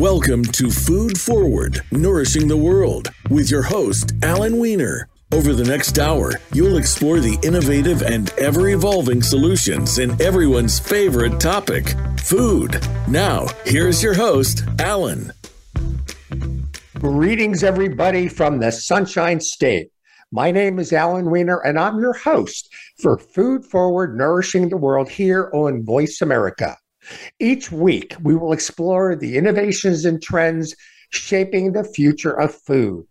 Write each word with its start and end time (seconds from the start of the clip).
Welcome 0.00 0.44
to 0.44 0.70
Food 0.70 1.20
Forward, 1.20 1.82
Nourishing 1.92 2.48
the 2.48 2.56
World, 2.56 3.10
with 3.28 3.50
your 3.50 3.60
host, 3.60 4.14
Alan 4.22 4.58
Weiner. 4.58 5.10
Over 5.30 5.52
the 5.52 5.62
next 5.62 5.98
hour, 5.98 6.40
you'll 6.54 6.78
explore 6.78 7.20
the 7.20 7.38
innovative 7.42 8.00
and 8.00 8.30
ever 8.38 8.70
evolving 8.70 9.20
solutions 9.20 9.98
in 9.98 10.18
everyone's 10.22 10.80
favorite 10.80 11.38
topic 11.38 11.94
food. 12.18 12.82
Now, 13.08 13.46
here's 13.66 14.02
your 14.02 14.14
host, 14.14 14.64
Alan. 14.78 15.34
Greetings, 16.98 17.62
everybody, 17.62 18.26
from 18.26 18.58
the 18.58 18.72
Sunshine 18.72 19.38
State. 19.38 19.90
My 20.32 20.50
name 20.50 20.78
is 20.78 20.94
Alan 20.94 21.30
Weiner, 21.30 21.58
and 21.58 21.78
I'm 21.78 22.00
your 22.00 22.14
host 22.14 22.74
for 23.02 23.18
Food 23.18 23.66
Forward 23.66 24.16
Nourishing 24.16 24.70
the 24.70 24.78
World 24.78 25.10
here 25.10 25.50
on 25.52 25.84
Voice 25.84 26.22
America. 26.22 26.78
Each 27.38 27.70
week, 27.70 28.14
we 28.22 28.34
will 28.34 28.52
explore 28.52 29.16
the 29.16 29.36
innovations 29.36 30.04
and 30.04 30.22
trends 30.22 30.74
shaping 31.10 31.72
the 31.72 31.84
future 31.84 32.38
of 32.38 32.54
food. 32.54 33.06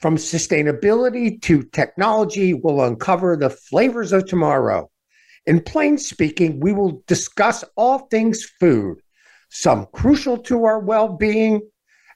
From 0.00 0.16
sustainability 0.16 1.40
to 1.42 1.62
technology, 1.62 2.54
we'll 2.54 2.82
uncover 2.82 3.36
the 3.36 3.50
flavors 3.50 4.12
of 4.12 4.26
tomorrow. 4.26 4.90
In 5.46 5.60
plain 5.60 5.98
speaking, 5.98 6.60
we 6.60 6.72
will 6.72 7.02
discuss 7.06 7.64
all 7.76 8.00
things 8.10 8.44
food, 8.60 8.98
some 9.50 9.86
crucial 9.92 10.38
to 10.38 10.64
our 10.64 10.78
well 10.78 11.16
being 11.16 11.62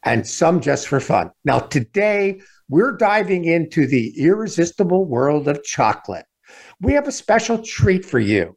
and 0.04 0.26
some 0.26 0.60
just 0.60 0.86
for 0.86 1.00
fun. 1.00 1.30
Now, 1.44 1.58
today, 1.58 2.40
we're 2.68 2.96
diving 2.96 3.44
into 3.44 3.86
the 3.86 4.12
irresistible 4.20 5.04
world 5.04 5.48
of 5.48 5.64
chocolate. 5.64 6.26
We 6.80 6.92
have 6.92 7.08
a 7.08 7.12
special 7.12 7.58
treat 7.58 8.04
for 8.04 8.20
you 8.20 8.55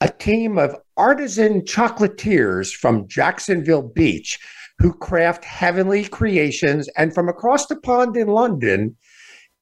a 0.00 0.08
team 0.08 0.58
of 0.58 0.76
artisan 0.96 1.62
chocolatiers 1.62 2.74
from 2.74 3.08
Jacksonville 3.08 3.82
Beach 3.82 4.38
who 4.78 4.92
craft 4.92 5.44
heavenly 5.44 6.04
creations, 6.04 6.88
and 6.96 7.14
from 7.14 7.28
across 7.28 7.66
the 7.66 7.76
pond 7.76 8.16
in 8.16 8.28
London, 8.28 8.96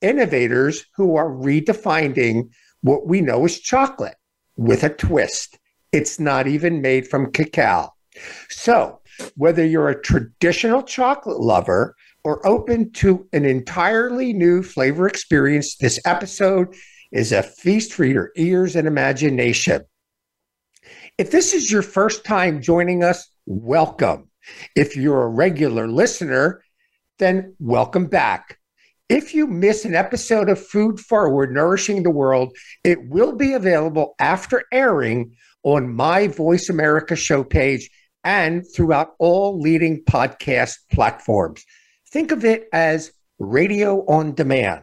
innovators 0.00 0.84
who 0.96 1.16
are 1.16 1.30
redefining 1.30 2.48
what 2.80 3.06
we 3.06 3.20
know 3.20 3.44
as 3.44 3.58
chocolate 3.58 4.16
with 4.56 4.82
a 4.82 4.90
twist. 4.90 5.58
It's 5.92 6.18
not 6.18 6.46
even 6.46 6.82
made 6.82 7.08
from 7.08 7.30
cacao. 7.30 7.90
So, 8.50 9.00
whether 9.36 9.64
you're 9.64 9.88
a 9.88 10.02
traditional 10.02 10.82
chocolate 10.82 11.40
lover 11.40 11.94
or 12.24 12.44
open 12.46 12.90
to 12.92 13.28
an 13.32 13.44
entirely 13.44 14.32
new 14.32 14.62
flavor 14.62 15.06
experience, 15.06 15.76
this 15.76 16.00
episode 16.04 16.74
is 17.12 17.30
a 17.30 17.42
feast 17.42 17.92
for 17.92 18.04
your 18.04 18.32
ears 18.36 18.74
and 18.74 18.88
imagination. 18.88 19.84
If 21.16 21.30
this 21.30 21.54
is 21.54 21.70
your 21.70 21.82
first 21.82 22.24
time 22.24 22.60
joining 22.60 23.04
us, 23.04 23.28
welcome. 23.46 24.28
If 24.74 24.96
you're 24.96 25.22
a 25.22 25.28
regular 25.28 25.86
listener, 25.86 26.64
then 27.20 27.54
welcome 27.60 28.06
back. 28.06 28.58
If 29.08 29.32
you 29.32 29.46
miss 29.46 29.84
an 29.84 29.94
episode 29.94 30.48
of 30.48 30.58
Food 30.58 30.98
Forward 30.98 31.52
Nourishing 31.52 32.02
the 32.02 32.10
World, 32.10 32.56
it 32.82 32.98
will 33.08 33.30
be 33.30 33.52
available 33.52 34.16
after 34.18 34.64
airing 34.72 35.36
on 35.62 35.94
my 35.94 36.26
Voice 36.26 36.68
America 36.68 37.14
show 37.14 37.44
page 37.44 37.88
and 38.24 38.64
throughout 38.74 39.14
all 39.20 39.60
leading 39.60 40.02
podcast 40.06 40.78
platforms. 40.90 41.64
Think 42.10 42.32
of 42.32 42.44
it 42.44 42.66
as 42.72 43.12
radio 43.38 44.04
on 44.06 44.34
demand. 44.34 44.82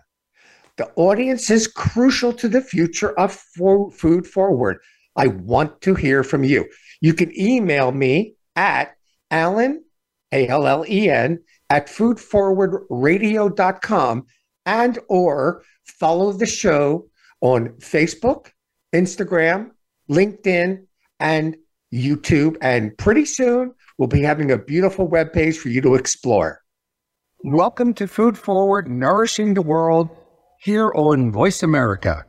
The 0.77 0.89
audience 0.95 1.51
is 1.51 1.67
crucial 1.67 2.31
to 2.33 2.47
the 2.47 2.61
future 2.61 3.11
of 3.19 3.33
Food 3.33 4.25
Forward. 4.25 4.77
I 5.15 5.27
want 5.27 5.79
to 5.81 5.93
hear 5.95 6.23
from 6.23 6.43
you. 6.43 6.67
You 7.01 7.13
can 7.13 7.31
email 7.39 7.91
me 7.91 8.33
at 8.55 8.95
Allen, 9.29 9.83
A 10.31 10.47
L 10.47 10.65
L 10.67 10.83
E 10.87 11.09
N, 11.09 11.43
at 11.69 11.87
foodforwardradio.com 11.87 14.25
and 14.65 14.97
or 15.09 15.63
follow 15.85 16.31
the 16.33 16.45
show 16.45 17.07
on 17.41 17.69
Facebook, 17.79 18.51
Instagram, 18.93 19.71
LinkedIn, 20.09 20.85
and 21.19 21.57
YouTube. 21.93 22.55
And 22.61 22.97
pretty 22.97 23.25
soon 23.25 23.73
we'll 23.97 24.07
be 24.07 24.21
having 24.21 24.51
a 24.51 24.57
beautiful 24.57 25.09
webpage 25.09 25.57
for 25.57 25.67
you 25.69 25.81
to 25.81 25.95
explore. 25.95 26.61
Welcome 27.43 27.95
to 27.95 28.07
Food 28.07 28.37
Forward, 28.37 28.87
Nourishing 28.87 29.55
the 29.55 29.63
World 29.63 30.09
here 30.59 30.91
on 30.93 31.31
Voice 31.31 31.63
America. 31.63 32.23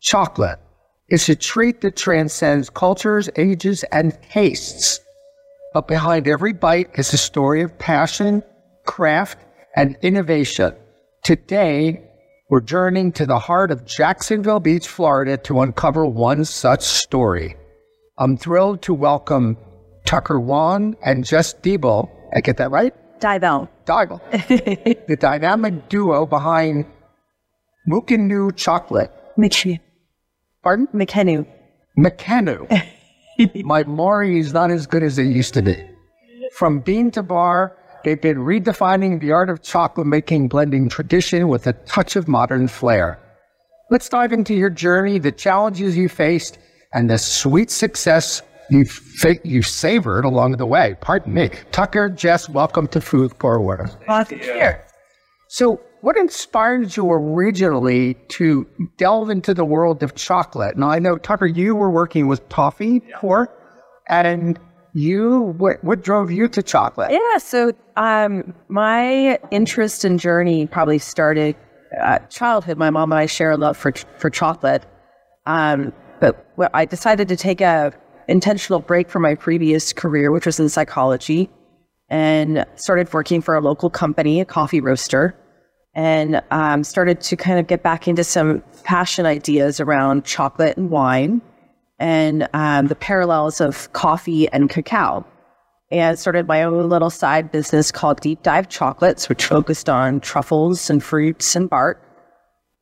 Chocolate 0.00 0.60
is 1.08 1.28
a 1.28 1.34
treat 1.34 1.80
that 1.80 1.96
transcends 1.96 2.68
cultures, 2.68 3.30
ages, 3.36 3.82
and 3.92 4.16
tastes. 4.30 5.00
But 5.72 5.88
behind 5.88 6.28
every 6.28 6.52
bite 6.52 6.90
is 6.94 7.12
a 7.12 7.18
story 7.18 7.62
of 7.62 7.78
passion, 7.78 8.42
craft, 8.84 9.38
and 9.74 9.96
innovation. 10.02 10.74
Today, 11.24 12.02
we're 12.50 12.60
journeying 12.60 13.12
to 13.12 13.26
the 13.26 13.38
heart 13.38 13.70
of 13.70 13.84
Jacksonville 13.84 14.60
Beach, 14.60 14.88
Florida 14.88 15.36
to 15.38 15.60
uncover 15.60 16.04
one 16.06 16.44
such 16.44 16.82
story. 16.82 17.56
I'm 18.18 18.36
thrilled 18.36 18.82
to 18.82 18.94
welcome 18.94 19.56
Tucker 20.04 20.40
Wan 20.40 20.96
and 21.04 21.24
Jess 21.24 21.54
Diebel. 21.54 22.10
I 22.34 22.40
get 22.40 22.56
that 22.58 22.70
right? 22.70 22.94
Diebel. 23.20 23.68
Diebel. 23.86 25.06
the 25.06 25.16
dynamic 25.16 25.88
duo 25.88 26.26
behind 26.26 26.86
Mukenu 27.88 28.54
Chocolate. 28.56 29.12
Makenu. 29.38 29.78
Pardon? 30.68 30.86
Makenu. 30.88 31.46
Makenu. 31.96 33.64
My 33.64 33.84
Maori 33.84 34.38
is 34.38 34.52
not 34.52 34.70
as 34.70 34.86
good 34.86 35.02
as 35.02 35.18
it 35.18 35.22
used 35.22 35.54
to 35.54 35.62
be. 35.62 35.82
From 36.52 36.80
bean 36.80 37.10
to 37.12 37.22
bar, 37.22 37.74
they've 38.04 38.20
been 38.20 38.36
redefining 38.36 39.18
the 39.18 39.32
art 39.32 39.48
of 39.48 39.62
chocolate 39.62 40.06
making, 40.06 40.48
blending 40.48 40.90
tradition 40.90 41.48
with 41.48 41.66
a 41.66 41.72
touch 41.72 42.16
of 42.16 42.28
modern 42.28 42.68
flair. 42.68 43.18
Let's 43.90 44.10
dive 44.10 44.30
into 44.34 44.52
your 44.52 44.68
journey, 44.68 45.18
the 45.18 45.32
challenges 45.32 45.96
you 45.96 46.06
faced, 46.06 46.58
and 46.92 47.08
the 47.08 47.16
sweet 47.16 47.70
success 47.70 48.42
you 48.68 48.84
fa- 48.84 49.40
you 49.44 49.62
savored 49.62 50.26
along 50.26 50.58
the 50.58 50.66
way. 50.66 50.96
Pardon 51.00 51.32
me. 51.32 51.48
Tucker, 51.72 52.10
Jess, 52.10 52.46
welcome 52.46 52.86
to 52.88 53.00
Food 53.00 53.32
Forward. 53.40 53.90
Welcome 54.06 54.40
here. 54.40 54.84
So, 55.48 55.80
what 56.00 56.16
inspired 56.16 56.96
you 56.96 57.10
originally 57.10 58.14
to 58.28 58.66
delve 58.96 59.30
into 59.30 59.54
the 59.54 59.64
world 59.64 60.02
of 60.02 60.14
chocolate? 60.14 60.76
Now, 60.76 60.90
I 60.90 60.98
know, 60.98 61.18
Tucker, 61.18 61.46
you 61.46 61.74
were 61.74 61.90
working 61.90 62.28
with 62.28 62.48
toffee 62.48 63.00
before, 63.00 63.52
and 64.08 64.58
you, 64.94 65.54
what, 65.58 65.82
what 65.82 66.02
drove 66.02 66.30
you 66.30 66.48
to 66.48 66.62
chocolate? 66.62 67.10
Yeah, 67.10 67.38
so 67.38 67.72
um, 67.96 68.54
my 68.68 69.38
interest 69.50 70.04
and 70.04 70.18
journey 70.18 70.66
probably 70.66 70.98
started 70.98 71.56
at 72.00 72.30
childhood. 72.30 72.78
My 72.78 72.90
mom 72.90 73.12
and 73.12 73.18
I 73.18 73.26
share 73.26 73.50
a 73.50 73.56
love 73.56 73.76
for, 73.76 73.92
for 74.18 74.30
chocolate. 74.30 74.84
Um, 75.46 75.92
but 76.20 76.46
well, 76.56 76.70
I 76.74 76.84
decided 76.84 77.28
to 77.28 77.36
take 77.36 77.60
a 77.60 77.92
intentional 78.28 78.80
break 78.80 79.08
from 79.08 79.22
my 79.22 79.34
previous 79.34 79.92
career, 79.92 80.30
which 80.30 80.46
was 80.46 80.60
in 80.60 80.68
psychology, 80.68 81.48
and 82.08 82.64
started 82.76 83.12
working 83.12 83.40
for 83.40 83.56
a 83.56 83.60
local 83.60 83.90
company, 83.90 84.40
a 84.40 84.44
coffee 84.44 84.80
roaster 84.80 85.34
and 85.94 86.42
um, 86.50 86.84
started 86.84 87.20
to 87.22 87.36
kind 87.36 87.58
of 87.58 87.66
get 87.66 87.82
back 87.82 88.06
into 88.06 88.24
some 88.24 88.62
passion 88.84 89.26
ideas 89.26 89.80
around 89.80 90.24
chocolate 90.24 90.76
and 90.76 90.90
wine 90.90 91.42
and 91.98 92.48
um, 92.52 92.86
the 92.86 92.94
parallels 92.94 93.60
of 93.60 93.92
coffee 93.92 94.48
and 94.50 94.70
cacao. 94.70 95.26
And 95.90 96.18
started 96.18 96.46
my 96.46 96.62
own 96.62 96.88
little 96.88 97.08
side 97.08 97.50
business 97.50 97.90
called 97.90 98.20
Deep 98.20 98.42
Dive 98.42 98.68
Chocolates, 98.68 99.28
which 99.28 99.46
focused 99.46 99.88
on 99.88 100.20
truffles 100.20 100.90
and 100.90 101.02
fruits 101.02 101.56
and 101.56 101.68
bark. 101.68 102.02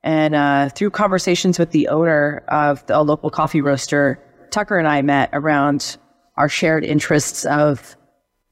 And 0.02 0.34
uh, 0.34 0.70
through 0.70 0.90
conversations 0.90 1.58
with 1.58 1.70
the 1.70 1.86
owner 1.88 2.44
of 2.48 2.84
a 2.88 3.04
local 3.04 3.30
coffee 3.30 3.60
roaster, 3.60 4.18
Tucker 4.50 4.76
and 4.76 4.88
I 4.88 5.02
met 5.02 5.30
around 5.32 5.98
our 6.36 6.48
shared 6.48 6.84
interests 6.84 7.44
of 7.46 7.96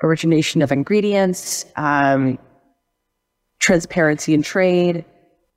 origination 0.03 0.63
of 0.63 0.71
ingredients, 0.71 1.67
um, 1.77 2.39
transparency 3.59 4.35
in 4.35 4.43
trade, 4.43 5.05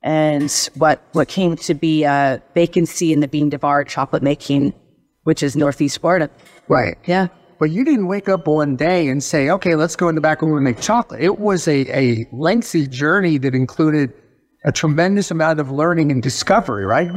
and 0.02 0.70
what 0.74 1.02
what 1.12 1.28
came 1.28 1.56
to 1.56 1.74
be 1.74 2.04
a 2.04 2.42
vacancy 2.54 3.12
in 3.12 3.20
the 3.20 3.28
Bean 3.28 3.50
to 3.50 3.58
Bar 3.58 3.84
chocolate 3.84 4.22
making, 4.22 4.72
which 5.24 5.42
is 5.42 5.56
Northeast 5.56 6.00
Florida. 6.00 6.30
Right. 6.68 6.96
Yeah. 7.06 7.28
But 7.58 7.70
you 7.70 7.84
didn't 7.84 8.06
wake 8.06 8.28
up 8.28 8.46
one 8.46 8.76
day 8.76 9.08
and 9.08 9.22
say, 9.22 9.50
okay, 9.50 9.74
let's 9.74 9.96
go 9.96 10.08
in 10.08 10.14
the 10.14 10.20
back 10.20 10.42
room 10.42 10.54
and 10.54 10.62
make 10.62 10.80
chocolate. 10.80 11.20
It 11.20 11.40
was 11.40 11.66
a, 11.66 11.86
a 11.92 12.26
lengthy 12.32 12.86
journey 12.86 13.36
that 13.38 13.52
included 13.54 14.12
a 14.64 14.70
tremendous 14.70 15.32
amount 15.32 15.58
of 15.58 15.70
learning 15.70 16.12
and 16.12 16.22
discovery, 16.22 16.84
right? 16.84 17.10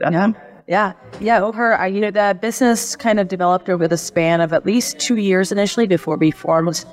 Yeah. 0.00 0.32
Yeah. 0.66 0.92
Yeah. 1.20 1.42
Over, 1.42 1.78
uh, 1.78 1.84
you 1.84 2.00
know, 2.00 2.10
the 2.10 2.38
business 2.40 2.96
kind 2.96 3.20
of 3.20 3.28
developed 3.28 3.68
over 3.68 3.86
the 3.86 3.98
span 3.98 4.40
of 4.40 4.54
at 4.54 4.64
least 4.64 4.98
two 4.98 5.16
years 5.16 5.52
initially 5.52 5.86
before 5.86 6.16
we 6.16 6.30
formed 6.30 6.84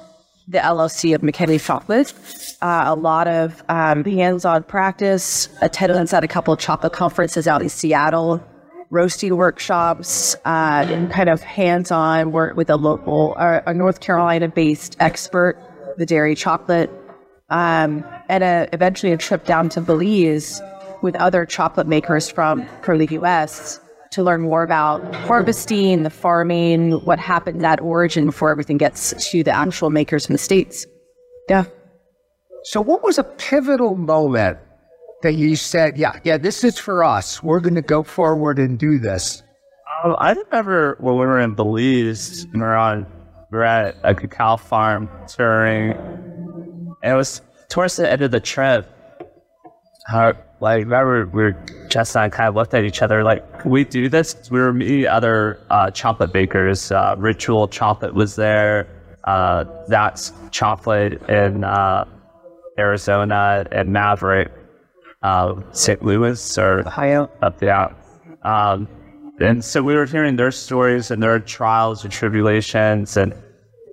the 0.47 0.57
LLC 0.57 1.15
of 1.15 1.21
Makenu 1.21 1.63
Chocolate. 1.63 2.13
Uh, 2.61 2.83
a 2.87 2.95
lot 2.95 3.27
of 3.27 3.63
um, 3.69 4.03
hands-on 4.03 4.63
practice, 4.63 5.49
attendance 5.61 6.13
at 6.13 6.23
a 6.23 6.27
couple 6.27 6.53
of 6.53 6.59
chocolate 6.59 6.93
conferences 6.93 7.47
out 7.47 7.61
in 7.61 7.69
Seattle, 7.69 8.43
roasting 8.89 9.35
workshops, 9.37 10.35
uh, 10.45 10.85
and 10.87 11.11
kind 11.11 11.29
of 11.29 11.41
hands-on 11.41 12.31
work 12.31 12.55
with 12.57 12.69
a 12.69 12.75
local, 12.75 13.35
uh, 13.37 13.61
a 13.65 13.73
North 13.73 13.99
Carolina-based 14.01 14.97
expert 14.99 15.57
Videri 15.97 16.35
chocolate, 16.35 16.89
um, 17.49 18.03
and 18.29 18.43
a, 18.43 18.67
eventually 18.73 19.11
a 19.11 19.17
trip 19.17 19.45
down 19.45 19.69
to 19.69 19.81
Belize 19.81 20.61
with 21.01 21.15
other 21.15 21.45
chocolate 21.45 21.87
makers 21.87 22.29
from, 22.29 22.65
from 22.81 22.97
the 22.97 23.07
US 23.19 23.79
to 24.13 24.23
learn 24.23 24.41
more 24.41 24.63
about 24.63 25.13
harvesting, 25.15 26.03
the 26.03 26.09
farming, 26.09 26.93
what 27.05 27.19
happened 27.19 27.65
at 27.65 27.81
origin 27.81 28.27
before 28.27 28.49
everything 28.51 28.77
gets 28.77 29.31
to 29.31 29.43
the 29.43 29.51
actual 29.51 29.89
makers 29.89 30.27
in 30.27 30.33
the 30.33 30.39
States. 30.39 30.85
Yeah. 31.49 31.65
So, 32.63 32.79
what 32.79 33.03
was 33.03 33.17
a 33.17 33.23
pivotal 33.23 33.95
moment 33.95 34.57
that 35.23 35.33
you 35.33 35.55
said, 35.55 35.97
yeah, 35.97 36.19
yeah, 36.23 36.37
this 36.37 36.63
is 36.63 36.77
for 36.77 37.03
us. 37.03 37.41
We're 37.41 37.59
going 37.59 37.75
to 37.75 37.81
go 37.81 38.03
forward 38.03 38.59
and 38.59 38.77
do 38.77 38.99
this? 38.99 39.41
Um, 40.03 40.15
I 40.19 40.33
remember 40.33 40.97
when 40.99 41.15
we 41.15 41.25
were 41.25 41.39
in 41.39 41.55
Belize, 41.55 42.43
and 42.43 42.53
we 42.53 42.59
were 42.59 42.75
on, 42.75 43.05
we 43.51 43.57
were 43.57 43.63
at 43.63 43.95
a 44.03 44.13
cacao 44.13 44.57
farm 44.57 45.09
touring. 45.27 45.91
And 47.03 47.13
it 47.13 47.15
was 47.15 47.41
towards 47.69 47.95
the 47.95 48.09
end 48.09 48.21
of 48.21 48.31
the 48.31 48.39
trip. 48.39 48.89
How, 50.07 50.33
like, 50.59 50.79
remember 50.79 51.25
we 51.33 51.43
were, 51.43 51.65
Jess 51.89 52.15
and 52.15 52.31
kind 52.31 52.49
of 52.49 52.55
looked 52.55 52.73
at 52.73 52.83
each 52.83 53.01
other 53.01 53.23
like, 53.23 53.43
we 53.71 53.83
do 53.83 54.09
this? 54.09 54.35
We 54.51 54.59
were 54.59 54.73
meeting 54.73 55.07
other 55.07 55.59
uh, 55.69 55.91
chocolate 55.91 56.33
bakers. 56.33 56.91
Uh, 56.91 57.15
Ritual 57.17 57.67
Chocolate 57.67 58.13
was 58.13 58.35
there. 58.35 58.87
Uh, 59.23 59.65
that's 59.87 60.33
chocolate 60.51 61.21
in 61.29 61.63
uh, 61.63 62.05
Arizona 62.77 63.65
and 63.71 63.89
Maverick, 63.89 64.51
uh, 65.21 65.55
St. 65.71 66.03
Louis 66.03 66.57
or 66.57 66.79
Ohio. 66.79 67.31
up 67.41 67.59
there. 67.59 67.95
Um, 68.43 68.87
and 69.39 69.63
so 69.63 69.81
we 69.81 69.95
were 69.95 70.05
hearing 70.05 70.35
their 70.35 70.51
stories 70.51 71.09
and 71.09 71.23
their 71.23 71.39
trials 71.39 72.03
and 72.03 72.11
tribulations, 72.11 73.17
and 73.17 73.33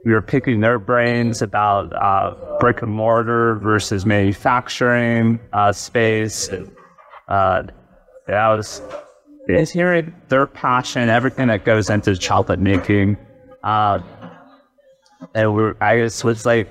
we 0.05 0.13
were 0.13 0.23
picking 0.23 0.61
their 0.61 0.79
brains 0.79 1.43
about 1.43 1.93
uh, 1.95 2.35
brick 2.59 2.83
and 2.83 2.93
mortar 2.93 3.57
versus 3.57 4.05
manufacturing 4.05 5.39
uh, 5.53 5.73
space. 5.73 6.49
And 6.49 6.71
uh, 7.29 7.63
yeah, 8.29 8.49
I 8.49 8.55
was, 8.55 8.83
it's 9.55 9.71
hearing 9.71 10.15
their 10.29 10.47
passion, 10.47 11.09
everything 11.09 11.49
that 11.49 11.65
goes 11.65 11.91
into 11.91 12.17
chocolate 12.17 12.61
making. 12.61 13.17
Uh, 13.63 14.01
and 15.35 15.55
we 15.55 15.73
I 15.81 15.99
just 15.99 16.25
was 16.25 16.47
like, 16.47 16.69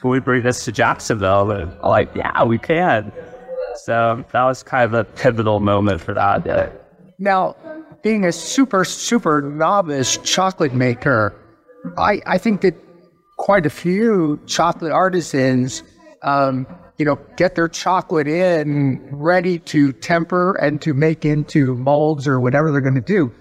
can 0.00 0.10
we 0.10 0.20
bring 0.20 0.42
this 0.42 0.64
to 0.64 0.72
Jacksonville? 0.72 1.50
And 1.50 1.72
I'm 1.82 1.88
like, 1.88 2.14
yeah, 2.14 2.44
we 2.44 2.58
can. 2.58 3.12
So 3.76 4.24
that 4.32 4.44
was 4.44 4.62
kind 4.62 4.84
of 4.84 4.94
a 4.94 5.04
pivotal 5.04 5.60
moment 5.60 6.00
for 6.00 6.14
that. 6.14 6.72
Now, 7.18 7.56
being 8.02 8.24
a 8.24 8.32
super, 8.32 8.84
super 8.84 9.42
novice 9.42 10.18
chocolate 10.18 10.74
maker, 10.74 11.34
I, 11.96 12.20
I 12.26 12.38
think 12.38 12.60
that 12.62 12.74
quite 13.38 13.66
a 13.66 13.70
few 13.70 14.40
chocolate 14.46 14.92
artisans, 14.92 15.82
um, 16.22 16.66
you 16.98 17.04
know, 17.04 17.18
get 17.36 17.54
their 17.54 17.68
chocolate 17.68 18.28
in 18.28 19.00
ready 19.10 19.58
to 19.58 19.92
temper 19.92 20.54
and 20.54 20.80
to 20.82 20.94
make 20.94 21.24
into 21.24 21.74
molds 21.74 22.28
or 22.28 22.40
whatever 22.40 22.70
they're 22.70 22.80
going 22.80 22.94
to 22.94 23.00
do. 23.00 23.32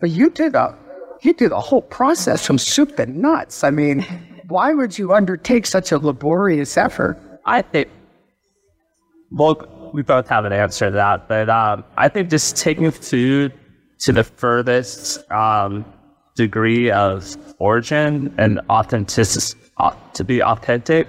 But 0.00 0.10
you 0.10 0.30
did 0.30 0.54
a 0.54 0.76
you 1.22 1.32
did 1.32 1.52
a 1.52 1.60
whole 1.60 1.82
process 1.82 2.46
from 2.46 2.58
soup 2.58 2.96
to 2.96 3.06
nuts. 3.06 3.64
I 3.64 3.70
mean, 3.70 4.06
why 4.48 4.72
would 4.74 4.98
you 4.98 5.12
undertake 5.12 5.66
such 5.66 5.92
a 5.92 5.98
laborious 5.98 6.76
effort? 6.76 7.18
I 7.44 7.62
think, 7.62 7.88
well, 9.30 9.90
we 9.94 10.02
both 10.02 10.28
have 10.28 10.44
an 10.44 10.52
answer 10.52 10.86
to 10.86 10.90
that, 10.92 11.28
but 11.28 11.48
um, 11.48 11.84
I 11.96 12.08
think 12.08 12.30
just 12.30 12.56
taking 12.56 12.90
food 12.90 13.52
to 14.00 14.12
the 14.12 14.24
furthest 14.24 15.28
um, 15.30 15.84
degree 16.34 16.90
of 16.90 17.36
origin 17.58 18.34
and 18.36 18.60
authenticity, 18.68 19.58
uh, 19.78 19.94
to 20.12 20.22
be 20.22 20.42
authentic, 20.42 21.08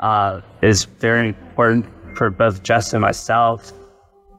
uh, 0.00 0.40
is 0.62 0.84
very 0.84 1.28
important 1.28 1.86
for 2.16 2.30
both 2.30 2.62
Jess 2.62 2.92
and 2.92 3.00
myself. 3.00 3.72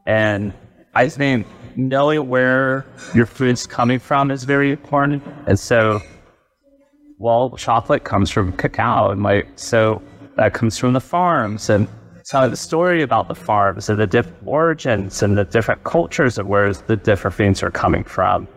And 0.05 0.53
I 0.95 1.07
think 1.07 1.47
knowing 1.75 2.27
where 2.27 2.85
your 3.13 3.25
food's 3.25 3.65
coming 3.65 3.99
from 3.99 4.31
is 4.31 4.43
very 4.43 4.71
important. 4.71 5.23
And 5.47 5.57
so, 5.57 6.01
well, 7.17 7.55
chocolate 7.57 8.03
comes 8.03 8.29
from 8.29 8.51
cacao, 8.53 9.11
and 9.11 9.23
like 9.23 9.47
so 9.55 10.01
that 10.37 10.53
comes 10.53 10.77
from 10.77 10.93
the 10.93 10.99
farms, 10.99 11.69
and 11.69 11.87
telling 12.25 12.51
the 12.51 12.57
story 12.57 13.01
about 13.01 13.27
the 13.27 13.35
farms 13.35 13.89
and 13.89 13.99
the 13.99 14.07
different 14.07 14.37
origins 14.45 15.21
and 15.21 15.37
the 15.37 15.45
different 15.45 15.83
cultures 15.83 16.37
of 16.37 16.47
where 16.47 16.73
the 16.73 16.95
different 16.95 17.35
things 17.35 17.63
are 17.63 17.71
coming 17.71 18.03
from. 18.03 18.47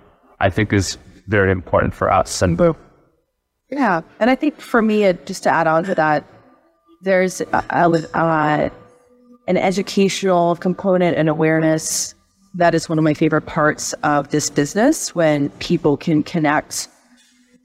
I 0.40 0.50
think 0.50 0.72
is 0.72 0.98
very 1.28 1.50
important 1.50 1.94
for 1.94 2.12
us. 2.12 2.42
And 2.42 2.60
yeah, 3.70 4.02
and 4.20 4.30
I 4.30 4.34
think 4.34 4.60
for 4.60 4.82
me, 4.82 5.12
just 5.24 5.42
to 5.44 5.50
add 5.50 5.66
on 5.66 5.84
to 5.84 5.94
that, 5.94 6.24
there's 7.04 7.40
uh, 7.40 7.62
uh, 7.70 8.68
an 9.46 9.56
educational 9.56 10.56
component 10.56 11.16
and 11.16 11.28
awareness 11.28 12.14
that 12.54 12.74
is 12.74 12.88
one 12.88 12.98
of 12.98 13.04
my 13.04 13.14
favorite 13.14 13.46
parts 13.46 13.92
of 14.04 14.30
this 14.30 14.48
business 14.48 15.14
when 15.14 15.50
people 15.58 15.96
can 15.96 16.22
connect 16.22 16.88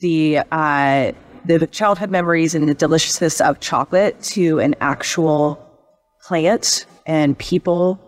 the 0.01 0.39
uh, 0.51 1.12
the 1.45 1.65
childhood 1.68 2.12
memories 2.12 2.53
and 2.53 2.68
the 2.68 2.74
deliciousness 2.74 3.39
of 3.39 3.59
chocolate 3.59 4.21
to 4.21 4.59
an 4.59 4.75
actual 4.81 5.65
plant 6.21 6.85
and 7.06 7.38
people 7.38 8.00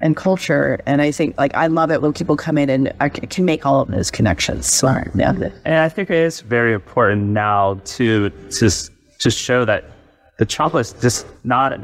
and 0.00 0.16
culture. 0.16 0.80
And 0.86 1.02
I 1.02 1.10
think 1.10 1.36
like 1.38 1.54
I 1.54 1.66
love 1.66 1.90
it 1.90 2.00
when 2.00 2.12
people 2.12 2.36
come 2.36 2.56
in 2.56 2.70
and 2.70 2.92
I 3.00 3.08
can 3.08 3.44
make 3.44 3.66
all 3.66 3.80
of 3.80 3.88
those 3.88 4.10
connections. 4.10 4.66
Smart, 4.66 5.10
yeah. 5.14 5.32
And 5.64 5.74
I 5.74 5.88
think 5.88 6.08
it 6.08 6.16
is 6.16 6.40
very 6.40 6.72
important 6.72 7.26
now 7.28 7.80
to 7.84 8.30
to 8.30 8.70
to 9.18 9.30
show 9.30 9.64
that 9.64 9.84
the 10.38 10.46
chocolate's 10.46 10.92
just 10.94 11.26
not 11.44 11.78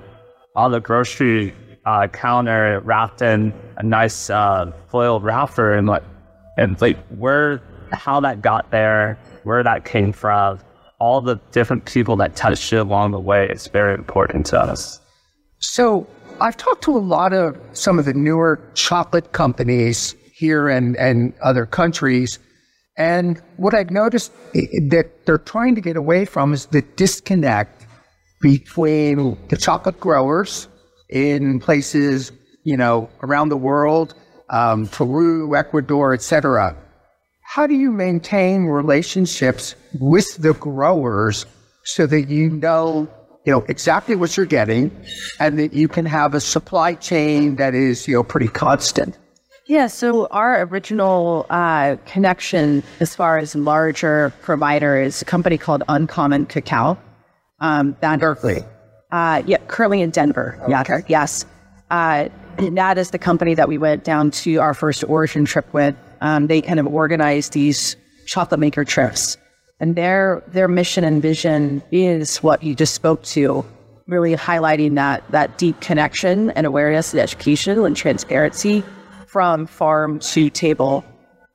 on 0.56 0.72
the 0.72 0.80
grocery 0.80 1.54
uh, 1.84 2.06
counter 2.08 2.80
wrapped 2.80 3.20
in 3.20 3.52
a 3.76 3.82
nice 3.82 4.30
uh, 4.30 4.72
foil 4.88 5.20
wrapper 5.20 5.74
and 5.74 5.86
like 5.86 6.02
and 6.56 6.80
like 6.80 6.96
where 7.08 7.60
how 7.92 8.20
that 8.20 8.42
got 8.42 8.70
there, 8.70 9.18
where 9.42 9.62
that 9.62 9.84
came 9.84 10.12
from, 10.12 10.58
all 10.98 11.20
the 11.20 11.36
different 11.52 11.84
people 11.84 12.16
that 12.16 12.36
touched 12.36 12.72
it 12.72 12.76
along 12.76 13.10
the 13.10 13.20
way 13.20 13.48
is 13.48 13.66
very 13.68 13.94
important 13.94 14.46
to 14.46 14.58
us. 14.58 15.00
So 15.58 16.06
I've 16.40 16.56
talked 16.56 16.82
to 16.84 16.96
a 16.96 16.98
lot 16.98 17.32
of 17.32 17.58
some 17.72 17.98
of 17.98 18.04
the 18.04 18.14
newer 18.14 18.60
chocolate 18.74 19.32
companies 19.32 20.14
here 20.32 20.68
and, 20.68 20.96
and 20.96 21.32
other 21.42 21.66
countries. 21.66 22.38
And 22.96 23.40
what 23.56 23.74
I've 23.74 23.90
noticed 23.90 24.32
that 24.52 25.10
they're 25.24 25.38
trying 25.38 25.74
to 25.74 25.80
get 25.80 25.96
away 25.96 26.24
from 26.24 26.52
is 26.52 26.66
the 26.66 26.82
disconnect 26.96 27.83
between 28.40 29.36
the 29.48 29.56
chocolate 29.56 29.98
growers 30.00 30.68
in 31.08 31.60
places, 31.60 32.32
you 32.64 32.76
know, 32.76 33.08
around 33.22 33.48
the 33.48 33.56
world, 33.56 34.14
um, 34.50 34.86
Peru, 34.88 35.56
Ecuador, 35.56 36.14
etc. 36.14 36.76
How 37.42 37.66
do 37.66 37.74
you 37.74 37.90
maintain 37.90 38.64
relationships 38.64 39.74
with 40.00 40.36
the 40.38 40.54
growers 40.54 41.46
so 41.84 42.06
that 42.06 42.28
you 42.28 42.50
know, 42.50 43.08
you 43.44 43.52
know, 43.52 43.64
exactly 43.68 44.16
what 44.16 44.36
you're 44.36 44.46
getting 44.46 44.90
and 45.38 45.58
that 45.58 45.72
you 45.72 45.86
can 45.86 46.06
have 46.06 46.34
a 46.34 46.40
supply 46.40 46.94
chain 46.94 47.56
that 47.56 47.74
is, 47.74 48.08
you 48.08 48.14
know, 48.14 48.22
pretty 48.22 48.48
constant? 48.48 49.18
Yeah, 49.66 49.86
so 49.86 50.26
our 50.26 50.62
original 50.64 51.46
uh, 51.48 51.96
connection 52.04 52.82
as 53.00 53.14
far 53.14 53.38
as 53.38 53.54
larger 53.54 54.32
provider 54.42 55.00
is 55.00 55.22
a 55.22 55.24
company 55.24 55.56
called 55.56 55.82
Uncommon 55.88 56.46
Cacao. 56.46 56.98
Um, 57.64 57.96
that, 58.00 58.20
Berkeley. 58.20 58.62
Uh, 59.10 59.42
yeah, 59.46 59.56
currently 59.68 60.02
in 60.02 60.10
Denver. 60.10 60.58
Okay. 60.64 60.70
Yeah, 60.70 61.00
yes. 61.08 61.46
Uh, 61.90 62.28
that 62.58 62.98
is 62.98 63.10
the 63.10 63.18
company 63.18 63.54
that 63.54 63.68
we 63.68 63.78
went 63.78 64.04
down 64.04 64.30
to 64.32 64.56
our 64.56 64.74
first 64.74 65.02
origin 65.04 65.46
trip 65.46 65.72
with. 65.72 65.94
Um, 66.20 66.46
they 66.46 66.60
kind 66.60 66.78
of 66.78 66.86
organized 66.86 67.54
these 67.54 67.96
chocolate 68.26 68.60
maker 68.60 68.84
trips, 68.84 69.38
and 69.80 69.96
their 69.96 70.42
their 70.48 70.68
mission 70.68 71.04
and 71.04 71.22
vision 71.22 71.82
is 71.90 72.38
what 72.42 72.62
you 72.62 72.74
just 72.74 72.94
spoke 72.94 73.22
to, 73.22 73.64
really 74.06 74.34
highlighting 74.36 74.94
that 74.96 75.24
that 75.30 75.56
deep 75.56 75.80
connection 75.80 76.50
and 76.50 76.66
awareness 76.66 77.12
and 77.12 77.20
education 77.20 77.82
and 77.82 77.96
transparency 77.96 78.84
from 79.26 79.66
farm 79.66 80.18
to 80.18 80.50
table. 80.50 81.02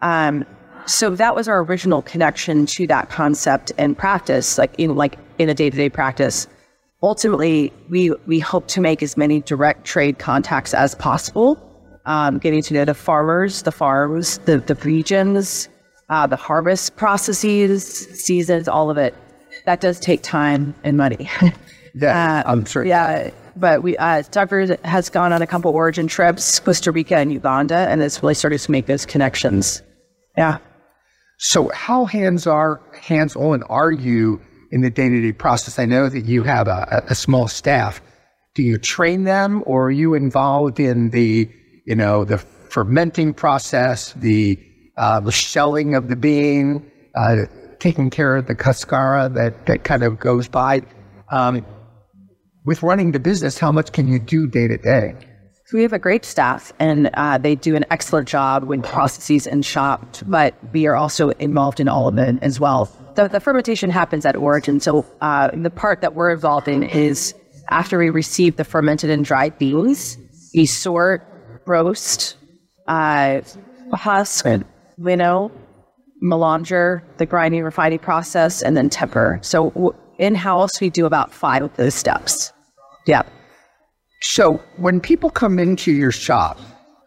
Um, 0.02 0.44
so 0.86 1.12
that 1.12 1.36
was 1.36 1.48
our 1.48 1.64
original 1.64 2.02
connection 2.02 2.66
to 2.66 2.88
that 2.88 3.10
concept 3.10 3.72
and 3.78 3.96
practice, 3.98 4.58
like 4.58 4.74
in 4.80 4.96
like 4.96 5.18
in 5.40 5.50
a 5.50 5.54
day 5.54 5.70
to 5.70 5.78
day 5.78 5.90
practice 5.90 6.48
ultimately, 7.02 7.72
we, 7.90 8.12
we 8.28 8.40
hope 8.40 8.68
to 8.70 8.82
make 8.82 9.02
as 9.02 9.18
many 9.18 9.42
direct 9.42 9.86
trade 9.86 10.20
contacts 10.20 10.74
as 10.74 10.96
possible, 10.96 11.58
um, 12.06 12.38
getting 12.38 12.62
to 12.64 12.74
know 12.74 12.86
the 12.86 12.94
farmers, 12.94 13.64
the 13.64 13.72
farms, 13.72 14.40
the, 14.40 14.60
the 14.60 14.76
regions, 14.76 15.70
uh, 16.10 16.28
the 16.28 16.36
harvest 16.36 16.96
processes, 16.96 17.86
seasons, 17.86 18.68
all 18.68 18.90
of 18.90 18.98
it. 18.98 19.16
That 19.66 19.82
does 19.82 20.00
take 20.00 20.24
time 20.24 20.74
and 20.84 20.98
money. 20.98 21.30
yeah, 21.96 22.44
uh, 22.46 22.52
I'm 22.52 22.66
sure. 22.66 22.86
Yeah, 22.86 23.32
but 23.56 23.84
we 23.84 23.98
uh, 23.98 24.24
Douglas 24.32 24.72
has 24.84 25.10
gone 25.10 25.34
on 25.34 25.42
a 25.42 25.48
couple 25.48 25.72
origin 25.72 26.08
trips, 26.08 26.60
Costa 26.60 26.92
Rica 26.92 27.18
and 27.18 27.32
Uganda, 27.34 27.76
and 27.90 28.02
it's 28.02 28.22
really 28.24 28.36
started 28.36 28.60
to 28.60 28.72
make 28.72 28.86
those 28.86 29.06
connections. 29.06 29.84
Yeah. 30.38 30.60
So, 31.40 31.70
how 31.70 32.06
hands 32.06 32.48
are 32.48 32.82
hands 33.02 33.36
on 33.36 33.64
are 33.64 33.92
you 33.92 34.40
in 34.72 34.82
the 34.82 34.90
day 34.90 35.10
to 35.10 35.22
day 35.22 35.32
process? 35.32 35.80
I 35.80 35.86
know 35.86 36.10
that 36.10 36.26
you 36.26 36.44
have 36.44 36.68
a, 36.68 37.04
a 37.08 37.16
small 37.16 37.48
staff. 37.48 38.02
Do 38.56 38.64
you 38.64 38.78
train 38.78 39.24
them 39.24 39.64
or 39.66 39.88
are 39.88 39.92
you 39.92 40.14
involved 40.14 40.80
in 40.80 41.12
the, 41.12 41.50
you 41.86 41.96
know, 41.96 42.26
the 42.26 42.38
fermenting 42.38 43.34
process, 43.34 44.14
the, 44.14 44.60
uh, 44.98 45.20
the 45.20 45.32
shelling 45.32 45.96
of 45.96 46.10
the 46.10 46.16
bean, 46.16 46.92
uh, 47.16 47.46
taking 47.80 48.10
care 48.10 48.36
of 48.36 48.48
the 48.48 48.56
cascara 48.56 49.30
that, 49.30 49.66
that 49.68 49.84
kind 49.84 50.04
of 50.04 50.20
goes 50.20 50.48
by? 50.48 50.82
Um, 51.32 51.66
with 52.66 52.84
running 52.84 53.12
the 53.12 53.20
business, 53.20 53.58
how 53.58 53.72
much 53.72 53.92
can 53.92 54.08
you 54.08 54.20
do 54.20 54.48
day 54.48 54.68
to 54.68 54.78
day? 54.78 55.16
So 55.70 55.78
we 55.78 55.84
have 55.84 55.94
a 55.94 56.00
great 56.00 56.26
staff, 56.26 56.74
and 56.80 57.12
uh, 57.14 57.38
they 57.38 57.54
do 57.54 57.76
an 57.76 57.86
excellent 57.92 58.28
job 58.28 58.64
with 58.64 58.84
processes 58.84 59.46
and 59.46 59.64
shop. 59.64 60.18
But 60.26 60.56
we 60.74 60.88
are 60.88 60.96
also 60.96 61.30
involved 61.30 61.80
in 61.80 61.88
all 61.88 62.08
of 62.08 62.18
it 62.18 62.38
as 62.42 62.60
well. 62.60 62.90
The, 63.20 63.28
the 63.28 63.42
fermentation 63.42 63.90
happens 63.90 64.26
at 64.26 64.38
origin. 64.38 64.80
So 64.80 65.06
uh, 65.20 65.50
the 65.54 65.70
part 65.70 66.00
that 66.00 66.16
we're 66.16 66.32
involved 66.32 66.70
in 66.70 66.84
is 66.84 67.36
after 67.70 68.00
we 68.00 68.10
receive 68.10 68.56
the 68.56 68.64
fermented 68.64 69.10
and 69.10 69.26
dried 69.26 69.58
beans, 69.58 70.18
we 70.56 70.66
sort, 70.66 71.28
roast, 71.66 72.38
uh, 72.88 73.42
husk, 73.92 74.46
winnow, 74.98 75.52
melanger, 76.24 77.02
the 77.18 77.26
grinding 77.26 77.62
refining 77.62 78.00
process, 78.00 78.62
and 78.62 78.78
then 78.78 78.90
temper. 78.90 79.38
So 79.42 79.72
w- 79.72 79.94
in 80.18 80.34
house, 80.34 80.80
we 80.80 80.90
do 80.90 81.06
about 81.06 81.34
five 81.34 81.64
of 81.64 81.76
those 81.76 81.96
steps. 81.96 82.54
Yeah. 83.06 83.24
So 84.22 84.62
when 84.78 85.02
people 85.02 85.30
come 85.30 85.60
into 85.60 85.92
your 85.92 86.14
shop 86.14 86.58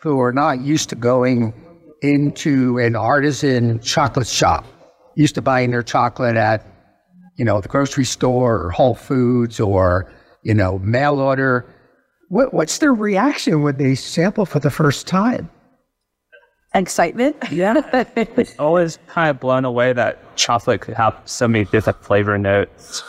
who 0.03 0.21
are 0.21 0.33
not 0.33 0.61
used 0.61 0.91
to 0.91 0.95
going 0.95 1.55
into 2.03 2.77
an 2.77 2.97
artisan 2.97 3.81
chocolate 3.81 4.27
shop, 4.27 4.67
used 5.15 5.35
to 5.35 5.43
buying 5.43 5.71
their 5.71 5.83
chocolate 5.83 6.37
at, 6.37 6.67
you 7.37 7.45
know, 7.45 7.61
the 7.61 7.69
grocery 7.69 8.05
store 8.05 8.63
or 8.63 8.71
Whole 8.71 8.95
Foods 8.95 9.61
or, 9.61 10.11
you 10.43 10.55
know, 10.55 10.79
mail 10.81 11.19
order, 11.19 11.67
what, 12.29 12.55
what's 12.55 12.79
their 12.79 12.95
reaction 12.95 13.63
when 13.63 13.77
they 13.77 13.95
sample 13.95 14.47
for 14.47 14.59
the 14.59 14.71
first 14.71 15.07
time? 15.07 15.51
Excitement. 16.75 17.37
Yeah. 17.51 18.05
Always 18.59 18.99
kind 19.07 19.29
of 19.29 19.39
blown 19.39 19.67
away 19.67 19.93
that 19.93 20.37
chocolate 20.37 20.81
could 20.81 20.95
have 20.95 21.21
so 21.27 21.47
many 21.47 21.67
different 21.67 22.03
flavor 22.03 22.39
notes. 22.39 23.03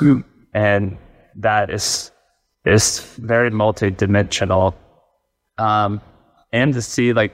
And 0.53 0.97
that 1.35 1.69
is 1.69 2.11
is 2.65 2.99
very 3.17 3.49
multi-dimensional. 3.49 4.75
Um, 5.57 6.01
and 6.51 6.73
to 6.73 6.81
see 6.81 7.13
like 7.13 7.33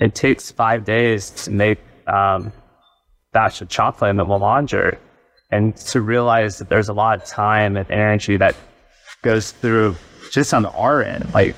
it 0.00 0.14
takes 0.14 0.50
five 0.50 0.84
days 0.84 1.30
to 1.44 1.50
make 1.50 1.78
um, 2.06 2.52
batch 3.32 3.60
of 3.60 3.68
chocolate 3.68 4.10
in 4.10 4.16
the 4.16 4.24
melanger, 4.24 4.98
and 5.50 5.76
to 5.76 6.00
realize 6.00 6.58
that 6.58 6.68
there's 6.68 6.88
a 6.88 6.92
lot 6.92 7.20
of 7.20 7.24
time 7.24 7.76
and 7.76 7.90
energy 7.90 8.36
that 8.36 8.54
goes 9.22 9.52
through 9.52 9.96
just 10.30 10.52
on 10.52 10.66
our 10.66 11.02
end. 11.02 11.32
Like, 11.32 11.56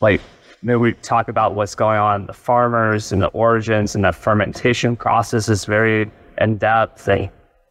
like 0.00 0.20
maybe 0.62 0.76
we 0.76 0.92
talk 0.94 1.28
about 1.28 1.54
what's 1.54 1.74
going 1.74 1.98
on 1.98 2.26
the 2.26 2.32
farmers 2.32 3.12
and 3.12 3.20
the 3.20 3.28
origins 3.28 3.94
and 3.94 4.04
the 4.04 4.12
fermentation 4.12 4.96
process 4.96 5.48
is 5.48 5.64
very 5.64 6.10
in 6.38 6.56
depth. 6.56 7.08
And 7.08 7.30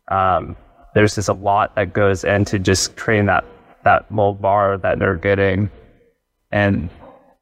um, 0.09 0.55
there's 0.93 1.15
just 1.15 1.29
a 1.29 1.33
lot 1.33 1.75
that 1.75 1.93
goes 1.93 2.23
into 2.23 2.59
just 2.59 2.95
creating 2.95 3.27
that 3.27 3.45
that 3.83 4.11
mold 4.11 4.41
bar 4.41 4.77
that 4.77 4.99
they're 4.99 5.15
getting. 5.15 5.69
And 6.51 6.89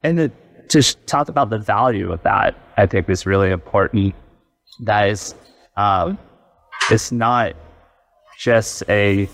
and 0.03 0.19
it 0.19 0.31
just 0.69 1.05
talk 1.07 1.29
about 1.29 1.49
the 1.49 1.57
value 1.57 2.11
of 2.11 2.21
that, 2.23 2.55
I 2.77 2.85
think 2.85 3.09
is 3.09 3.25
really 3.25 3.51
important. 3.51 4.15
That 4.81 5.09
is 5.09 5.35
um, 5.79 6.17
it's 6.91 7.11
not 7.11 7.55
just 8.37 8.83
a 8.89 9.29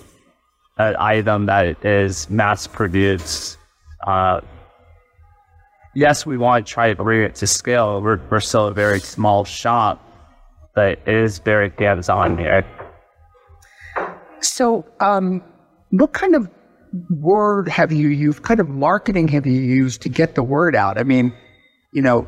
an 0.78 0.96
item 1.00 1.48
that 1.48 1.84
is 1.84 2.30
mass 2.30 2.68
produced. 2.68 3.58
Uh, 4.06 4.42
yes, 5.96 6.26
we 6.26 6.38
want 6.38 6.68
to 6.68 6.72
try 6.72 6.94
to 6.94 7.04
bring 7.04 7.24
it 7.24 7.34
to 7.36 7.48
scale. 7.48 8.02
We're, 8.02 8.20
we're 8.30 8.42
still 8.42 8.68
a 8.68 8.74
very 8.74 9.00
small 9.00 9.46
shop, 9.46 10.04
but 10.76 11.00
it 11.08 11.08
is 11.08 11.40
very 11.40 11.72
hands 11.80 12.10
on 12.10 12.38
here. 12.38 12.64
So, 14.42 14.86
um, 15.00 15.42
what 15.90 16.14
kind 16.14 16.36
of 16.36 16.50
word 17.10 17.70
have 17.70 17.92
you 17.92 18.10
used, 18.10 18.44
kind 18.44 18.60
of 18.60 18.70
marketing 18.70 19.30
have 19.30 19.48
you 19.48 19.62
used 19.62 20.02
to 20.02 20.10
get 20.10 20.36
the 20.36 20.44
word 20.44 20.76
out? 20.76 21.00
I 21.00 21.04
mean, 21.04 21.34
you 21.94 22.02
know, 22.02 22.28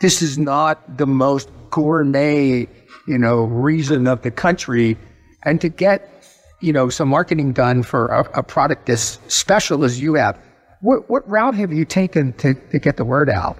this 0.00 0.22
is 0.22 0.38
not 0.38 0.96
the 0.96 1.06
most 1.06 1.50
gourmet, 1.70 2.68
you 3.08 3.18
know, 3.18 3.44
reason 3.44 4.06
of 4.06 4.22
the 4.22 4.30
country. 4.30 4.96
And 5.44 5.60
to 5.60 5.68
get, 5.68 6.24
you 6.60 6.72
know, 6.72 6.88
some 6.88 7.08
marketing 7.08 7.52
done 7.52 7.82
for 7.82 8.08
a, 8.08 8.38
a 8.38 8.42
product 8.42 8.88
as 8.88 9.18
special 9.28 9.84
as 9.84 10.00
you 10.00 10.14
have, 10.14 10.38
what, 10.80 11.08
what 11.10 11.28
route 11.28 11.54
have 11.54 11.72
you 11.72 11.84
taken 11.84 12.32
to, 12.34 12.54
to 12.54 12.78
get 12.78 12.96
the 12.96 13.04
word 13.04 13.30
out? 13.30 13.58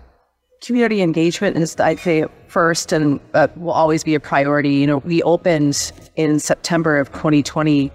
Community 0.62 1.02
engagement 1.02 1.56
is, 1.56 1.78
I'd 1.78 2.00
say, 2.00 2.24
first 2.48 2.92
and 2.92 3.20
uh, 3.34 3.48
will 3.56 3.72
always 3.72 4.02
be 4.02 4.14
a 4.14 4.20
priority. 4.20 4.74
You 4.74 4.86
know, 4.88 4.98
we 4.98 5.22
opened 5.22 5.92
in 6.16 6.40
September 6.40 6.98
of 6.98 7.12
2020 7.12 7.92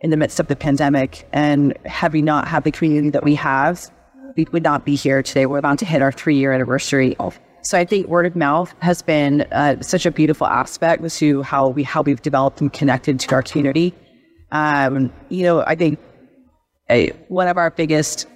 in 0.00 0.10
the 0.10 0.16
midst 0.16 0.40
of 0.40 0.48
the 0.48 0.56
pandemic. 0.56 1.28
And 1.32 1.76
had 1.84 2.12
we 2.12 2.22
not 2.22 2.48
had 2.48 2.64
the 2.64 2.70
community 2.70 3.10
that 3.10 3.24
we 3.24 3.34
have, 3.34 3.90
we 4.36 4.46
would 4.52 4.62
not 4.62 4.84
be 4.84 4.94
here 4.94 5.22
today. 5.22 5.46
We're 5.46 5.58
about 5.58 5.78
to 5.78 5.84
hit 5.84 6.02
our 6.02 6.12
three 6.12 6.36
year 6.36 6.52
anniversary. 6.52 7.16
So 7.66 7.76
I 7.76 7.84
think 7.84 8.06
word 8.06 8.26
of 8.26 8.36
mouth 8.36 8.72
has 8.78 9.02
been 9.02 9.40
uh, 9.50 9.82
such 9.82 10.06
a 10.06 10.12
beautiful 10.12 10.46
aspect 10.46 11.02
to 11.18 11.42
how 11.42 11.70
we 11.70 11.82
how 11.82 12.02
we've 12.02 12.22
developed 12.22 12.60
and 12.60 12.72
connected 12.72 13.18
to 13.18 13.34
our 13.34 13.42
community. 13.42 13.92
Um, 14.52 15.12
you 15.30 15.42
know, 15.42 15.64
I 15.66 15.74
think 15.74 15.98
a, 16.88 17.08
one 17.26 17.48
of 17.48 17.56
our 17.56 17.72
biggest 17.72 18.28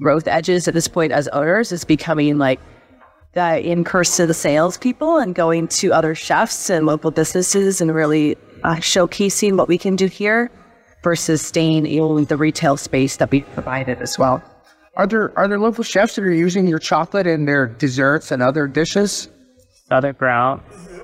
growth 0.00 0.28
edges 0.28 0.68
at 0.68 0.74
this 0.74 0.86
point 0.86 1.10
as 1.10 1.26
owners 1.28 1.72
is 1.72 1.84
becoming 1.84 2.38
like 2.38 2.60
the 3.32 3.58
in 3.58 3.82
person 3.82 4.22
to 4.22 4.26
the 4.28 4.34
salespeople 4.34 5.18
and 5.18 5.34
going 5.34 5.66
to 5.66 5.92
other 5.92 6.14
chefs 6.14 6.70
and 6.70 6.86
local 6.86 7.10
businesses 7.10 7.80
and 7.80 7.92
really 7.92 8.36
uh, 8.62 8.76
showcasing 8.76 9.56
what 9.56 9.66
we 9.66 9.78
can 9.78 9.96
do 9.96 10.06
here 10.06 10.48
versus 11.02 11.42
staying 11.42 11.86
in 11.86 12.24
the 12.26 12.36
retail 12.36 12.76
space 12.76 13.16
that 13.16 13.32
we 13.32 13.40
provided 13.40 14.00
as 14.00 14.16
well. 14.16 14.40
Are 14.96 15.06
there 15.06 15.38
are 15.38 15.46
there 15.46 15.58
local 15.58 15.84
chefs 15.84 16.14
that 16.16 16.24
are 16.24 16.32
using 16.32 16.66
your 16.66 16.78
chocolate 16.78 17.26
in 17.26 17.44
their 17.44 17.66
desserts 17.66 18.30
and 18.30 18.42
other 18.42 18.66
dishes? 18.66 19.28
Southern 19.88 20.14
Ground, 20.14 20.62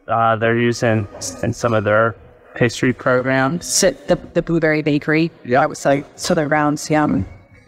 uh, 0.08 0.37
they're 0.37 0.58
using 0.58 1.06
in 1.42 1.52
some 1.52 1.75
of 1.75 1.84
their 1.84 2.16
pastry 2.54 2.92
programs. 2.92 3.66
Sit 3.66 4.08
the, 4.08 4.16
the 4.16 4.42
Blueberry 4.42 4.82
Bakery. 4.82 5.30
Yeah, 5.44 5.61
I 5.61 5.66
would 5.66 5.76
say 5.76 6.04
Southern 6.16 6.49
Grounds. 6.49 6.90
Yeah, 6.90 7.06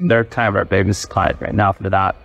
they're 0.00 0.24
kind 0.24 0.48
of 0.48 0.56
our 0.56 0.64
biggest 0.64 1.10
client 1.10 1.40
right 1.40 1.54
now 1.54 1.72
for 1.72 1.88
that. 1.90 2.16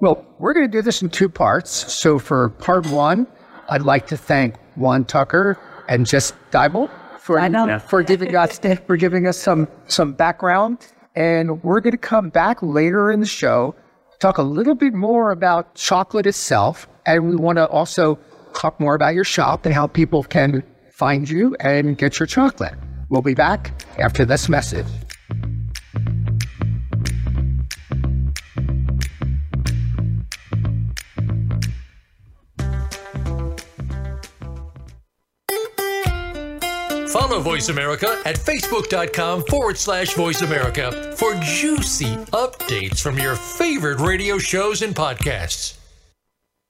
Well, 0.00 0.24
we're 0.38 0.54
going 0.54 0.66
to 0.66 0.72
do 0.72 0.82
this 0.82 1.02
in 1.02 1.10
two 1.10 1.28
parts. 1.28 1.70
So 1.92 2.18
for 2.18 2.50
part 2.50 2.86
one, 2.86 3.26
I'd 3.68 3.82
like 3.82 4.06
to 4.08 4.16
thank 4.16 4.56
Juan 4.76 5.04
Tucker 5.04 5.58
and 5.88 6.06
Jess 6.06 6.32
Diebold 6.50 6.90
for 7.18 7.38
for 7.80 8.02
giving 8.02 8.36
us 8.36 8.58
for 8.86 8.96
giving 8.96 9.26
us 9.26 9.38
some 9.38 9.66
some 9.88 10.12
background. 10.12 10.86
And 11.20 11.62
we're 11.62 11.80
going 11.80 11.92
to 11.92 11.98
come 11.98 12.30
back 12.30 12.62
later 12.62 13.10
in 13.10 13.20
the 13.20 13.26
show, 13.26 13.74
talk 14.20 14.38
a 14.38 14.42
little 14.42 14.74
bit 14.74 14.94
more 14.94 15.32
about 15.32 15.74
chocolate 15.74 16.24
itself, 16.24 16.88
and 17.04 17.28
we 17.28 17.36
want 17.36 17.58
to 17.58 17.68
also 17.68 18.18
talk 18.54 18.80
more 18.80 18.94
about 18.94 19.12
your 19.12 19.24
shop 19.24 19.66
and 19.66 19.74
how 19.74 19.86
people 19.86 20.22
can 20.22 20.62
find 20.94 21.28
you 21.28 21.54
and 21.60 21.98
get 21.98 22.18
your 22.18 22.26
chocolate. 22.26 22.72
We'll 23.10 23.20
be 23.20 23.34
back 23.34 23.70
after 23.98 24.24
this 24.24 24.48
message. 24.48 24.86
Voice 37.40 37.68
America 37.68 38.20
at 38.24 38.36
facebook.com 38.36 39.44
forward 39.44 39.78
slash 39.78 40.14
voice 40.14 40.42
America 40.42 41.14
for 41.16 41.34
juicy 41.40 42.16
updates 42.32 43.00
from 43.00 43.18
your 43.18 43.36
favorite 43.36 44.00
radio 44.00 44.38
shows 44.38 44.82
and 44.82 44.94
podcasts. 44.94 45.76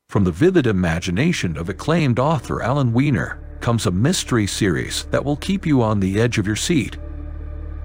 From 0.09 0.25
the 0.25 0.33
vivid 0.33 0.67
imagination 0.67 1.57
of 1.57 1.69
acclaimed 1.69 2.19
author 2.19 2.63
Alan 2.63 2.93
Weiner 2.93 3.39
comes 3.61 3.87
a 3.87 3.91
mystery 3.91 4.47
series 4.47 5.05
that 5.13 5.25
will 5.25 5.37
keep 5.37 5.65
you 5.65 5.83
on 5.83 6.01
the 6.01 6.21
edge 6.21 6.39
of 6.39 6.47
your 6.47 6.57
seat. 6.57 6.97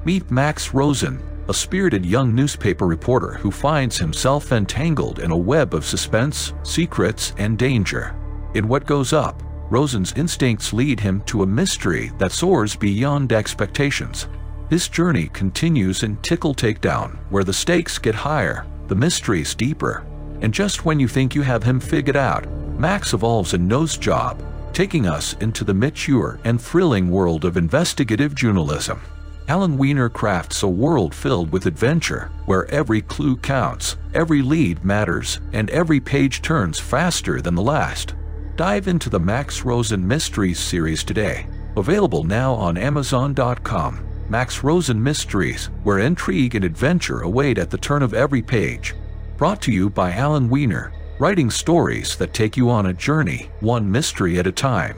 Meet 0.05 0.31
Max 0.31 0.73
Rosen, 0.73 1.21
a 1.49 1.53
spirited 1.53 2.03
young 2.05 2.33
newspaper 2.33 2.87
reporter 2.87 3.33
who 3.33 3.51
finds 3.51 3.97
himself 3.97 4.51
entangled 4.51 5.19
in 5.19 5.29
a 5.29 5.37
web 5.37 5.75
of 5.75 5.85
suspense, 5.85 6.53
secrets, 6.63 7.33
and 7.37 7.59
danger. 7.59 8.15
In 8.55 8.67
what 8.67 8.87
goes 8.87 9.13
up, 9.13 9.43
Rosen's 9.69 10.13
instincts 10.13 10.73
lead 10.73 10.99
him 10.99 11.21
to 11.25 11.43
a 11.43 11.47
mystery 11.47 12.11
that 12.19 12.31
soars 12.31 12.75
beyond 12.75 13.33
expectations. 13.33 14.27
His 14.69 14.87
journey 14.87 15.29
continues 15.33 16.03
in 16.03 16.17
Tickle 16.17 16.53
Takedown, 16.53 17.17
where 17.29 17.43
the 17.43 17.53
stakes 17.53 17.97
get 17.97 18.15
higher, 18.15 18.65
the 18.87 18.95
mysteries 18.95 19.55
deeper, 19.55 20.05
and 20.41 20.53
just 20.53 20.85
when 20.85 20.99
you 20.99 21.07
think 21.07 21.33
you 21.33 21.41
have 21.41 21.63
him 21.63 21.79
figured 21.79 22.15
out, 22.15 22.47
Max 22.79 23.13
evolves 23.13 23.53
a 23.53 23.57
nose 23.57 23.97
job, 23.97 24.43
taking 24.73 25.07
us 25.07 25.33
into 25.39 25.63
the 25.63 25.73
mature 25.73 26.39
and 26.43 26.61
thrilling 26.61 27.09
world 27.09 27.45
of 27.45 27.57
investigative 27.57 28.35
journalism. 28.35 29.01
Alan 29.47 29.77
Weiner 29.77 30.09
crafts 30.09 30.63
a 30.63 30.67
world 30.67 31.13
filled 31.13 31.51
with 31.51 31.67
adventure, 31.67 32.31
where 32.45 32.69
every 32.71 33.01
clue 33.01 33.37
counts, 33.37 33.97
every 34.13 34.41
lead 34.41 34.83
matters, 34.83 35.39
and 35.53 35.69
every 35.69 35.99
page 35.99 36.41
turns 36.41 36.79
faster 36.79 37.41
than 37.41 37.55
the 37.55 37.61
last. 37.61 38.15
Dive 38.55 38.87
into 38.87 39.09
the 39.09 39.19
Max 39.19 39.65
Rosen 39.65 40.07
Mysteries 40.07 40.59
series 40.59 41.03
today. 41.03 41.45
Available 41.75 42.23
now 42.23 42.53
on 42.53 42.77
Amazon.com. 42.77 44.07
Max 44.29 44.63
Rosen 44.63 45.01
Mysteries, 45.03 45.65
where 45.83 45.99
intrigue 45.99 46.55
and 46.55 46.63
adventure 46.63 47.19
await 47.21 47.57
at 47.57 47.69
the 47.69 47.77
turn 47.77 48.01
of 48.01 48.13
every 48.13 48.41
page. 48.41 48.95
Brought 49.35 49.61
to 49.63 49.73
you 49.73 49.89
by 49.89 50.13
Alan 50.13 50.49
Weiner, 50.49 50.93
writing 51.19 51.49
stories 51.49 52.15
that 52.15 52.33
take 52.33 52.55
you 52.55 52.69
on 52.69 52.85
a 52.85 52.93
journey, 52.93 53.49
one 53.59 53.91
mystery 53.91 54.39
at 54.39 54.47
a 54.47 54.53
time. 54.53 54.95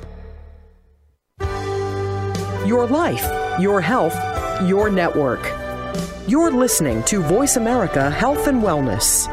Your 2.63 2.85
life, 2.85 3.25
your 3.59 3.81
health, 3.81 4.15
your 4.67 4.91
network. 4.91 5.51
You're 6.27 6.51
listening 6.51 7.01
to 7.05 7.23
Voice 7.23 7.55
America 7.55 8.11
Health 8.11 8.45
and 8.45 8.61
Wellness. 8.61 9.27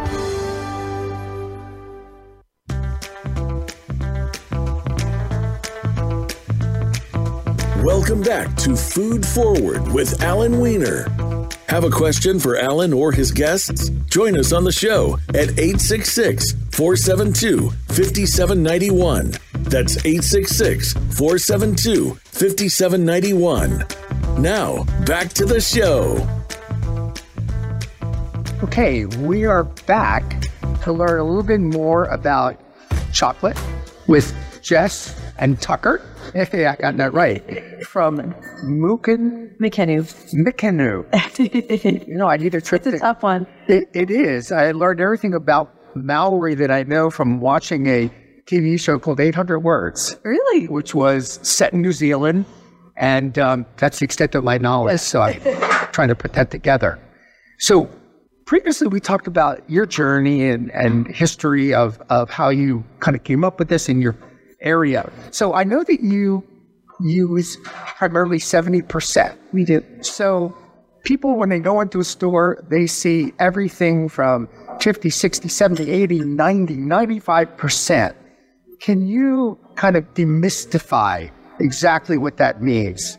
Welcome 8.15 8.33
back 8.33 8.57
to 8.59 8.77
Food 8.77 9.27
Forward 9.27 9.89
with 9.91 10.23
Alan 10.23 10.61
Weiner. 10.61 11.09
Have 11.67 11.83
a 11.83 11.91
question 11.91 12.39
for 12.39 12.57
Alan 12.57 12.93
or 12.93 13.11
his 13.11 13.33
guests? 13.33 13.89
Join 14.07 14.39
us 14.39 14.53
on 14.53 14.63
the 14.63 14.71
show 14.71 15.19
at 15.31 15.59
866 15.59 16.53
472 16.71 17.71
5791. 17.89 19.33
That's 19.65 19.97
866 19.97 20.93
472 20.93 22.15
5791. 22.15 23.85
Now, 24.41 24.85
back 25.05 25.33
to 25.33 25.45
the 25.45 25.61
show. 25.61 26.25
Okay, 28.63 29.07
we 29.07 29.45
are 29.45 29.65
back 29.65 30.47
to 30.85 30.93
learn 30.93 31.19
a 31.19 31.25
little 31.25 31.43
bit 31.43 31.59
more 31.59 32.05
about 32.05 32.61
chocolate 33.13 33.59
with 34.07 34.33
Jess 34.63 35.21
and 35.39 35.61
Tucker. 35.61 36.01
Hey, 36.33 36.67
I 36.67 36.75
got 36.75 36.97
that 36.97 37.13
right. 37.13 37.74
From 37.95 38.35
Mukin 38.65 39.57
Makenu. 39.61 40.03
Mikenu. 40.35 42.09
you 42.09 42.17
know, 42.17 42.27
I 42.27 42.37
need 42.39 42.51
to 42.51 42.61
trip 42.61 42.85
It's 42.85 42.97
a 42.97 42.99
tough 42.99 43.23
one. 43.23 43.47
It, 43.69 43.89
it 43.95 44.11
is. 44.11 44.51
I 44.51 44.73
learned 44.73 45.01
everything 45.01 45.33
about 45.33 45.73
Maori 45.95 46.57
that 46.57 46.73
I 46.73 46.83
know 46.83 47.09
from 47.09 47.39
watching 47.39 47.87
a 47.87 48.11
TV 48.47 48.81
show 48.81 48.99
called 48.99 49.21
800 49.21 49.61
Words, 49.61 50.19
Really? 50.25 50.67
which 50.67 50.93
was 50.93 51.39
set 51.47 51.73
in 51.73 51.83
New 51.83 51.93
Zealand. 51.93 52.47
And 52.97 53.39
um, 53.39 53.65
that's 53.77 54.01
the 54.01 54.07
extent 54.07 54.35
of 54.35 54.43
my 54.43 54.59
knowledge. 54.59 54.99
So 54.99 55.23
I'm 55.23 55.41
trying 55.93 56.09
to 56.09 56.17
put 56.17 56.33
that 56.33 56.51
together. 56.51 56.99
So 57.61 57.89
previously 58.45 58.89
we 58.89 58.99
talked 58.99 59.29
about 59.29 59.63
your 59.71 59.87
journey 59.87 60.51
and, 60.51 60.69
and 60.73 61.07
history 61.07 61.73
of, 61.73 62.03
of 62.11 62.29
how 62.29 62.49
you 62.49 62.83
kind 62.99 63.17
of 63.17 63.23
came 63.23 63.45
up 63.45 63.61
with 63.61 63.69
this 63.69 63.89
in 63.89 64.03
your 64.03 64.17
area. 64.63 65.13
So 65.31 65.55
I 65.55 65.63
know 65.63 65.85
that 65.85 66.01
you 66.01 66.43
use 67.01 67.57
primarily 67.65 68.39
70%. 68.39 69.37
We 69.53 69.65
do. 69.65 69.85
So 70.01 70.57
people, 71.05 71.37
when 71.37 71.49
they 71.49 71.61
go 71.61 71.81
into 71.81 72.01
a 72.01 72.05
store, 72.05 72.65
they 72.69 72.87
see 72.87 73.33
everything 73.39 74.09
from 74.09 74.49
50, 74.81 75.11
60, 75.11 75.49
70, 75.49 75.91
80, 75.91 76.21
90, 76.21 76.77
95%. 76.77 78.15
Can 78.81 79.07
you 79.07 79.59
kind 79.77 79.97
of 79.97 80.05
demystify 80.15 81.31
exactly 81.61 82.19
what 82.19 82.37
that 82.39 82.63
means? 82.63 83.19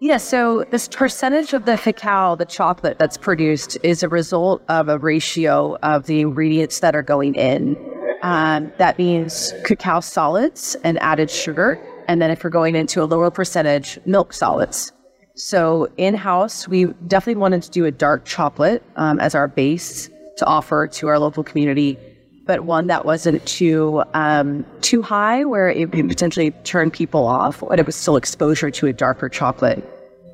Yeah, 0.00 0.16
so 0.16 0.64
this 0.70 0.88
percentage 0.88 1.52
of 1.52 1.64
the 1.64 1.76
cacao, 1.76 2.34
the 2.34 2.44
chocolate 2.44 2.98
that's 2.98 3.16
produced, 3.16 3.78
is 3.84 4.02
a 4.02 4.08
result 4.08 4.60
of 4.68 4.88
a 4.88 4.98
ratio 4.98 5.76
of 5.84 6.06
the 6.06 6.20
ingredients 6.20 6.80
that 6.80 6.96
are 6.96 7.04
going 7.04 7.36
in. 7.36 7.76
Um, 8.22 8.72
that 8.78 8.98
means 8.98 9.52
cacao 9.64 10.00
solids 10.00 10.74
and 10.82 10.98
added 11.00 11.30
sugar. 11.30 11.78
And 12.12 12.20
then 12.20 12.30
if 12.30 12.42
you're 12.42 12.50
going 12.50 12.74
into 12.76 13.02
a 13.02 13.06
lower 13.06 13.30
percentage, 13.30 13.98
milk 14.04 14.34
solids. 14.34 14.92
So 15.34 15.88
in 15.96 16.14
house, 16.14 16.68
we 16.68 16.84
definitely 17.06 17.40
wanted 17.40 17.62
to 17.62 17.70
do 17.70 17.86
a 17.86 17.90
dark 17.90 18.26
chocolate 18.26 18.82
um, 18.96 19.18
as 19.18 19.34
our 19.34 19.48
base 19.48 20.10
to 20.36 20.44
offer 20.44 20.86
to 20.88 21.08
our 21.08 21.18
local 21.18 21.42
community, 21.42 21.96
but 22.44 22.66
one 22.66 22.86
that 22.88 23.06
wasn't 23.06 23.46
too 23.46 24.02
um, 24.12 24.66
too 24.82 25.00
high 25.00 25.46
where 25.46 25.70
it 25.70 25.90
would 25.94 26.06
potentially 26.06 26.50
turn 26.64 26.90
people 26.90 27.26
off, 27.26 27.60
but 27.66 27.78
it 27.80 27.86
was 27.86 27.96
still 27.96 28.16
exposure 28.16 28.70
to 28.70 28.86
a 28.88 28.92
darker 28.92 29.30
chocolate. 29.30 29.82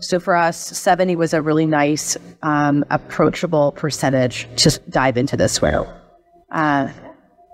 So 0.00 0.18
for 0.18 0.34
us, 0.34 0.56
70 0.58 1.14
was 1.14 1.32
a 1.32 1.40
really 1.40 1.66
nice, 1.66 2.16
um, 2.42 2.84
approachable 2.90 3.70
percentage 3.70 4.48
to 4.56 4.80
dive 4.90 5.16
into 5.16 5.36
this 5.36 5.62
with. 5.62 5.86
Uh, 6.50 6.88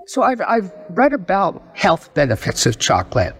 So 0.07 0.23
I've, 0.23 0.41
I've 0.41 0.73
read 0.91 1.13
about 1.13 1.63
health 1.75 2.15
benefits 2.15 2.65
of 2.65 2.79
chocolate. 2.79 3.35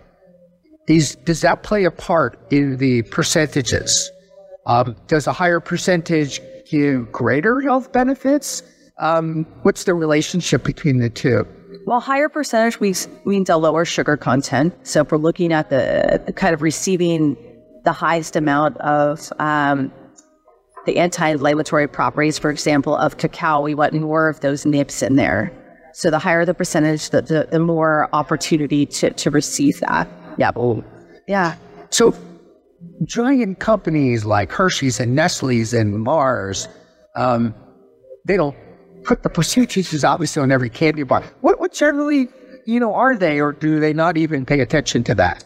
Is, 0.87 1.17
does 1.17 1.41
that 1.41 1.63
play 1.63 1.85
a 1.85 1.91
part 1.91 2.39
in 2.51 2.77
the 2.77 3.03
percentages? 3.03 4.11
Um, 4.67 4.97
does 5.07 5.27
a 5.27 5.33
higher 5.33 5.61
percentage 5.61 6.41
give 6.71 7.11
greater 7.11 7.61
health 7.61 7.93
benefits? 7.93 8.63
Um, 8.99 9.47
what's 9.63 9.85
the 9.85 9.95
relationship 9.95 10.63
between 10.63 10.99
the 10.99 11.11
two? 11.11 11.47
Well, 11.87 12.01
higher 12.01 12.29
percentage 12.29 12.81
means, 12.81 13.09
a 13.51 13.57
lower 13.57 13.85
sugar 13.85 14.17
content. 14.17 14.75
So 14.87 15.03
if 15.03 15.11
we're 15.11 15.19
looking 15.19 15.53
at 15.53 15.71
the, 15.71 16.23
the 16.25 16.33
kind 16.33 16.55
of 16.55 16.63
receiving 16.63 17.37
the 17.85 17.93
highest 17.93 18.37
amount 18.37 18.79
of 18.79 19.33
um, 19.39 19.93
the 20.87 20.99
anti-inflammatory 20.99 21.89
properties, 21.89 22.39
for 22.39 22.51
example, 22.51 22.97
of 22.97 23.19
cacao, 23.19 23.61
we 23.61 23.75
want 23.75 23.93
more 23.95 24.29
of 24.29 24.41
those 24.41 24.65
nibs 24.65 25.03
in 25.03 25.17
there. 25.17 25.53
So 25.93 26.11
the 26.11 26.19
higher 26.19 26.45
the 26.45 26.55
percentage, 26.55 27.11
the, 27.11 27.23
the, 27.23 27.49
the 27.51 27.61
more 27.61 28.09
opportunity 28.13 28.87
to, 28.87 29.11
to 29.11 29.31
receive 29.31 29.81
that. 29.81 30.09
Yeah. 30.39 30.51
Yeah. 31.27 31.57
So 31.91 32.15
giant 33.05 33.59
companies 33.59 34.25
like 34.25 34.51
Hershey's 34.53 35.01
and 35.01 35.15
Nestle's 35.15 35.73
and 35.73 36.01
Mars, 36.03 36.69
um, 37.17 37.55
they 38.27 38.37
don't 38.37 38.57
put 39.05 39.23
the 39.23 39.31
percentages 39.31 40.05
obviously 40.05 40.43
on 40.43 40.51
every 40.51 40.71
candy 40.71 41.03
bar. 41.03 41.23
What, 41.41 41.61
what 41.61 41.73
generally, 41.73 42.29
you 42.67 42.81
know, 42.81 42.95
are 42.95 43.17
they, 43.17 43.41
or 43.41 43.53
do 43.53 43.81
they 43.81 43.93
not 43.93 44.17
even 44.17 44.45
pay 44.45 44.61
attention 44.61 45.05
to 45.05 45.15
that? 45.17 45.45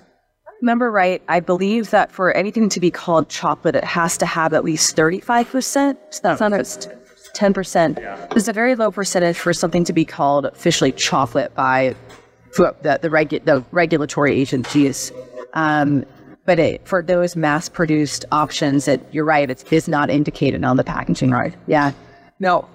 Remember 0.61 0.91
right, 0.91 1.23
I 1.29 1.39
believe 1.41 1.91
that 1.91 2.11
for 2.11 2.33
anything 2.37 2.69
to 2.71 2.81
be 2.81 2.91
called 2.91 3.29
chocolate, 3.29 3.77
it 3.77 3.85
has 3.85 4.19
to 4.19 4.27
have 4.27 4.53
at 4.53 4.65
least 4.65 4.97
35%. 4.97 5.97
It's 6.09 6.23
not, 6.23 6.41
not 6.41 6.51
just 6.53 6.91
10%. 7.35 7.99
Yeah. 7.99 8.27
It's 8.35 8.49
a 8.49 8.53
very 8.53 8.75
low 8.75 8.91
percentage 8.91 9.39
for 9.39 9.53
something 9.53 9.85
to 9.85 9.93
be 9.93 10.05
called 10.05 10.47
officially 10.47 10.91
chocolate 10.91 11.55
by 11.55 11.95
fu- 12.09 12.23
the, 12.57 12.99
the, 13.03 13.09
regu- 13.09 13.45
the 13.45 13.65
regulatory 13.73 14.39
agencies. 14.41 15.13
Um, 15.55 16.05
but 16.47 16.59
it, 16.59 16.87
for 16.89 17.03
those 17.03 17.37
mass 17.37 17.69
produced 17.69 18.25
options, 18.33 18.89
it, 18.89 19.01
you're 19.13 19.25
right, 19.25 19.51
it 19.51 19.71
is 19.73 19.89
not 19.89 20.09
indicated 20.11 20.65
on 20.65 20.77
the 20.77 20.85
packaging. 20.85 21.31
Right. 21.31 21.55
Yeah. 21.67 21.93
Now, 22.41 22.69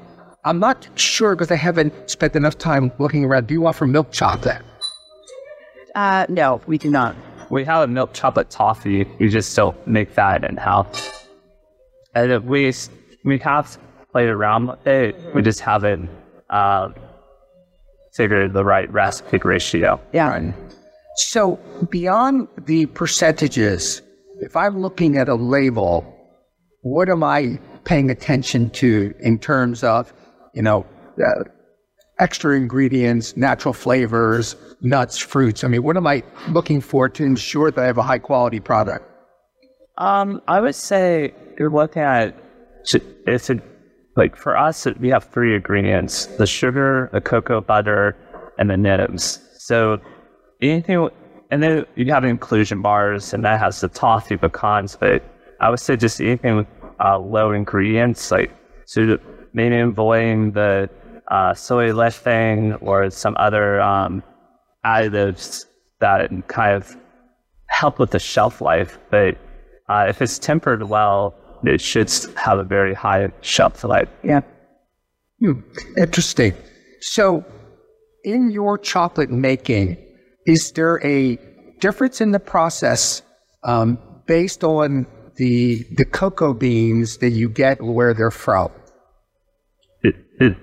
I'm 0.45 0.59
not 0.59 0.88
sure 0.95 1.36
because 1.36 1.51
I 1.51 1.55
haven't 1.55 1.93
spent 2.09 2.36
enough 2.36 2.57
time 2.57 2.91
looking 2.99 3.25
around. 3.25 3.47
Do 3.47 3.53
you 3.53 3.65
offer 3.65 3.88
milk 3.88 4.12
chocolate? 4.12 4.62
Uh, 5.95 6.25
no, 6.29 6.62
we 6.67 6.77
do 6.77 6.89
not. 6.89 7.15
We 7.49 7.63
have 7.65 7.83
a 7.83 7.88
milk 7.88 8.13
chocolate 8.13 8.49
toffee. 8.49 9.05
We 9.19 9.29
just 9.29 9.55
don't 9.55 9.88
make 9.88 10.15
that 10.15 10.43
in 10.43 10.57
house. 10.57 11.27
And 12.15 12.31
if 12.31 12.43
we 12.43 12.67
s- 12.67 12.89
we 13.23 13.38
have 13.39 13.77
played 14.12 14.29
around 14.29 14.67
with 14.67 14.86
it. 14.86 15.15
We 15.33 15.41
just 15.41 15.59
haven't 15.59 16.09
uh, 16.49 16.89
figured 18.13 18.54
the 18.54 18.63
right 18.63 18.91
recipe 18.91 19.39
ratio. 19.43 19.99
Yeah. 20.13 20.52
So 21.15 21.60
beyond 21.89 22.47
the 22.65 22.86
percentages, 22.88 24.02
if 24.39 24.56
I'm 24.56 24.80
looking 24.80 25.17
at 25.17 25.30
a 25.30 25.36
label, 25.36 26.06
what 26.82 27.10
am 27.10 27.23
I 27.23 27.60
paying 27.86 28.10
attention 28.10 28.69
to 28.71 29.13
in 29.19 29.39
terms 29.39 29.84
of, 29.84 30.13
you 30.54 30.62
know, 30.62 30.86
uh, 31.23 31.43
extra 32.19 32.56
ingredients, 32.56 33.36
natural 33.38 33.73
flavors, 33.73 34.56
nuts, 34.82 35.17
fruits? 35.17 35.63
I 35.63 35.67
mean, 35.67 35.84
what 35.84 35.97
am 35.97 36.08
I 36.08 36.23
looking 36.49 36.82
for 36.82 37.10
to 37.10 37.23
ensure 37.23 37.71
that 37.71 37.82
I 37.82 37.86
have 37.86 37.97
a 37.97 38.04
high 38.04 38.19
quality 38.19 38.60
product? 38.60 39.10
Um, 39.97 40.41
I 40.47 40.60
would 40.60 40.76
say 40.76 41.34
you're 41.60 41.69
looking 41.69 42.02
at 42.02 42.36
ch- 42.86 42.95
it's 43.28 43.49
a, 43.49 43.62
like 44.15 44.36
for 44.36 44.58
us 44.58 44.86
we 44.99 45.10
have 45.10 45.26
three 45.26 45.56
ingredients: 45.56 46.26
the 46.38 46.45
sugar, 46.45 47.10
the 47.13 47.21
cocoa 47.21 47.62
butter, 47.62 48.15
and 48.58 48.69
the 48.69 48.78
nibs. 48.78 49.39
So 49.58 49.99
anything, 50.62 51.10
and 51.52 51.63
then 51.63 51.86
you 51.95 52.12
have 52.12 52.23
inclusion 52.23 52.82
bars, 52.82 53.34
and 53.34 53.43
that 53.45 53.60
has 53.60 53.82
the 53.82 53.88
toffee 53.88 54.38
pecans. 54.38 54.95
But 54.95 55.23
I 55.60 55.69
would 55.69 55.80
say 55.80 55.95
just 55.95 56.21
anything 56.21 56.58
with 56.58 56.67
uh, 57.04 57.19
low 57.19 57.52
ingredients, 57.52 58.32
like 58.32 58.52
so 58.86 59.17
maybe 59.54 59.78
avoiding 59.78 60.52
the 60.52 60.89
uh, 61.30 61.54
soy 61.54 61.91
lecithin 61.91 62.78
or 62.82 63.10
some 63.10 63.36
other 63.39 63.82
um, 63.82 64.23
additives 64.86 65.65
that 65.99 66.30
kind 66.47 66.76
of 66.76 66.95
help 67.67 67.99
with 67.99 68.12
the 68.12 68.19
shelf 68.19 68.62
life. 68.62 68.99
But 69.10 69.38
uh, 69.89 70.06
if 70.10 70.21
it's 70.21 70.38
tempered 70.38 70.84
well, 70.84 71.36
it 71.63 71.82
should 71.82 72.12
have 72.36 72.60
a 72.60 72.63
very 72.63 72.93
high 72.93 73.32
shelf 73.41 73.84
life. 73.84 74.10
Yeah. 74.23 74.41
Hmm, 75.39 75.62
interesting. 75.97 76.54
So, 77.02 77.43
in 78.23 78.52
your 78.52 78.78
chocolate 78.78 79.30
making, 79.30 79.97
is 80.45 80.71
there 80.71 81.04
a 81.06 81.38
difference 81.80 82.21
in 82.21 82.32
the 82.32 82.39
process 82.39 83.21
um, 83.63 83.97
based 84.26 84.63
on 84.63 85.06
the 85.36 85.84
the 85.95 86.06
cocoa 86.06 86.54
beans 86.54 87.17
that 87.17 87.32
you 87.32 87.49
get 87.49 87.82
where 87.82 88.13
they're 88.13 88.32
from? 88.32 88.71
It, 90.02 90.15
it, 90.39 90.58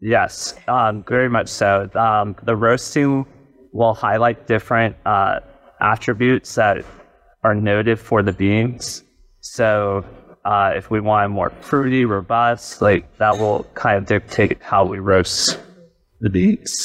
yes, 0.00 0.54
um, 0.66 1.04
very 1.08 1.28
much 1.28 1.48
so. 1.48 1.88
Um, 1.94 2.36
the 2.42 2.56
roasting 2.56 3.26
will 3.72 3.94
highlight 3.94 4.46
different 4.46 4.96
uh, 5.06 5.40
attributes 5.80 6.54
that 6.56 6.84
are 7.44 7.54
noted 7.54 7.98
for 7.98 8.22
the 8.22 8.32
beans. 8.32 9.04
So 9.52 10.04
uh, 10.44 10.72
if 10.76 10.90
we 10.90 11.00
want 11.00 11.32
more 11.32 11.50
fruity, 11.60 12.04
robust, 12.04 12.80
like 12.80 13.16
that 13.18 13.38
will 13.38 13.64
kind 13.74 13.98
of 13.98 14.06
dictate 14.06 14.62
how 14.62 14.84
we 14.84 14.98
roast 14.98 15.58
the 16.20 16.30
beans. 16.30 16.80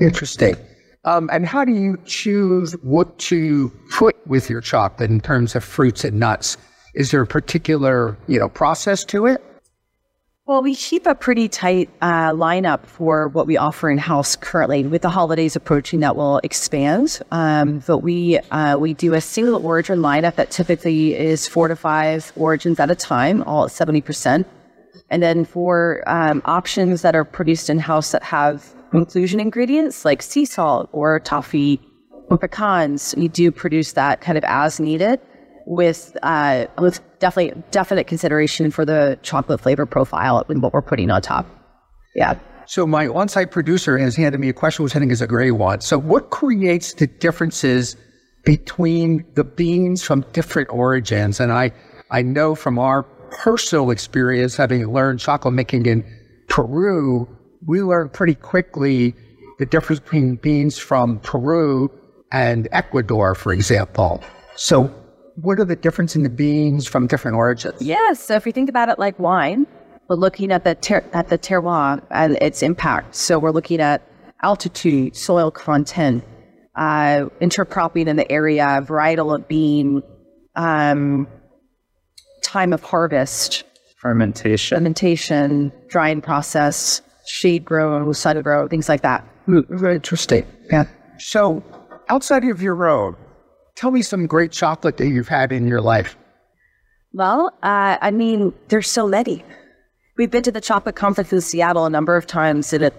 Interesting. 0.00 0.56
Um, 1.04 1.30
and 1.32 1.46
how 1.46 1.64
do 1.64 1.72
you 1.72 1.98
choose 2.04 2.72
what 2.82 3.18
to 3.18 3.70
put 3.90 4.16
with 4.26 4.50
your 4.50 4.60
chocolate 4.60 5.10
in 5.10 5.20
terms 5.20 5.54
of 5.54 5.64
fruits 5.64 6.04
and 6.04 6.18
nuts? 6.18 6.56
Is 6.94 7.10
there 7.10 7.22
a 7.22 7.26
particular 7.26 8.16
you 8.28 8.38
know 8.38 8.48
process 8.48 9.04
to 9.04 9.26
it? 9.26 9.42
Well, 10.50 10.62
we 10.62 10.74
keep 10.74 11.06
a 11.06 11.14
pretty 11.14 11.48
tight 11.48 11.90
uh, 12.02 12.32
lineup 12.32 12.84
for 12.84 13.28
what 13.28 13.46
we 13.46 13.56
offer 13.56 13.88
in 13.88 13.98
house 13.98 14.34
currently. 14.34 14.82
With 14.82 15.02
the 15.02 15.08
holidays 15.08 15.54
approaching, 15.54 16.00
that 16.00 16.16
will 16.16 16.38
expand. 16.42 17.20
Um, 17.30 17.84
but 17.86 17.98
we 17.98 18.38
uh, 18.50 18.76
we 18.76 18.92
do 18.92 19.14
a 19.14 19.20
single 19.20 19.64
origin 19.64 20.00
lineup 20.00 20.34
that 20.34 20.50
typically 20.50 21.14
is 21.14 21.46
four 21.46 21.68
to 21.68 21.76
five 21.76 22.32
origins 22.34 22.80
at 22.80 22.90
a 22.90 22.96
time, 22.96 23.44
all 23.44 23.66
at 23.66 23.70
seventy 23.70 24.00
percent. 24.00 24.44
And 25.08 25.22
then 25.22 25.44
for 25.44 26.02
um, 26.08 26.42
options 26.46 27.02
that 27.02 27.14
are 27.14 27.24
produced 27.24 27.70
in 27.70 27.78
house 27.78 28.10
that 28.10 28.24
have 28.24 28.74
inclusion 28.92 29.38
ingredients 29.38 30.04
like 30.04 30.20
sea 30.20 30.44
salt 30.44 30.88
or 30.90 31.20
toffee 31.20 31.80
or 32.28 32.36
pecans, 32.36 33.14
we 33.16 33.28
do 33.28 33.52
produce 33.52 33.92
that 33.92 34.20
kind 34.20 34.36
of 34.36 34.42
as 34.42 34.80
needed 34.80 35.20
with 35.70 36.16
uh, 36.24 36.66
with 36.78 37.00
definitely 37.20 37.62
definite 37.70 38.08
consideration 38.08 38.72
for 38.72 38.84
the 38.84 39.16
chocolate 39.22 39.60
flavor 39.60 39.86
profile 39.86 40.44
and 40.48 40.60
what 40.62 40.72
we're 40.72 40.82
putting 40.82 41.10
on 41.12 41.22
top. 41.22 41.46
Yeah. 42.16 42.34
So 42.66 42.88
my 42.88 43.06
on-site 43.06 43.52
producer 43.52 43.96
has 43.96 44.16
handed 44.16 44.40
me 44.40 44.48
a 44.48 44.52
question, 44.52 44.82
which 44.82 44.96
I 44.96 44.98
think 44.98 45.12
is 45.12 45.22
a 45.22 45.28
great 45.28 45.52
one. 45.52 45.80
So 45.80 45.96
what 45.96 46.30
creates 46.30 46.94
the 46.94 47.06
differences 47.06 47.96
between 48.44 49.24
the 49.34 49.44
beans 49.44 50.02
from 50.02 50.24
different 50.32 50.70
origins? 50.70 51.38
And 51.38 51.52
I, 51.52 51.70
I 52.10 52.22
know 52.22 52.56
from 52.56 52.78
our 52.78 53.04
personal 53.30 53.90
experience, 53.90 54.56
having 54.56 54.84
learned 54.92 55.20
chocolate 55.20 55.54
making 55.54 55.86
in 55.86 56.04
Peru, 56.48 57.28
we 57.66 57.80
learned 57.80 58.12
pretty 58.12 58.34
quickly 58.34 59.14
the 59.60 59.66
difference 59.66 60.00
between 60.00 60.34
beans 60.36 60.78
from 60.78 61.20
Peru 61.20 61.90
and 62.32 62.68
Ecuador, 62.72 63.36
for 63.36 63.52
example. 63.52 64.22
So 64.56 64.92
what 65.42 65.58
are 65.58 65.64
the 65.64 65.76
difference 65.76 66.16
in 66.16 66.22
the 66.22 66.30
beans 66.30 66.86
from 66.86 67.06
different 67.06 67.36
origins? 67.36 67.80
Yes. 67.80 68.20
So 68.20 68.34
if 68.34 68.46
you 68.46 68.52
think 68.52 68.68
about 68.68 68.88
it 68.88 68.98
like 68.98 69.18
wine, 69.18 69.66
we're 70.08 70.16
looking 70.16 70.50
at 70.50 70.64
the 70.64 70.74
ter- 70.74 71.04
at 71.12 71.28
the 71.28 71.38
terroir 71.38 72.02
and 72.10 72.36
its 72.40 72.62
impact. 72.62 73.14
So 73.14 73.38
we're 73.38 73.52
looking 73.52 73.80
at 73.80 74.02
altitude, 74.42 75.16
soil 75.16 75.50
content, 75.50 76.24
uh, 76.74 77.26
intercropping 77.40 78.06
in 78.06 78.16
the 78.16 78.30
area, 78.30 78.64
varietal 78.82 79.34
of 79.34 79.46
bean, 79.48 80.02
um, 80.56 81.28
time 82.42 82.72
of 82.72 82.82
harvest, 82.82 83.64
fermentation, 83.98 84.76
fermentation, 84.76 85.72
drying 85.88 86.20
process, 86.20 87.02
shade 87.26 87.64
grow, 87.64 88.12
sun 88.12 88.40
grow, 88.42 88.66
things 88.66 88.88
like 88.88 89.02
that. 89.02 89.24
Very 89.46 89.96
interesting. 89.96 90.46
Yeah. 90.70 90.84
So 91.18 91.62
outside 92.08 92.44
of 92.44 92.62
your 92.62 92.88
own, 92.88 93.16
tell 93.76 93.90
me 93.90 94.02
some 94.02 94.26
great 94.26 94.52
chocolate 94.52 94.96
that 94.98 95.08
you've 95.08 95.28
had 95.28 95.52
in 95.52 95.66
your 95.66 95.80
life. 95.80 96.16
Well, 97.12 97.52
uh, 97.62 97.98
I 98.00 98.10
mean, 98.10 98.52
there's 98.68 98.88
so 98.88 99.08
many. 99.08 99.44
We've 100.16 100.30
been 100.30 100.42
to 100.44 100.52
the 100.52 100.60
chocolate 100.60 100.96
conference 100.96 101.32
in 101.32 101.40
Seattle 101.40 101.86
a 101.86 101.90
number 101.90 102.16
of 102.16 102.26
times, 102.26 102.72
and 102.72 102.84
it, 102.84 102.94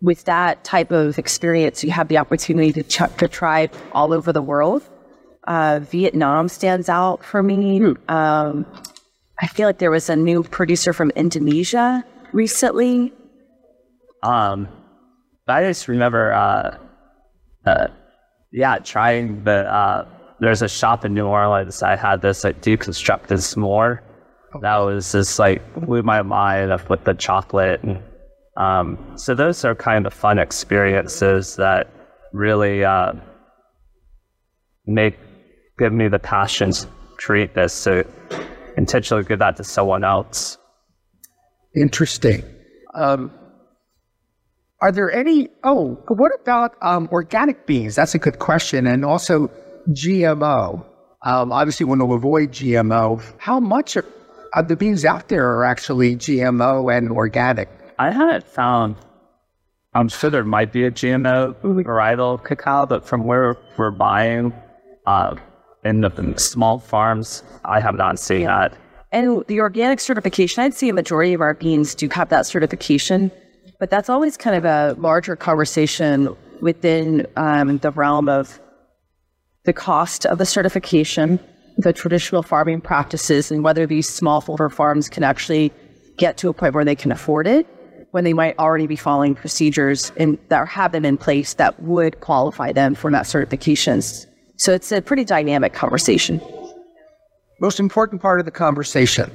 with 0.00 0.24
that 0.24 0.64
type 0.64 0.90
of 0.90 1.18
experience, 1.18 1.84
you 1.84 1.90
have 1.90 2.08
the 2.08 2.18
opportunity 2.18 2.72
to, 2.72 2.82
ch- 2.82 3.16
to 3.18 3.28
try 3.28 3.68
all 3.92 4.12
over 4.12 4.32
the 4.32 4.42
world. 4.42 4.82
Uh, 5.46 5.80
Vietnam 5.82 6.48
stands 6.48 6.88
out 6.88 7.24
for 7.24 7.42
me. 7.42 7.94
Um, 8.08 8.66
I 9.40 9.46
feel 9.46 9.68
like 9.68 9.78
there 9.78 9.90
was 9.90 10.08
a 10.08 10.16
new 10.16 10.42
producer 10.42 10.92
from 10.92 11.10
Indonesia 11.10 12.04
recently. 12.32 13.12
Um, 14.22 14.68
I 15.46 15.62
just 15.64 15.86
remember, 15.86 16.32
uh, 16.32 16.78
uh, 17.66 17.88
yeah, 18.54 18.78
trying 18.78 19.42
the 19.42 19.66
uh, 19.66 20.06
there's 20.38 20.62
a 20.62 20.68
shop 20.68 21.04
in 21.04 21.12
New 21.12 21.26
Orleans. 21.26 21.82
I 21.82 21.96
had 21.96 22.22
this 22.22 22.44
like 22.44 22.62
deconstructed 22.62 23.38
s'more. 23.38 23.98
That 24.62 24.76
was 24.76 25.10
just 25.10 25.40
like 25.40 25.60
blew 25.74 26.04
my 26.04 26.22
mind 26.22 26.70
up 26.70 26.88
with 26.88 27.02
the 27.02 27.14
chocolate. 27.14 27.82
And, 27.82 28.00
um, 28.56 29.14
so 29.16 29.34
those 29.34 29.64
are 29.64 29.74
kind 29.74 30.06
of 30.06 30.14
fun 30.14 30.38
experiences 30.38 31.56
that 31.56 31.90
really 32.32 32.84
uh, 32.84 33.14
make 34.86 35.18
give 35.76 35.92
me 35.92 36.06
the 36.06 36.20
passion 36.20 36.70
to 36.70 36.86
create 37.16 37.54
this. 37.54 37.72
So 37.72 38.04
intentionally 38.76 39.24
give 39.24 39.40
that 39.40 39.56
to 39.56 39.64
someone 39.64 40.04
else. 40.04 40.58
Interesting. 41.74 42.44
Um, 42.94 43.32
are 44.84 44.92
there 44.92 45.10
any? 45.10 45.48
Oh, 45.64 45.94
what 46.08 46.30
about 46.42 46.76
um, 46.82 47.08
organic 47.10 47.66
beans? 47.66 47.94
That's 47.94 48.14
a 48.14 48.18
good 48.18 48.38
question. 48.38 48.86
And 48.86 49.02
also 49.02 49.50
GMO. 49.88 50.84
Um, 51.22 51.52
obviously, 51.52 51.86
want 51.86 52.02
to 52.02 52.12
avoid 52.12 52.50
GMO. 52.50 53.24
How 53.38 53.60
much 53.60 53.96
are, 53.96 54.04
of 54.54 54.68
the 54.68 54.76
beans 54.76 55.06
out 55.06 55.28
there 55.28 55.48
are 55.52 55.64
actually 55.64 56.16
GMO 56.16 56.94
and 56.94 57.10
organic? 57.10 57.70
I 57.98 58.10
haven't 58.10 58.46
found. 58.46 58.96
I'm 59.94 60.08
sure 60.08 60.28
there 60.28 60.44
might 60.44 60.70
be 60.70 60.84
a 60.84 60.90
GMO 60.90 61.54
varietal 61.62 62.44
cacao, 62.44 62.84
but 62.84 63.06
from 63.06 63.24
where 63.24 63.56
we're 63.78 63.90
buying, 63.90 64.52
uh, 65.06 65.34
in 65.82 66.02
the 66.02 66.34
small 66.36 66.78
farms, 66.78 67.42
I 67.64 67.80
have 67.80 67.94
not 67.94 68.18
seen 68.18 68.42
yeah. 68.42 68.68
that. 68.68 68.78
And 69.12 69.44
the 69.46 69.60
organic 69.60 70.00
certification, 70.00 70.62
I'd 70.62 70.74
say 70.74 70.90
a 70.90 70.92
majority 70.92 71.32
of 71.32 71.40
our 71.40 71.54
beans 71.54 71.94
do 71.94 72.06
have 72.10 72.28
that 72.28 72.44
certification. 72.44 73.30
But 73.84 73.90
that's 73.90 74.08
always 74.08 74.38
kind 74.38 74.56
of 74.56 74.64
a 74.64 74.98
larger 74.98 75.36
conversation 75.36 76.34
within 76.62 77.26
um, 77.36 77.76
the 77.76 77.90
realm 77.90 78.30
of 78.30 78.58
the 79.64 79.74
cost 79.74 80.24
of 80.24 80.38
the 80.38 80.46
certification, 80.46 81.38
the 81.76 81.92
traditional 81.92 82.42
farming 82.42 82.80
practices, 82.80 83.50
and 83.50 83.62
whether 83.62 83.86
these 83.86 84.08
smallholder 84.08 84.72
farms 84.72 85.10
can 85.10 85.22
actually 85.22 85.70
get 86.16 86.38
to 86.38 86.48
a 86.48 86.54
point 86.54 86.74
where 86.74 86.86
they 86.86 86.94
can 86.94 87.12
afford 87.12 87.46
it 87.46 87.66
when 88.12 88.24
they 88.24 88.32
might 88.32 88.58
already 88.58 88.86
be 88.86 88.96
following 88.96 89.34
procedures 89.34 90.12
and 90.16 90.38
that 90.48 90.66
have 90.66 90.92
them 90.92 91.04
in 91.04 91.18
place 91.18 91.52
that 91.52 91.78
would 91.82 92.20
qualify 92.20 92.72
them 92.72 92.94
for 92.94 93.10
that 93.10 93.26
certifications. 93.26 94.24
So 94.56 94.72
it's 94.72 94.92
a 94.92 95.02
pretty 95.02 95.26
dynamic 95.26 95.74
conversation. 95.74 96.40
Most 97.60 97.78
important 97.78 98.22
part 98.22 98.40
of 98.40 98.46
the 98.46 98.50
conversation 98.50 99.30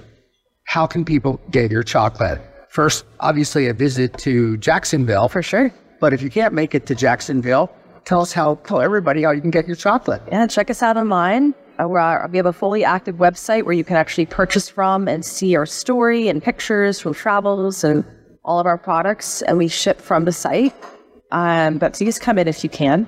how 0.64 0.88
can 0.88 1.06
people 1.06 1.40
get 1.52 1.70
your 1.70 1.84
chocolate? 1.84 2.42
First, 2.70 3.06
obviously, 3.20 3.68
a 3.68 3.74
visit 3.74 4.18
to 4.20 4.58
Jacksonville. 4.58 5.28
For 5.28 5.44
sure. 5.44 5.74
But 6.00 6.14
if 6.14 6.22
you 6.22 6.30
can't 6.30 6.54
make 6.54 6.76
it 6.76 6.86
to 6.86 6.96
Jacksonville, 6.96 7.72
tell 8.06 8.22
us 8.22 8.32
how, 8.32 8.56
tell 8.64 8.80
everybody 8.80 9.24
how 9.24 9.32
you 9.32 9.42
can 9.42 9.52
get 9.52 9.68
your 9.68 9.76
chocolate. 9.76 10.22
Yeah, 10.28 10.48
check 10.48 10.70
us 10.70 10.82
out 10.82 10.96
online. 10.96 11.54
Uh, 11.78 12.28
we 12.30 12.38
have 12.38 12.46
a 12.46 12.54
fully 12.54 12.84
active 12.84 13.16
website 13.16 13.64
where 13.64 13.74
you 13.74 13.84
can 13.84 13.96
actually 13.96 14.26
purchase 14.26 14.70
from 14.70 15.08
and 15.08 15.26
see 15.26 15.56
our 15.56 15.66
story 15.66 16.28
and 16.28 16.44
pictures 16.44 17.00
from 17.00 17.14
travels 17.14 17.84
and 17.84 18.06
all 18.44 18.60
of 18.60 18.66
our 18.66 18.78
products. 18.78 19.42
And 19.42 19.58
we 19.58 19.68
ship 19.68 20.00
from 20.00 20.26
the 20.26 20.32
site. 20.32 20.74
Um, 21.32 21.78
but 21.78 21.94
please 21.94 22.20
come 22.20 22.38
in 22.38 22.48
if 22.48 22.64
you 22.64 22.70
can. 22.70 23.08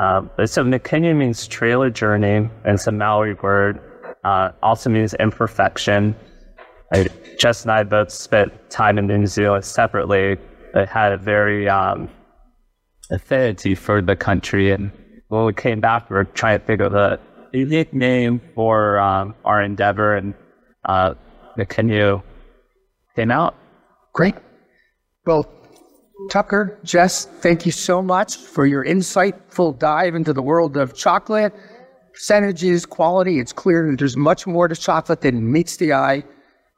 Um, 0.00 0.30
so 0.46 0.64
Makenu 0.64 1.14
means 1.14 1.46
trail 1.46 1.80
trailer 1.80 1.90
journey, 1.90 2.36
and 2.36 2.74
it's 2.74 2.86
a 2.86 2.92
Maori 2.92 3.34
word. 3.34 3.80
Uh, 4.24 4.50
also 4.62 4.88
means 4.88 5.12
imperfection. 5.14 6.16
I, 6.94 7.06
Jess 7.38 7.62
and 7.62 7.70
I 7.70 7.82
both 7.82 8.10
spent 8.10 8.50
time 8.70 8.96
in 8.96 9.06
New 9.06 9.26
Zealand 9.26 9.62
separately, 9.62 10.38
but 10.72 10.88
had 10.88 11.12
a 11.12 11.18
very 11.18 11.68
um, 11.68 12.08
affinity 13.10 13.74
for 13.74 14.00
the 14.00 14.16
country. 14.16 14.70
And 14.70 14.90
when 15.28 15.44
we 15.44 15.52
came 15.52 15.80
back, 15.80 16.08
we 16.08 16.14
were 16.16 16.24
trying 16.24 16.60
to 16.60 16.64
figure 16.64 16.86
out 16.86 17.20
the 17.52 17.58
unique 17.58 17.92
name 17.92 18.40
for 18.54 18.98
um, 19.00 19.34
our 19.44 19.62
endeavor, 19.62 20.16
and 20.16 20.32
uh, 20.86 21.12
Makenu 21.58 22.22
came 23.16 23.30
out. 23.30 23.54
Great. 24.14 24.34
Well, 25.26 25.44
Tucker, 26.28 26.78
Jess, 26.84 27.24
thank 27.24 27.66
you 27.66 27.72
so 27.72 28.02
much 28.02 28.36
for 28.36 28.66
your 28.66 28.84
insightful 28.84 29.76
dive 29.78 30.14
into 30.14 30.32
the 30.32 30.42
world 30.42 30.76
of 30.76 30.94
chocolate, 30.94 31.52
percentages, 32.12 32.86
quality. 32.86 33.38
It's 33.38 33.52
clear 33.52 33.90
that 33.90 33.98
there's 33.98 34.16
much 34.16 34.46
more 34.46 34.68
to 34.68 34.76
chocolate 34.76 35.22
than 35.22 35.50
meets 35.50 35.76
the 35.78 35.92
eye, 35.92 36.22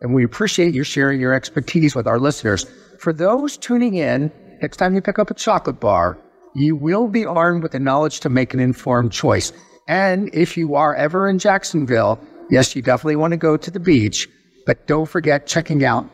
and 0.00 0.14
we 0.14 0.24
appreciate 0.24 0.74
you 0.74 0.84
sharing 0.84 1.20
your 1.20 1.34
expertise 1.34 1.94
with 1.94 2.06
our 2.06 2.18
listeners. 2.18 2.66
For 2.98 3.12
those 3.12 3.56
tuning 3.56 3.94
in, 3.94 4.30
next 4.62 4.76
time 4.76 4.94
you 4.94 5.00
pick 5.00 5.18
up 5.18 5.30
a 5.30 5.34
chocolate 5.34 5.80
bar, 5.80 6.18
you 6.54 6.76
will 6.76 7.08
be 7.08 7.26
armed 7.26 7.62
with 7.62 7.72
the 7.72 7.80
knowledge 7.80 8.20
to 8.20 8.28
make 8.28 8.54
an 8.54 8.60
informed 8.60 9.12
choice. 9.12 9.52
And 9.88 10.30
if 10.34 10.56
you 10.56 10.74
are 10.76 10.94
ever 10.94 11.28
in 11.28 11.38
Jacksonville, 11.38 12.20
yes, 12.48 12.76
you 12.76 12.82
definitely 12.82 13.16
want 13.16 13.32
to 13.32 13.38
go 13.38 13.56
to 13.56 13.70
the 13.70 13.80
beach, 13.80 14.28
but 14.66 14.86
don't 14.86 15.08
forget 15.08 15.46
checking 15.46 15.84
out 15.84 16.08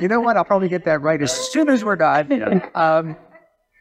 you 0.00 0.08
know 0.08 0.20
what? 0.20 0.36
I'll 0.36 0.44
probably 0.44 0.68
get 0.68 0.84
that 0.84 1.00
right 1.02 1.20
as 1.20 1.32
soon 1.32 1.68
as 1.68 1.84
we're 1.84 1.96
done. 1.96 2.62
Um, 2.74 3.16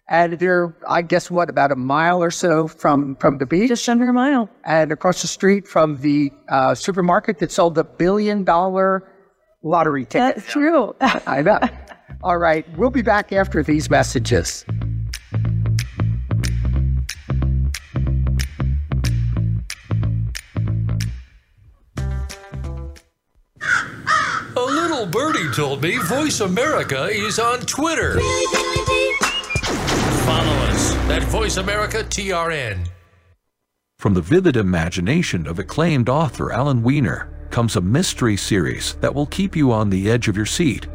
and 0.10 0.40
they're, 0.40 0.76
I 0.88 1.04
guess, 1.04 1.30
what 1.30 1.50
about 1.50 1.72
a 1.72 1.76
mile 1.76 2.24
or 2.24 2.32
so 2.32 2.68
from 2.68 3.16
from 3.18 3.38
the 3.38 3.46
beach, 3.46 3.70
just 3.70 3.88
under 3.88 4.10
a 4.10 4.14
mile, 4.14 4.50
and 4.64 4.92
across 4.92 5.22
the 5.22 5.28
street 5.28 5.68
from 5.68 5.98
the 5.98 6.32
uh, 6.50 6.74
supermarket 6.74 7.38
that 7.40 7.52
sold 7.52 7.76
the 7.76 7.84
billion 7.84 8.44
dollar 8.44 9.08
lottery 9.64 10.06
ticket. 10.06 10.36
That's 10.36 10.52
true. 10.52 10.96
I 11.00 11.42
know. 11.44 11.60
All 12.24 12.38
right, 12.38 12.66
we'll 12.78 12.90
be 12.90 13.04
back 13.04 13.32
after 13.32 13.62
these 13.62 13.90
messages. 13.90 14.66
Little 25.00 25.22
birdie 25.22 25.52
told 25.54 25.82
me 25.82 25.98
Voice 25.98 26.42
America 26.42 27.06
is 27.06 27.40
on 27.40 27.62
Twitter. 27.62 28.20
Follow 30.26 30.56
us 30.68 30.94
at 31.10 31.24
Voice 31.30 31.56
America 31.56 32.04
TRN. 32.04 32.86
From 33.98 34.14
the 34.14 34.22
vivid 34.22 34.58
imagination 34.58 35.48
of 35.48 35.58
acclaimed 35.58 36.10
author 36.10 36.52
Alan 36.52 36.84
Weiner 36.84 37.30
comes 37.50 37.78
a 37.78 37.82
mystery 37.82 38.36
series 38.36 38.96
that 38.96 39.16
will 39.16 39.28
keep 39.28 39.56
you 39.56 39.72
on 39.72 39.90
the 39.90 40.12
edge 40.12 40.28
of 40.28 40.36
your 40.36 40.46
seat. 40.46 40.88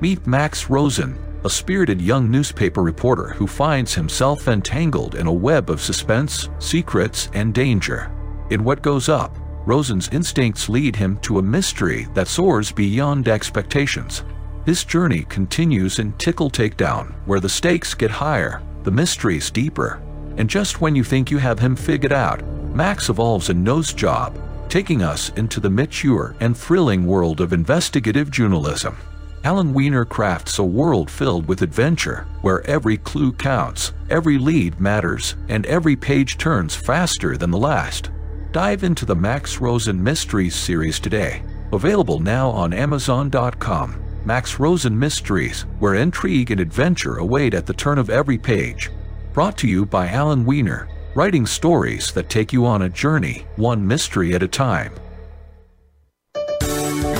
Meet 0.00 0.26
Max 0.26 0.70
Rosen, 0.70 1.18
a 1.44 1.50
spirited 1.50 2.00
young 2.00 2.30
newspaper 2.30 2.82
reporter 2.82 3.34
who 3.34 3.46
finds 3.46 3.92
himself 3.92 4.48
entangled 4.48 5.14
in 5.14 5.26
a 5.26 5.32
web 5.32 5.68
of 5.68 5.82
suspense, 5.82 6.48
secrets, 6.58 7.28
and 7.34 7.52
danger. 7.52 8.10
In 8.48 8.64
What 8.64 8.80
Goes 8.80 9.10
Up, 9.10 9.36
Rosen's 9.66 10.08
instincts 10.08 10.68
lead 10.68 10.96
him 10.96 11.18
to 11.18 11.38
a 11.38 11.42
mystery 11.42 12.08
that 12.14 12.28
soars 12.28 12.72
beyond 12.72 13.28
expectations. 13.28 14.24
His 14.66 14.84
journey 14.84 15.24
continues 15.28 15.98
in 15.98 16.12
Tickle 16.14 16.50
Takedown, 16.50 17.14
where 17.26 17.40
the 17.40 17.48
stakes 17.48 17.94
get 17.94 18.10
higher, 18.10 18.62
the 18.84 18.90
mysteries 18.90 19.50
deeper, 19.50 20.00
and 20.36 20.48
just 20.48 20.80
when 20.80 20.96
you 20.96 21.04
think 21.04 21.30
you 21.30 21.38
have 21.38 21.58
him 21.58 21.76
figured 21.76 22.12
out, 22.12 22.42
Max 22.74 23.08
evolves 23.08 23.50
a 23.50 23.54
nose 23.54 23.92
job, 23.92 24.38
taking 24.68 25.02
us 25.02 25.30
into 25.30 25.60
the 25.60 25.70
mature 25.70 26.34
and 26.40 26.56
thrilling 26.56 27.04
world 27.04 27.40
of 27.40 27.52
investigative 27.52 28.30
journalism. 28.30 28.96
Alan 29.42 29.72
Weiner 29.72 30.04
crafts 30.04 30.58
a 30.58 30.64
world 30.64 31.10
filled 31.10 31.46
with 31.48 31.62
adventure, 31.62 32.26
where 32.42 32.66
every 32.66 32.96
clue 32.98 33.32
counts, 33.32 33.92
every 34.10 34.38
lead 34.38 34.78
matters, 34.80 35.36
and 35.48 35.66
every 35.66 35.96
page 35.96 36.38
turns 36.38 36.74
faster 36.74 37.36
than 37.36 37.50
the 37.50 37.58
last. 37.58 38.10
Dive 38.52 38.82
into 38.82 39.04
the 39.04 39.14
Max 39.14 39.60
Rosen 39.60 40.02
Mysteries 40.02 40.56
series 40.56 40.98
today. 40.98 41.44
Available 41.72 42.18
now 42.18 42.50
on 42.50 42.72
Amazon.com. 42.72 44.02
Max 44.24 44.58
Rosen 44.58 44.98
Mysteries, 44.98 45.66
where 45.78 45.94
intrigue 45.94 46.50
and 46.50 46.60
adventure 46.60 47.18
await 47.18 47.54
at 47.54 47.64
the 47.64 47.72
turn 47.72 47.96
of 47.96 48.10
every 48.10 48.36
page. 48.36 48.90
Brought 49.32 49.56
to 49.58 49.68
you 49.68 49.86
by 49.86 50.08
Alan 50.08 50.44
Weiner, 50.44 50.88
writing 51.14 51.46
stories 51.46 52.10
that 52.10 52.28
take 52.28 52.52
you 52.52 52.66
on 52.66 52.82
a 52.82 52.88
journey, 52.88 53.46
one 53.54 53.86
mystery 53.86 54.34
at 54.34 54.42
a 54.42 54.48
time. 54.48 54.92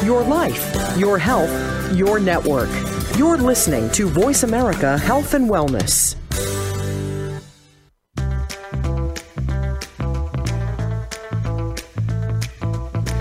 Your 0.05 0.25
life, 0.25 0.99
your 0.99 1.17
health, 1.17 1.95
your 1.95 2.19
network. 2.19 2.71
You're 3.17 3.39
listening 3.39 3.89
to 3.91 4.09
Voice 4.09 4.43
America 4.43 4.99
Health 4.99 5.35
and 5.35 5.49
Wellness. 5.49 6.17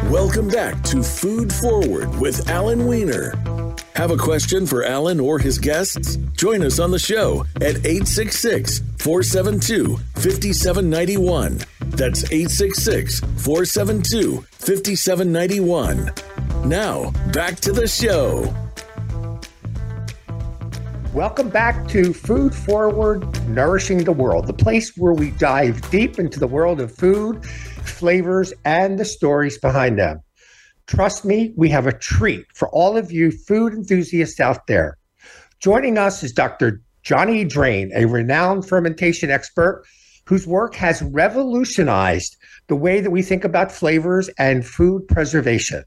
Welcome 0.09 0.47
back 0.47 0.81
to 0.85 1.03
Food 1.03 1.53
Forward 1.53 2.19
with 2.19 2.49
Alan 2.49 2.87
Weiner. 2.87 3.35
Have 3.95 4.09
a 4.09 4.17
question 4.17 4.65
for 4.65 4.83
Alan 4.83 5.19
or 5.19 5.37
his 5.37 5.59
guests? 5.59 6.15
Join 6.35 6.63
us 6.63 6.79
on 6.79 6.89
the 6.89 6.97
show 6.97 7.45
at 7.57 7.85
866 7.85 8.79
472 8.97 9.97
5791. 10.15 11.59
That's 11.91 12.23
866 12.23 13.19
472 13.19 14.41
5791. 14.49 16.11
Now, 16.67 17.11
back 17.31 17.57
to 17.57 17.71
the 17.71 17.87
show. 17.87 18.51
Welcome 21.13 21.49
back 21.49 21.87
to 21.89 22.13
Food 22.13 22.55
Forward 22.55 23.47
Nourishing 23.47 24.03
the 24.03 24.11
World, 24.11 24.47
the 24.47 24.53
place 24.53 24.97
where 24.97 25.13
we 25.13 25.31
dive 25.31 25.87
deep 25.91 26.17
into 26.17 26.39
the 26.39 26.47
world 26.47 26.79
of 26.79 26.95
food 26.95 27.45
flavors, 27.89 28.54
and 28.65 28.99
the 28.99 29.06
stories 29.06 29.58
behind 29.58 29.99
them. 29.99 30.19
Trust 30.88 31.23
me, 31.23 31.54
we 31.56 31.69
have 31.69 31.86
a 31.86 31.97
treat 31.97 32.45
for 32.56 32.67
all 32.69 32.97
of 32.97 33.12
you 33.12 33.32
food 33.32 33.73
enthusiasts 33.73 34.39
out 34.39 34.67
there. 34.67 34.97
Joining 35.60 35.97
us 35.97 36.23
is 36.23 36.32
Dr. 36.32 36.82
Johnny 37.04 37.43
Drain, 37.45 37.91
a 37.95 38.06
renowned 38.06 38.67
fermentation 38.67 39.30
expert 39.30 39.84
whose 40.25 40.47
work 40.47 40.75
has 40.75 41.02
revolutionized 41.02 42.38
the 42.67 42.75
way 42.75 43.02
that 43.02 43.12
we 43.12 43.21
think 43.21 43.43
about 43.43 43.71
flavors 43.71 44.30
and 44.38 44.65
food 44.65 45.08
preservation. 45.08 45.84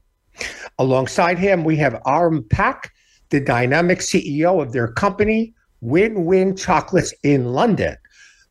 Alongside 0.79 1.39
him, 1.39 1.63
we 1.63 1.77
have 1.77 2.01
Ahrum 2.05 2.49
Pak, 2.49 2.91
the 3.29 3.39
dynamic 3.39 3.99
CEO 3.99 4.61
of 4.61 4.73
their 4.73 4.87
company, 4.87 5.53
Win 5.81 6.25
Win 6.25 6.55
Chocolates 6.55 7.13
in 7.23 7.53
London, 7.53 7.97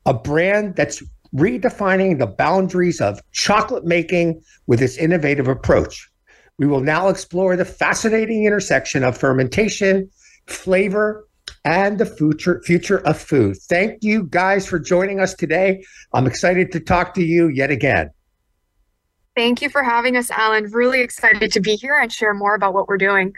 a 0.07 0.15
brand 0.15 0.77
that's 0.77 1.03
redefining 1.35 2.19
the 2.19 2.27
boundaries 2.27 3.01
of 3.01 3.21
chocolate 3.33 3.85
making 3.85 4.43
with 4.67 4.83
its 4.83 4.97
innovative 4.97 5.49
approach. 5.49 6.11
We 6.59 6.67
will 6.67 6.81
now 6.81 7.09
explore 7.09 7.57
the 7.57 7.65
fascinating 7.65 8.45
intersection 8.45 9.03
of 9.03 9.17
fermentation, 9.17 10.11
flavor, 10.47 11.27
and 11.65 11.99
the 11.99 12.07
future 12.07 12.61
future 12.65 12.99
of 13.07 13.19
food. 13.19 13.57
Thank 13.69 14.03
you 14.03 14.25
guys 14.25 14.67
for 14.67 14.79
joining 14.79 15.21
us 15.21 15.35
today. 15.35 15.85
I'm 16.13 16.27
excited 16.27 16.73
to 16.73 16.81
talk 16.81 17.15
to 17.15 17.23
you 17.23 17.49
yet 17.49 17.71
again. 17.71 18.11
Thank 19.35 19.63
you 19.63 19.71
for 19.71 19.83
having 19.83 20.17
us, 20.17 20.31
Alan. 20.31 20.65
Really 20.73 21.01
excited 21.01 21.53
to 21.53 21.61
be 21.61 21.77
here 21.77 21.99
and 21.99 22.13
share 22.13 22.35
more 22.35 22.55
about 22.55 22.75
what 22.75 22.87
we're 22.87 22.99
doing. 22.99 23.33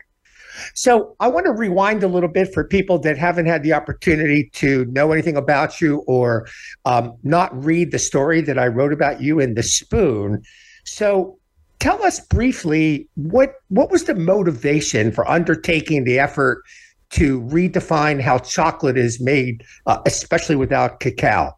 So 0.74 1.16
I 1.20 1.28
want 1.28 1.46
to 1.46 1.52
rewind 1.52 2.02
a 2.02 2.08
little 2.08 2.28
bit 2.28 2.52
for 2.52 2.64
people 2.64 2.98
that 3.00 3.18
haven't 3.18 3.46
had 3.46 3.62
the 3.62 3.72
opportunity 3.72 4.50
to 4.54 4.84
know 4.86 5.12
anything 5.12 5.36
about 5.36 5.80
you 5.80 5.98
or 6.06 6.46
um, 6.84 7.16
not 7.22 7.64
read 7.64 7.90
the 7.90 7.98
story 7.98 8.40
that 8.42 8.58
I 8.58 8.66
wrote 8.66 8.92
about 8.92 9.20
you 9.20 9.40
in 9.40 9.54
the 9.54 9.62
Spoon. 9.62 10.42
So 10.84 11.38
tell 11.78 12.02
us 12.04 12.20
briefly 12.20 13.08
what 13.14 13.54
what 13.68 13.90
was 13.90 14.04
the 14.04 14.14
motivation 14.14 15.12
for 15.12 15.28
undertaking 15.28 16.04
the 16.04 16.18
effort 16.18 16.62
to 17.10 17.42
redefine 17.42 18.20
how 18.20 18.38
chocolate 18.38 18.96
is 18.96 19.20
made, 19.20 19.62
uh, 19.86 19.98
especially 20.06 20.56
without 20.56 21.00
cacao? 21.00 21.52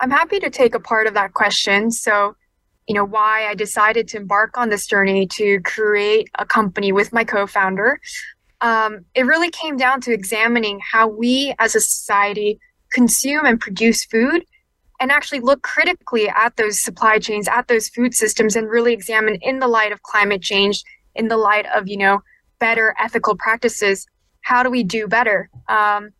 I'm 0.00 0.10
happy 0.10 0.40
to 0.40 0.50
take 0.50 0.74
a 0.74 0.80
part 0.80 1.06
of 1.06 1.14
that 1.14 1.34
question. 1.34 1.90
So 1.90 2.34
you 2.88 2.94
know 2.94 3.04
why 3.04 3.46
i 3.46 3.54
decided 3.54 4.08
to 4.08 4.16
embark 4.16 4.56
on 4.56 4.68
this 4.68 4.86
journey 4.86 5.26
to 5.26 5.60
create 5.60 6.28
a 6.38 6.46
company 6.46 6.92
with 6.92 7.12
my 7.12 7.24
co-founder. 7.24 8.00
Um, 8.60 9.04
it 9.14 9.26
really 9.26 9.50
came 9.50 9.76
down 9.76 10.00
to 10.02 10.12
examining 10.12 10.80
how 10.92 11.08
we 11.08 11.52
as 11.58 11.74
a 11.74 11.80
society 11.80 12.60
consume 12.92 13.44
and 13.44 13.58
produce 13.58 14.04
food 14.04 14.44
and 15.00 15.10
actually 15.10 15.40
look 15.40 15.62
critically 15.62 16.28
at 16.28 16.56
those 16.56 16.80
supply 16.80 17.18
chains 17.18 17.48
at 17.48 17.66
those 17.66 17.88
food 17.88 18.14
systems 18.14 18.54
and 18.54 18.70
really 18.70 18.92
examine 18.92 19.36
in 19.42 19.58
the 19.58 19.66
light 19.66 19.90
of 19.90 20.02
climate 20.02 20.42
change 20.42 20.84
in 21.16 21.26
the 21.28 21.36
light 21.36 21.66
of 21.74 21.88
you 21.88 21.96
know 21.96 22.22
better 22.60 22.94
ethical 23.00 23.36
practices 23.36 24.06
how 24.42 24.62
do 24.62 24.70
we 24.70 24.82
do 24.82 25.08
better? 25.08 25.48
Um, 25.68 26.10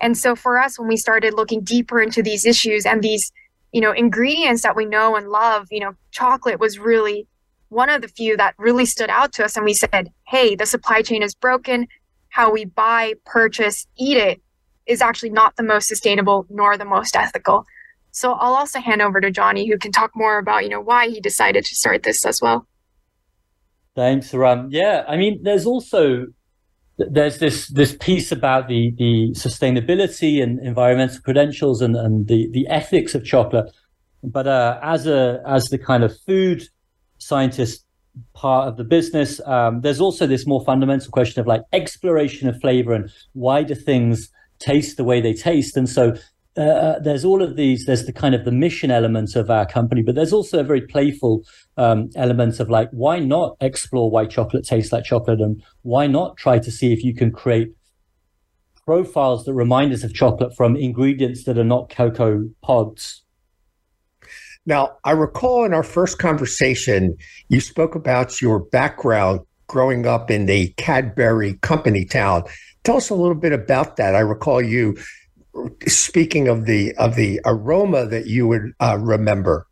and 0.00 0.16
so 0.16 0.34
for 0.34 0.58
us 0.58 0.78
when 0.78 0.88
we 0.88 0.96
started 0.96 1.34
looking 1.34 1.62
deeper 1.62 2.00
into 2.00 2.22
these 2.22 2.46
issues 2.46 2.86
and 2.86 3.02
these 3.02 3.30
you 3.74 3.80
know 3.80 3.92
ingredients 3.92 4.62
that 4.62 4.76
we 4.76 4.86
know 4.86 5.16
and 5.16 5.28
love 5.28 5.66
you 5.70 5.80
know 5.80 5.94
chocolate 6.12 6.60
was 6.60 6.78
really 6.78 7.26
one 7.68 7.90
of 7.90 8.00
the 8.02 8.08
few 8.08 8.36
that 8.36 8.54
really 8.56 8.86
stood 8.86 9.10
out 9.10 9.32
to 9.32 9.44
us 9.44 9.56
and 9.56 9.64
we 9.64 9.74
said 9.74 10.12
hey 10.28 10.54
the 10.54 10.64
supply 10.64 11.02
chain 11.02 11.22
is 11.22 11.34
broken. 11.34 11.86
How 12.28 12.50
we 12.50 12.64
buy 12.64 13.14
purchase 13.24 13.86
eat 13.96 14.16
it 14.16 14.40
is 14.86 15.00
actually 15.00 15.30
not 15.30 15.54
the 15.56 15.62
most 15.62 15.86
sustainable 15.88 16.46
nor 16.48 16.76
the 16.76 16.84
most 16.84 17.16
ethical. 17.16 17.64
So 18.12 18.32
i'll 18.32 18.54
also 18.54 18.78
hand 18.78 19.02
over 19.02 19.20
to 19.20 19.30
johnny 19.30 19.68
who 19.68 19.76
can 19.76 19.90
talk 19.90 20.12
more 20.14 20.38
about 20.38 20.62
you 20.62 20.70
know 20.70 20.80
why 20.80 21.08
he 21.08 21.20
decided 21.20 21.64
to 21.64 21.74
start 21.74 22.04
this 22.04 22.24
as 22.24 22.40
well. 22.40 22.66
Thanks 23.96 24.32
ram 24.32 24.68
yeah 24.70 25.04
i 25.08 25.16
mean 25.16 25.42
there's 25.42 25.66
also 25.66 26.26
there's 26.98 27.38
this 27.38 27.68
this 27.68 27.96
piece 27.96 28.30
about 28.30 28.68
the 28.68 28.92
the 28.98 29.32
sustainability 29.32 30.42
and 30.42 30.60
environmental 30.60 31.20
credentials 31.20 31.80
and, 31.82 31.96
and 31.96 32.28
the 32.28 32.48
the 32.52 32.66
ethics 32.68 33.14
of 33.14 33.24
chocolate. 33.24 33.72
But 34.22 34.46
uh, 34.46 34.78
as 34.82 35.06
a 35.06 35.42
as 35.46 35.64
the 35.66 35.78
kind 35.78 36.04
of 36.04 36.16
food 36.26 36.62
scientist 37.18 37.84
part 38.32 38.68
of 38.68 38.76
the 38.76 38.84
business, 38.84 39.40
um, 39.44 39.80
there's 39.80 40.00
also 40.00 40.26
this 40.26 40.46
more 40.46 40.64
fundamental 40.64 41.10
question 41.10 41.40
of 41.40 41.46
like 41.46 41.62
exploration 41.72 42.48
of 42.48 42.60
flavor 42.60 42.92
and 42.92 43.10
why 43.32 43.64
do 43.64 43.74
things 43.74 44.30
taste 44.60 44.96
the 44.96 45.04
way 45.04 45.20
they 45.20 45.34
taste. 45.34 45.76
And 45.76 45.88
so 45.88 46.14
uh, 46.56 46.62
uh, 46.62 46.98
there's 47.00 47.24
all 47.24 47.42
of 47.42 47.56
these. 47.56 47.84
There's 47.84 48.06
the 48.06 48.12
kind 48.12 48.34
of 48.34 48.44
the 48.44 48.52
mission 48.52 48.90
element 48.90 49.34
of 49.34 49.50
our 49.50 49.66
company, 49.66 50.02
but 50.02 50.14
there's 50.14 50.32
also 50.32 50.60
a 50.60 50.64
very 50.64 50.82
playful 50.82 51.44
um, 51.76 52.10
element 52.14 52.60
of 52.60 52.70
like, 52.70 52.88
why 52.92 53.18
not 53.18 53.56
explore 53.60 54.10
why 54.10 54.26
chocolate 54.26 54.64
tastes 54.64 54.92
like 54.92 55.04
chocolate, 55.04 55.40
and 55.40 55.62
why 55.82 56.06
not 56.06 56.36
try 56.36 56.58
to 56.58 56.70
see 56.70 56.92
if 56.92 57.02
you 57.02 57.14
can 57.14 57.32
create 57.32 57.72
profiles 58.84 59.44
that 59.44 59.54
remind 59.54 59.92
us 59.92 60.04
of 60.04 60.14
chocolate 60.14 60.54
from 60.54 60.76
ingredients 60.76 61.44
that 61.44 61.58
are 61.58 61.64
not 61.64 61.88
cocoa 61.88 62.48
pods. 62.62 63.24
Now, 64.66 64.96
I 65.04 65.10
recall 65.10 65.64
in 65.64 65.74
our 65.74 65.82
first 65.82 66.18
conversation, 66.18 67.16
you 67.48 67.60
spoke 67.60 67.94
about 67.94 68.40
your 68.40 68.60
background 68.60 69.40
growing 69.66 70.06
up 70.06 70.30
in 70.30 70.46
the 70.46 70.68
Cadbury 70.76 71.54
company 71.54 72.04
town. 72.04 72.44
Tell 72.84 72.96
us 72.96 73.10
a 73.10 73.14
little 73.14 73.34
bit 73.34 73.52
about 73.52 73.96
that. 73.96 74.14
I 74.14 74.20
recall 74.20 74.62
you 74.62 74.96
speaking 75.86 76.48
of 76.48 76.66
the 76.66 76.94
of 76.96 77.14
the 77.16 77.40
aroma 77.44 78.06
that 78.06 78.26
you 78.26 78.46
would 78.48 78.72
uh, 78.80 78.98
remember. 79.00 79.66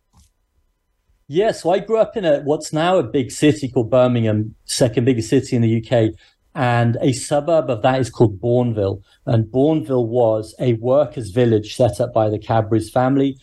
Yeah, 1.29 1.53
so 1.53 1.71
I 1.71 1.79
grew 1.79 1.99
up 1.99 2.17
in 2.17 2.25
a 2.25 2.41
what's 2.41 2.73
now 2.73 2.99
a 2.99 3.03
big 3.03 3.31
city 3.31 3.69
called 3.69 3.91
Birmingham, 3.91 4.55
second 4.65 5.05
biggest 5.05 5.31
city 5.31 5.57
in 5.57 5.63
the 5.63 5.79
UK, 5.79 6.15
and 6.55 6.99
a 7.01 7.13
suburb 7.13 7.71
of 7.71 7.83
that 7.83 8.01
is 8.01 8.11
called 8.11 8.41
Bournville. 8.41 9.03
And 9.25 9.47
Bournville 9.47 10.07
was 10.07 10.55
a 10.61 10.75
workers' 10.75 11.31
village 11.31 11.75
set 11.77 12.01
up 12.01 12.13
by 12.13 12.29
the 12.29 12.39
Cadbury's 12.39 12.91
family, 12.91 13.39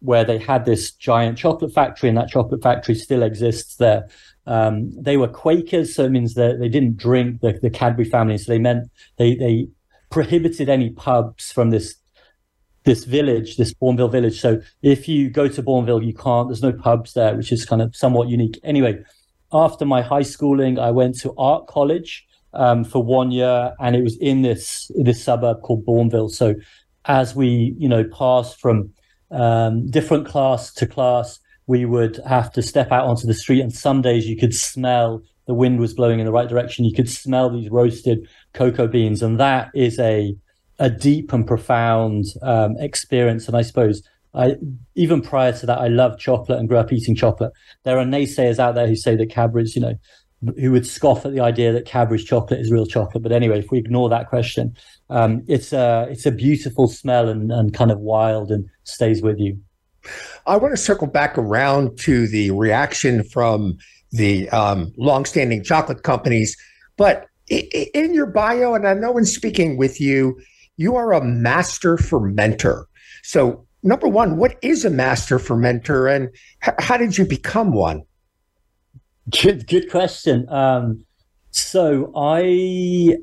where 0.00 0.24
they 0.24 0.38
had 0.38 0.64
this 0.64 0.92
giant 0.92 1.36
chocolate 1.36 1.74
factory, 1.74 2.08
and 2.08 2.16
that 2.16 2.28
chocolate 2.28 2.62
factory 2.62 2.94
still 2.94 3.22
exists 3.22 3.76
there. 3.76 4.08
Um, 4.46 4.90
they 4.92 5.16
were 5.16 5.28
Quakers, 5.28 5.94
so 5.94 6.04
it 6.04 6.12
means 6.12 6.34
that 6.34 6.58
they 6.60 6.68
didn't 6.68 6.96
drink 6.96 7.40
the, 7.40 7.58
the 7.60 7.70
Cadbury 7.70 8.08
family. 8.08 8.38
So 8.38 8.52
they 8.52 8.58
meant 8.58 8.90
they 9.16 9.34
they 9.34 9.68
prohibited 10.14 10.68
any 10.68 10.90
pubs 10.90 11.50
from 11.50 11.70
this 11.70 11.96
this 12.84 13.04
village, 13.04 13.56
this 13.56 13.74
Bournville 13.74 14.12
village. 14.12 14.40
So 14.40 14.60
if 14.80 15.08
you 15.08 15.28
go 15.28 15.48
to 15.48 15.62
Bournville, 15.62 16.06
you 16.06 16.14
can't. 16.14 16.48
There's 16.48 16.62
no 16.62 16.72
pubs 16.72 17.14
there, 17.14 17.34
which 17.34 17.50
is 17.50 17.64
kind 17.64 17.82
of 17.82 17.96
somewhat 17.96 18.28
unique. 18.28 18.60
Anyway, 18.62 19.02
after 19.52 19.84
my 19.84 20.02
high 20.02 20.22
schooling, 20.22 20.78
I 20.78 20.92
went 20.92 21.18
to 21.22 21.34
art 21.36 21.66
college 21.66 22.24
um, 22.52 22.84
for 22.84 23.02
one 23.02 23.32
year, 23.32 23.72
and 23.80 23.96
it 23.96 24.04
was 24.04 24.16
in 24.18 24.42
this 24.42 24.88
this 24.94 25.24
suburb 25.24 25.62
called 25.62 25.84
Bournville. 25.84 26.30
So 26.30 26.54
as 27.06 27.34
we 27.34 27.74
you 27.76 27.88
know 27.88 28.04
passed 28.04 28.60
from 28.60 28.90
um, 29.32 29.90
different 29.90 30.26
class 30.26 30.72
to 30.74 30.86
class, 30.86 31.40
we 31.66 31.86
would 31.86 32.20
have 32.24 32.52
to 32.52 32.62
step 32.62 32.92
out 32.92 33.06
onto 33.06 33.26
the 33.26 33.34
street, 33.34 33.62
and 33.62 33.72
some 33.72 34.00
days 34.00 34.28
you 34.28 34.36
could 34.36 34.54
smell 34.54 35.24
the 35.46 35.54
wind 35.54 35.78
was 35.78 35.94
blowing 35.94 36.20
in 36.20 36.26
the 36.26 36.32
right 36.32 36.48
direction. 36.48 36.84
You 36.84 36.94
could 36.94 37.10
smell 37.10 37.50
these 37.50 37.70
roasted 37.70 38.28
cocoa 38.54 38.86
beans, 38.86 39.22
and 39.22 39.38
that 39.38 39.70
is 39.74 39.98
a 39.98 40.34
a 40.78 40.90
deep 40.90 41.32
and 41.32 41.46
profound 41.46 42.24
um, 42.42 42.76
experience. 42.78 43.46
And 43.46 43.56
I 43.56 43.62
suppose 43.62 44.02
I 44.34 44.56
even 44.94 45.22
prior 45.22 45.52
to 45.52 45.66
that, 45.66 45.78
I 45.78 45.88
loved 45.88 46.20
chocolate 46.20 46.58
and 46.58 46.68
grew 46.68 46.78
up 46.78 46.92
eating 46.92 47.14
chocolate. 47.14 47.52
There 47.84 47.98
are 47.98 48.04
naysayers 48.04 48.58
out 48.58 48.74
there 48.74 48.86
who 48.86 48.96
say 48.96 49.16
that 49.16 49.30
Cadbury's, 49.30 49.76
you 49.76 49.82
know, 49.82 49.94
who 50.58 50.72
would 50.72 50.86
scoff 50.86 51.24
at 51.24 51.32
the 51.32 51.40
idea 51.40 51.72
that 51.72 51.86
Cadbury's 51.86 52.24
chocolate 52.24 52.60
is 52.60 52.70
real 52.70 52.86
chocolate. 52.86 53.22
But 53.22 53.32
anyway, 53.32 53.60
if 53.60 53.70
we 53.70 53.78
ignore 53.78 54.08
that 54.08 54.28
question, 54.28 54.76
um, 55.10 55.42
it's 55.46 55.72
a 55.72 56.08
it's 56.10 56.26
a 56.26 56.32
beautiful 56.32 56.88
smell 56.88 57.28
and, 57.28 57.52
and 57.52 57.72
kind 57.72 57.90
of 57.90 58.00
wild 58.00 58.50
and 58.50 58.68
stays 58.82 59.22
with 59.22 59.38
you. 59.38 59.58
I 60.46 60.56
want 60.56 60.72
to 60.72 60.76
circle 60.76 61.06
back 61.06 61.38
around 61.38 61.98
to 62.00 62.26
the 62.28 62.50
reaction 62.50 63.22
from 63.24 63.78
the 64.10 64.50
um, 64.50 64.92
longstanding 64.98 65.64
chocolate 65.64 66.02
companies, 66.02 66.56
but 66.96 67.26
in 67.48 68.14
your 68.14 68.26
bio, 68.26 68.74
and 68.74 68.86
I 68.86 68.94
know 68.94 69.16
in 69.18 69.26
speaking 69.26 69.76
with 69.76 70.00
you, 70.00 70.40
you 70.76 70.96
are 70.96 71.12
a 71.12 71.22
master 71.22 71.96
fermenter. 71.96 72.84
So, 73.22 73.66
number 73.82 74.08
one, 74.08 74.36
what 74.36 74.56
is 74.62 74.84
a 74.84 74.90
master 74.90 75.38
fermenter, 75.38 76.14
and 76.14 76.30
how 76.60 76.96
did 76.96 77.18
you 77.18 77.24
become 77.24 77.72
one? 77.72 78.02
Good, 79.30 79.66
good 79.66 79.90
question. 79.90 80.48
Um, 80.48 81.04
so 81.50 82.12
I 82.16 83.16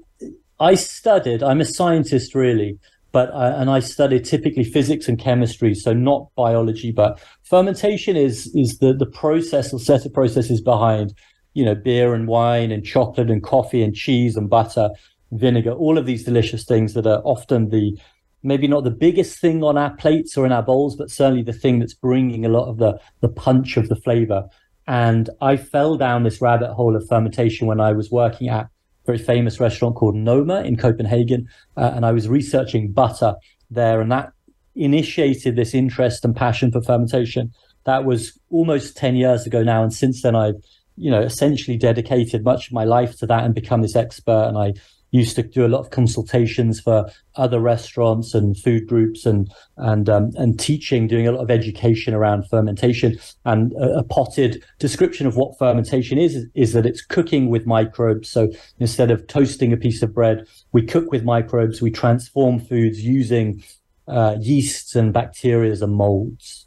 I 0.59 0.75
studied. 0.75 1.43
I'm 1.43 1.59
a 1.59 1.65
scientist, 1.65 2.33
really, 2.33 2.79
but 3.11 3.33
I, 3.33 3.49
and 3.49 3.69
I 3.69 3.79
studied 3.81 4.23
typically 4.23 4.63
physics 4.63 5.07
and 5.07 5.19
chemistry, 5.19 5.75
so 5.75 5.93
not 5.93 6.27
biology. 6.35 6.91
But 6.91 7.19
fermentation 7.43 8.15
is 8.15 8.47
is 8.55 8.77
the 8.79 8.93
the 8.93 9.05
process 9.05 9.73
or 9.73 9.79
set 9.79 10.05
of 10.05 10.13
processes 10.13 10.61
behind 10.61 11.13
you 11.53 11.65
know, 11.65 11.75
beer 11.75 12.13
and 12.13 12.27
wine 12.27 12.71
and 12.71 12.85
chocolate 12.85 13.29
and 13.29 13.43
coffee 13.43 13.83
and 13.83 13.95
cheese 13.95 14.35
and 14.35 14.49
butter, 14.49 14.89
vinegar, 15.31 15.71
all 15.71 15.97
of 15.97 16.05
these 16.05 16.23
delicious 16.23 16.63
things 16.63 16.93
that 16.93 17.07
are 17.07 17.21
often 17.23 17.69
the 17.69 17.97
maybe 18.43 18.67
not 18.67 18.83
the 18.83 18.91
biggest 18.91 19.39
thing 19.39 19.63
on 19.63 19.77
our 19.77 19.95
plates 19.97 20.35
or 20.35 20.45
in 20.45 20.51
our 20.51 20.63
bowls, 20.63 20.95
but 20.95 21.11
certainly 21.11 21.43
the 21.43 21.53
thing 21.53 21.79
that's 21.79 21.93
bringing 21.93 22.45
a 22.45 22.49
lot 22.49 22.69
of 22.69 22.77
the 22.77 22.99
the 23.21 23.29
punch 23.29 23.77
of 23.77 23.89
the 23.89 23.95
flavor. 23.95 24.47
And 24.87 25.29
I 25.41 25.57
fell 25.57 25.95
down 25.95 26.23
this 26.23 26.41
rabbit 26.41 26.73
hole 26.73 26.95
of 26.95 27.07
fermentation 27.07 27.67
when 27.67 27.79
I 27.79 27.93
was 27.93 28.11
working 28.11 28.49
at 28.49 28.65
a 28.65 28.69
very 29.05 29.17
famous 29.19 29.59
restaurant 29.59 29.95
called 29.95 30.15
Noma 30.15 30.61
in 30.61 30.75
Copenhagen, 30.75 31.47
uh, 31.77 31.91
and 31.93 32.05
I 32.05 32.11
was 32.11 32.27
researching 32.27 32.91
butter 32.91 33.35
there, 33.69 34.01
and 34.01 34.11
that 34.11 34.33
initiated 34.75 35.55
this 35.55 35.73
interest 35.73 36.25
and 36.25 36.35
passion 36.35 36.71
for 36.71 36.81
fermentation. 36.81 37.51
That 37.85 38.05
was 38.05 38.39
almost 38.49 38.97
ten 38.97 39.15
years 39.15 39.45
ago 39.45 39.63
now, 39.63 39.83
and 39.83 39.93
since 39.93 40.23
then 40.23 40.35
I've 40.35 40.55
you 40.95 41.11
know, 41.11 41.21
essentially 41.21 41.77
dedicated 41.77 42.43
much 42.43 42.67
of 42.67 42.73
my 42.73 42.83
life 42.83 43.17
to 43.19 43.25
that 43.27 43.43
and 43.43 43.55
become 43.55 43.81
this 43.81 43.95
expert. 43.95 44.45
And 44.47 44.57
I 44.57 44.73
used 45.11 45.35
to 45.35 45.43
do 45.43 45.65
a 45.65 45.67
lot 45.67 45.81
of 45.81 45.89
consultations 45.89 46.79
for 46.79 47.09
other 47.35 47.59
restaurants 47.59 48.33
and 48.33 48.57
food 48.57 48.87
groups 48.87 49.25
and 49.25 49.51
and 49.77 50.09
um, 50.09 50.31
and 50.35 50.59
teaching, 50.59 51.07
doing 51.07 51.27
a 51.27 51.31
lot 51.31 51.41
of 51.41 51.51
education 51.51 52.13
around 52.13 52.47
fermentation. 52.49 53.17
And 53.45 53.73
a, 53.73 53.99
a, 53.99 54.03
potted 54.03 54.63
description 54.79 55.27
of 55.27 55.35
what 55.35 55.57
fermentation 55.59 56.17
is, 56.17 56.45
is 56.55 56.73
that 56.73 56.85
it's 56.85 57.05
cooking 57.05 57.49
with 57.49 57.65
microbes. 57.65 58.29
So 58.29 58.49
instead 58.79 59.11
of 59.11 59.27
toasting 59.27 59.73
a 59.73 59.77
piece 59.77 60.01
of 60.01 60.13
bread, 60.13 60.47
we 60.71 60.83
cook 60.83 61.11
with 61.11 61.23
microbes. 61.23 61.81
We 61.81 61.91
transform 61.91 62.59
foods 62.59 63.03
using 63.03 63.63
uh, 64.07 64.37
yeasts 64.39 64.95
and 64.95 65.13
bacteria 65.13 65.73
and 65.81 65.93
molds. 65.93 66.65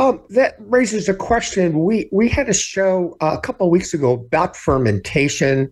Um, 0.00 0.22
that 0.30 0.54
raises 0.60 1.10
a 1.10 1.14
question. 1.14 1.80
We 1.80 2.08
we 2.10 2.26
had 2.26 2.48
a 2.48 2.54
show 2.54 3.18
uh, 3.20 3.36
a 3.36 3.40
couple 3.42 3.66
of 3.66 3.70
weeks 3.70 3.92
ago 3.92 4.14
about 4.14 4.56
fermentation 4.56 5.70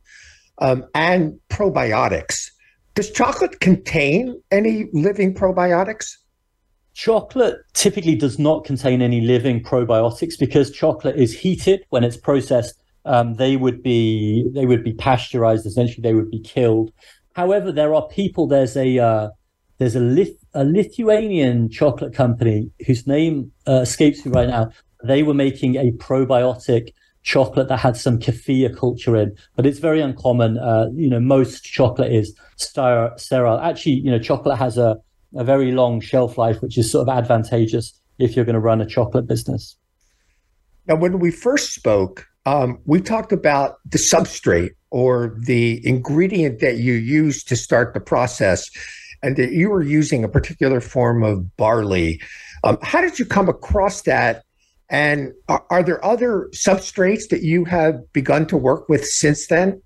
um, 0.58 0.84
and 0.94 1.40
probiotics. 1.48 2.50
Does 2.94 3.10
chocolate 3.10 3.60
contain 3.60 4.38
any 4.50 4.90
living 4.92 5.32
probiotics? 5.32 6.14
Chocolate 6.92 7.56
typically 7.72 8.16
does 8.16 8.38
not 8.38 8.66
contain 8.66 9.00
any 9.00 9.22
living 9.22 9.62
probiotics 9.62 10.38
because 10.38 10.70
chocolate 10.70 11.16
is 11.16 11.32
heated 11.32 11.86
when 11.88 12.04
it's 12.04 12.18
processed. 12.18 12.74
Um, 13.06 13.36
they 13.36 13.56
would 13.56 13.82
be 13.82 14.46
they 14.52 14.66
would 14.66 14.84
be 14.84 14.92
pasteurized. 14.92 15.64
Essentially, 15.64 16.02
they 16.02 16.12
would 16.12 16.30
be 16.30 16.40
killed. 16.40 16.92
However, 17.32 17.72
there 17.72 17.94
are 17.94 18.06
people. 18.08 18.46
There's 18.46 18.76
a 18.76 18.98
uh, 18.98 19.30
there's 19.78 19.96
a, 19.96 20.00
Lith- 20.00 20.44
a 20.58 20.64
Lithuanian 20.64 21.70
chocolate 21.70 22.12
company 22.12 22.68
whose 22.84 23.06
name 23.06 23.52
uh, 23.68 23.80
escapes 23.82 24.26
me 24.26 24.32
right 24.32 24.48
now. 24.48 24.72
They 25.04 25.22
were 25.22 25.32
making 25.32 25.76
a 25.76 25.92
probiotic 25.92 26.92
chocolate 27.22 27.68
that 27.68 27.76
had 27.76 27.96
some 27.96 28.18
kefir 28.18 28.76
culture 28.76 29.14
in, 29.16 29.36
but 29.54 29.66
it's 29.66 29.78
very 29.78 30.00
uncommon. 30.00 30.58
Uh, 30.58 30.88
you 30.92 31.08
know, 31.08 31.20
most 31.20 31.62
chocolate 31.62 32.12
is 32.12 32.34
sterile. 32.56 33.60
Actually, 33.60 33.92
you 33.92 34.10
know, 34.10 34.18
chocolate 34.18 34.58
has 34.58 34.76
a, 34.76 34.96
a 35.36 35.44
very 35.44 35.70
long 35.70 36.00
shelf 36.00 36.36
life, 36.36 36.60
which 36.60 36.76
is 36.76 36.90
sort 36.90 37.08
of 37.08 37.16
advantageous 37.16 37.92
if 38.18 38.34
you're 38.34 38.44
going 38.44 38.54
to 38.54 38.60
run 38.60 38.80
a 38.80 38.86
chocolate 38.86 39.28
business. 39.28 39.76
Now, 40.88 40.96
when 40.96 41.20
we 41.20 41.30
first 41.30 41.72
spoke, 41.72 42.26
um, 42.46 42.80
we 42.84 43.00
talked 43.00 43.30
about 43.30 43.76
the 43.84 43.98
substrate 43.98 44.70
or 44.90 45.38
the 45.44 45.86
ingredient 45.86 46.58
that 46.60 46.78
you 46.78 46.94
use 46.94 47.44
to 47.44 47.54
start 47.54 47.94
the 47.94 48.00
process 48.00 48.68
and 49.22 49.36
that 49.36 49.52
you 49.52 49.70
were 49.70 49.82
using 49.82 50.24
a 50.24 50.28
particular 50.28 50.80
form 50.80 51.22
of 51.22 51.56
barley. 51.56 52.20
Um, 52.64 52.78
how 52.82 53.00
did 53.00 53.18
you 53.18 53.24
come 53.24 53.48
across 53.48 54.02
that? 54.02 54.44
And 54.90 55.32
are, 55.48 55.64
are, 55.70 55.82
there 55.82 56.02
other 56.04 56.48
substrates 56.54 57.28
that 57.28 57.42
you 57.42 57.64
have 57.66 58.10
begun 58.12 58.46
to 58.46 58.56
work 58.56 58.88
with 58.88 59.04
since 59.04 59.46
then? 59.46 59.82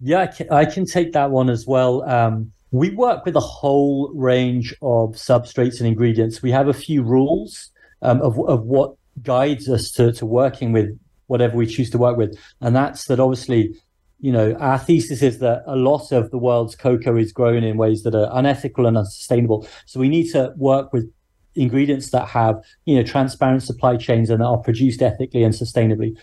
Yeah, 0.00 0.22
I 0.22 0.26
can, 0.26 0.52
I 0.52 0.64
can 0.64 0.86
take 0.86 1.12
that 1.12 1.30
one 1.30 1.48
as 1.48 1.66
well. 1.66 2.02
Um, 2.08 2.52
we 2.72 2.90
work 2.90 3.24
with 3.24 3.36
a 3.36 3.40
whole 3.40 4.12
range 4.12 4.72
of 4.82 5.12
substrates 5.12 5.78
and 5.78 5.86
ingredients. 5.86 6.42
We 6.42 6.50
have 6.50 6.68
a 6.68 6.74
few 6.74 7.02
rules 7.02 7.70
um, 8.02 8.20
of, 8.22 8.38
of 8.48 8.64
what 8.64 8.94
guides 9.22 9.68
us 9.68 9.90
to, 9.92 10.12
to 10.12 10.26
working 10.26 10.72
with 10.72 10.98
whatever 11.28 11.56
we 11.56 11.66
choose 11.66 11.90
to 11.90 11.98
work 11.98 12.16
with. 12.16 12.38
And 12.60 12.74
that's 12.74 13.06
that 13.06 13.20
obviously 13.20 13.74
you 14.20 14.32
know, 14.32 14.54
our 14.54 14.78
thesis 14.78 15.22
is 15.22 15.38
that 15.40 15.62
a 15.66 15.76
lot 15.76 16.10
of 16.12 16.30
the 16.30 16.38
world's 16.38 16.74
cocoa 16.74 17.16
is 17.16 17.32
grown 17.32 17.62
in 17.62 17.76
ways 17.76 18.02
that 18.02 18.14
are 18.14 18.30
unethical 18.32 18.86
and 18.86 18.96
unsustainable. 18.96 19.68
So 19.84 20.00
we 20.00 20.08
need 20.08 20.30
to 20.32 20.52
work 20.56 20.92
with 20.92 21.10
ingredients 21.54 22.10
that 22.10 22.28
have, 22.28 22.56
you 22.84 22.96
know, 22.96 23.02
transparent 23.02 23.62
supply 23.62 23.96
chains 23.96 24.30
and 24.30 24.40
that 24.40 24.46
are 24.46 24.58
produced 24.58 25.02
ethically 25.02 25.42
and 25.42 25.54
sustainably. 25.54 26.16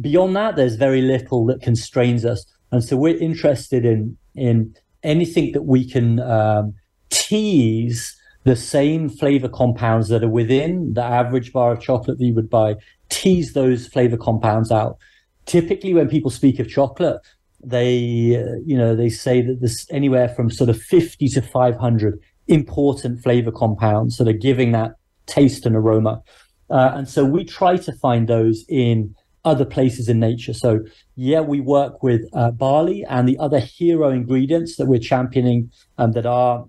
Beyond 0.00 0.36
that, 0.36 0.56
there's 0.56 0.76
very 0.76 1.02
little 1.02 1.46
that 1.46 1.62
constrains 1.62 2.24
us. 2.24 2.44
And 2.72 2.82
so 2.82 2.96
we're 2.96 3.16
interested 3.16 3.84
in 3.84 4.16
in 4.34 4.74
anything 5.02 5.52
that 5.52 5.62
we 5.62 5.88
can 5.88 6.18
um, 6.20 6.74
tease 7.10 8.16
the 8.44 8.56
same 8.56 9.08
flavor 9.08 9.48
compounds 9.48 10.08
that 10.08 10.24
are 10.24 10.28
within 10.28 10.94
the 10.94 11.02
average 11.02 11.52
bar 11.52 11.72
of 11.72 11.80
chocolate 11.80 12.18
that 12.18 12.24
you 12.24 12.34
would 12.34 12.50
buy, 12.50 12.74
tease 13.08 13.52
those 13.52 13.86
flavor 13.86 14.16
compounds 14.16 14.70
out. 14.70 14.98
Typically, 15.46 15.94
when 15.94 16.08
people 16.08 16.30
speak 16.30 16.58
of 16.58 16.68
chocolate, 16.68 17.20
they 17.62 18.36
uh, 18.36 18.56
you 18.64 18.76
know 18.76 18.94
they 18.94 19.08
say 19.08 19.40
that 19.42 19.60
there's 19.60 19.86
anywhere 19.90 20.28
from 20.28 20.50
sort 20.50 20.70
of 20.70 20.80
50 20.80 21.28
to 21.28 21.42
500 21.42 22.20
important 22.46 23.22
flavor 23.22 23.50
compounds 23.50 24.18
that 24.18 24.28
are 24.28 24.32
giving 24.32 24.72
that 24.72 24.92
taste 25.26 25.64
and 25.64 25.74
aroma. 25.74 26.22
Uh, 26.68 26.92
and 26.94 27.08
so 27.08 27.24
we 27.24 27.44
try 27.44 27.76
to 27.76 27.92
find 27.92 28.28
those 28.28 28.64
in 28.68 29.14
other 29.44 29.64
places 29.64 30.08
in 30.08 30.20
nature. 30.20 30.52
So 30.52 30.80
yeah 31.16 31.40
we 31.40 31.60
work 31.60 32.02
with 32.02 32.22
uh, 32.32 32.50
barley 32.50 33.04
and 33.08 33.28
the 33.28 33.38
other 33.38 33.60
hero 33.60 34.10
ingredients 34.10 34.76
that 34.76 34.86
we're 34.86 35.00
championing 35.00 35.70
um, 35.98 36.12
that 36.12 36.26
are 36.26 36.66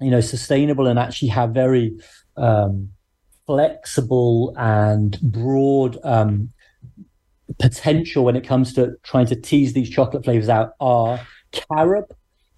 you 0.00 0.10
know 0.10 0.20
sustainable 0.20 0.86
and 0.86 0.98
actually 0.98 1.28
have 1.28 1.50
very 1.50 1.96
um, 2.36 2.88
flexible 3.46 4.54
and 4.56 5.20
broad 5.20 5.98
um, 6.04 6.50
potential 7.58 8.24
when 8.24 8.36
it 8.36 8.46
comes 8.46 8.72
to 8.74 8.92
trying 9.02 9.26
to 9.26 9.36
tease 9.36 9.72
these 9.72 9.90
chocolate 9.90 10.24
flavors 10.24 10.48
out 10.48 10.72
are 10.80 11.20
carob. 11.52 12.04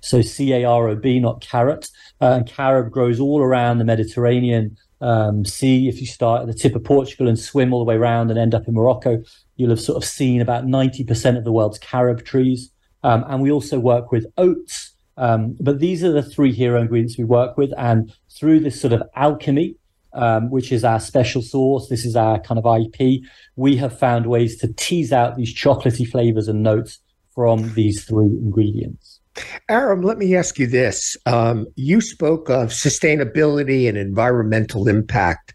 So 0.01 0.20
C 0.20 0.53
A 0.53 0.64
R 0.64 0.88
O 0.88 0.97
B, 0.97 1.18
not 1.18 1.40
carrot. 1.40 1.88
Uh, 2.20 2.34
and 2.34 2.47
carob 2.47 2.90
grows 2.90 3.20
all 3.20 3.40
around 3.40 3.78
the 3.78 3.84
Mediterranean 3.84 4.76
um, 5.01 5.45
Sea. 5.45 5.88
If 5.88 6.01
you 6.01 6.07
start 6.07 6.42
at 6.42 6.47
the 6.47 6.55
tip 6.55 6.74
of 6.74 6.84
Portugal 6.84 7.28
and 7.28 7.38
swim 7.38 7.72
all 7.72 7.80
the 7.80 7.88
way 7.88 7.97
around 7.97 8.30
and 8.30 8.38
end 8.38 8.55
up 8.55 8.68
in 8.68 8.74
Morocco, 8.74 9.22
you'll 9.57 9.70
have 9.70 9.80
sort 9.80 9.97
of 9.97 10.05
seen 10.05 10.40
about 10.40 10.64
90% 10.64 11.38
of 11.38 11.45
the 11.45 11.53
world's 11.53 11.78
carob 11.78 12.24
trees. 12.24 12.70
Um, 13.03 13.24
and 13.28 13.42
we 13.42 13.51
also 13.51 13.78
work 13.78 14.12
with 14.12 14.26
oats. 14.36 14.95
Um, 15.16 15.57
but 15.61 15.78
these 15.78 16.03
are 16.03 16.12
the 16.12 16.22
three 16.22 16.53
hero 16.53 16.80
ingredients 16.80 17.16
we 17.16 17.24
work 17.24 17.57
with. 17.57 17.72
And 17.78 18.12
through 18.30 18.61
this 18.61 18.80
sort 18.80 18.92
of 18.92 19.03
alchemy, 19.14 19.76
um, 20.15 20.51
which 20.51 20.73
is 20.73 20.85
our 20.85 21.01
special 21.01 21.43
sauce. 21.43 21.89
This 21.89 22.05
is 22.05 22.17
our 22.17 22.41
kind 22.41 22.61
of 22.62 22.81
IP. 22.81 23.23
We 23.57 23.77
have 23.77 23.99
found 23.99 24.27
ways 24.27 24.57
to 24.59 24.73
tease 24.75 25.12
out 25.12 25.37
these 25.37 25.55
chocolatey 25.55 26.09
flavors 26.09 26.49
and 26.49 26.62
notes 26.62 26.99
from 27.35 27.73
these 27.75 28.05
three 28.05 28.27
ingredients. 28.27 29.21
Ahrum, 29.69 30.05
let 30.05 30.19
me 30.19 30.37
ask 30.37 30.59
you 30.59 30.67
this. 30.67 31.17
Um, 31.27 31.67
you 31.75 32.01
spoke 32.01 32.49
of 32.49 32.69
sustainability 32.69 33.89
and 33.89 33.99
environmental 33.99 34.89
impact. 34.89 35.55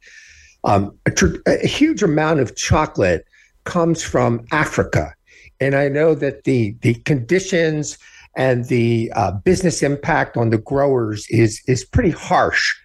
Um, 0.66 0.91
a, 1.05 1.12
tr- 1.12 1.38
a, 1.47 1.66
huge 1.66 2.03
amount 2.03 2.41
of 2.41 2.57
chocolate 2.57 3.26
comes 3.64 4.03
from 4.03 4.45
Africa. 4.51 5.14
And 5.62 5.76
I 5.76 5.88
know 5.88 6.14
that 6.16 6.43
the, 6.43 6.76
the 6.82 6.95
conditions 7.05 7.97
and 8.36 8.66
the 8.66 9.12
uh, 9.16 9.32
business 9.32 9.82
impact 9.82 10.36
on 10.36 10.49
the 10.49 10.57
growers 10.57 11.26
is, 11.30 11.62
is 11.68 11.86
pretty 11.86 12.12
harsh. 12.12 12.76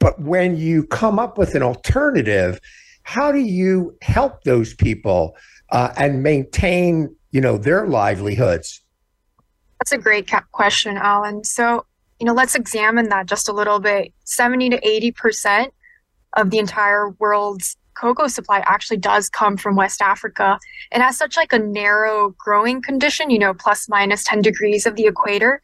But 0.00 0.20
when 0.20 0.56
you 0.56 0.84
come 0.86 1.18
up 1.18 1.38
with 1.38 1.54
an 1.54 1.62
alternative, 1.62 2.58
how 3.04 3.30
do 3.30 3.38
you 3.38 3.96
help 4.02 4.42
those 4.44 4.74
people 4.74 5.36
uh, 5.70 5.92
and 5.96 6.22
maintain, 6.22 7.14
you 7.30 7.40
know, 7.40 7.56
their 7.56 7.86
livelihoods? 7.86 8.80
That's 9.78 9.92
a 9.92 9.98
great 9.98 10.30
question, 10.52 10.96
Alan. 10.96 11.44
So, 11.44 11.86
you 12.18 12.26
know, 12.26 12.34
let's 12.34 12.54
examine 12.54 13.08
that 13.10 13.26
just 13.26 13.48
a 13.48 13.52
little 13.52 13.78
bit. 13.78 14.12
70 14.24 14.70
to 14.70 14.80
80% 14.80 15.68
of 16.36 16.50
the 16.50 16.58
entire 16.58 17.10
world's 17.18 17.76
cocoa 17.94 18.28
supply 18.28 18.62
actually 18.66 18.96
does 18.96 19.28
come 19.28 19.56
from 19.56 19.76
West 19.76 20.00
Africa. 20.00 20.58
It 20.92 21.00
has 21.00 21.16
such 21.16 21.36
like 21.36 21.52
a 21.52 21.58
narrow 21.58 22.34
growing 22.38 22.82
condition, 22.82 23.30
you 23.30 23.38
know, 23.38 23.52
plus 23.52 23.88
minus 23.88 24.24
10 24.24 24.42
degrees 24.42 24.86
of 24.86 24.96
the 24.96 25.06
equator, 25.06 25.62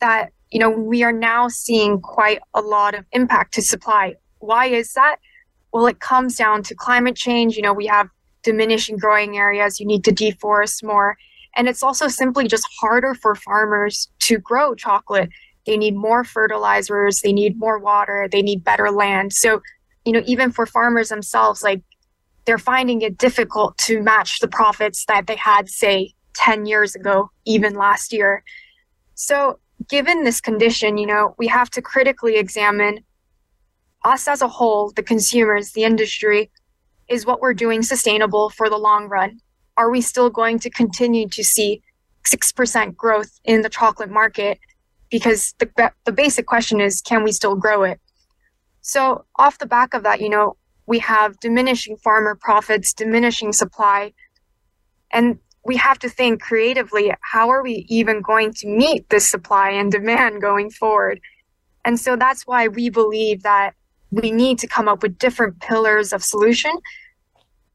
that 0.00 0.32
you 0.50 0.58
know, 0.58 0.70
we 0.70 1.02
are 1.02 1.12
now 1.12 1.48
seeing 1.48 2.00
quite 2.00 2.40
a 2.54 2.60
lot 2.60 2.94
of 2.94 3.04
impact 3.12 3.54
to 3.54 3.62
supply. 3.62 4.14
Why 4.38 4.66
is 4.66 4.92
that? 4.94 5.16
Well, 5.72 5.86
it 5.86 6.00
comes 6.00 6.36
down 6.36 6.62
to 6.64 6.74
climate 6.74 7.16
change. 7.16 7.56
You 7.56 7.62
know, 7.62 7.72
we 7.72 7.86
have 7.86 8.08
diminishing 8.42 8.96
growing 8.96 9.36
areas, 9.36 9.80
you 9.80 9.86
need 9.86 10.04
to 10.04 10.12
deforest 10.12 10.82
more. 10.82 11.16
And 11.56 11.68
it's 11.68 11.82
also 11.82 12.08
simply 12.08 12.46
just 12.46 12.66
harder 12.80 13.14
for 13.14 13.34
farmers 13.34 14.08
to 14.20 14.38
grow 14.38 14.74
chocolate. 14.74 15.30
They 15.66 15.76
need 15.76 15.94
more 15.94 16.24
fertilizers, 16.24 17.20
they 17.20 17.32
need 17.32 17.58
more 17.58 17.78
water, 17.78 18.28
they 18.30 18.42
need 18.42 18.64
better 18.64 18.90
land. 18.90 19.32
So, 19.32 19.60
you 20.04 20.12
know, 20.12 20.22
even 20.26 20.52
for 20.52 20.64
farmers 20.64 21.10
themselves, 21.10 21.62
like 21.62 21.82
they're 22.46 22.58
finding 22.58 23.02
it 23.02 23.18
difficult 23.18 23.76
to 23.78 24.02
match 24.02 24.40
the 24.40 24.48
profits 24.48 25.04
that 25.06 25.26
they 25.26 25.36
had, 25.36 25.68
say, 25.68 26.14
10 26.34 26.66
years 26.66 26.94
ago, 26.94 27.30
even 27.44 27.74
last 27.74 28.12
year. 28.12 28.42
So 29.14 29.58
given 29.88 30.24
this 30.24 30.40
condition, 30.40 30.98
you 30.98 31.06
know, 31.06 31.34
we 31.38 31.46
have 31.48 31.70
to 31.70 31.82
critically 31.82 32.36
examine 32.36 33.00
us 34.04 34.28
as 34.28 34.42
a 34.42 34.48
whole, 34.48 34.92
the 34.92 35.02
consumers, 35.02 35.72
the 35.72 35.84
industry, 35.84 36.50
is 37.08 37.26
what 37.26 37.40
we're 37.40 37.54
doing 37.54 37.82
sustainable 37.82 38.50
for 38.50 38.70
the 38.70 38.78
long 38.78 39.08
run? 39.08 39.40
Are 39.76 39.90
we 39.90 40.00
still 40.00 40.30
going 40.30 40.58
to 40.60 40.70
continue 40.70 41.28
to 41.28 41.44
see 41.44 41.82
6% 42.24 42.96
growth 42.96 43.40
in 43.44 43.62
the 43.62 43.68
chocolate 43.68 44.10
market? 44.10 44.58
Because 45.10 45.54
the, 45.58 45.92
the 46.04 46.12
basic 46.12 46.46
question 46.46 46.80
is, 46.80 47.00
can 47.00 47.24
we 47.24 47.32
still 47.32 47.56
grow 47.56 47.82
it? 47.82 48.00
So, 48.82 49.24
off 49.36 49.58
the 49.58 49.66
back 49.66 49.92
of 49.92 50.04
that, 50.04 50.20
you 50.20 50.28
know, 50.28 50.56
we 50.86 50.98
have 51.00 51.38
diminishing 51.40 51.96
farmer 51.98 52.34
profits, 52.34 52.92
diminishing 52.92 53.52
supply. 53.52 54.12
And 55.12 55.38
we 55.64 55.76
have 55.76 55.98
to 56.00 56.08
think 56.08 56.40
creatively 56.40 57.12
how 57.20 57.50
are 57.50 57.62
we 57.62 57.84
even 57.88 58.22
going 58.22 58.52
to 58.54 58.66
meet 58.66 59.08
this 59.10 59.28
supply 59.30 59.70
and 59.70 59.92
demand 59.92 60.40
going 60.40 60.70
forward? 60.70 61.20
And 61.84 61.98
so 61.98 62.16
that's 62.16 62.46
why 62.46 62.68
we 62.68 62.90
believe 62.90 63.42
that 63.42 63.74
we 64.10 64.30
need 64.30 64.58
to 64.60 64.66
come 64.66 64.88
up 64.88 65.02
with 65.02 65.18
different 65.18 65.60
pillars 65.60 66.12
of 66.12 66.22
solution 66.22 66.72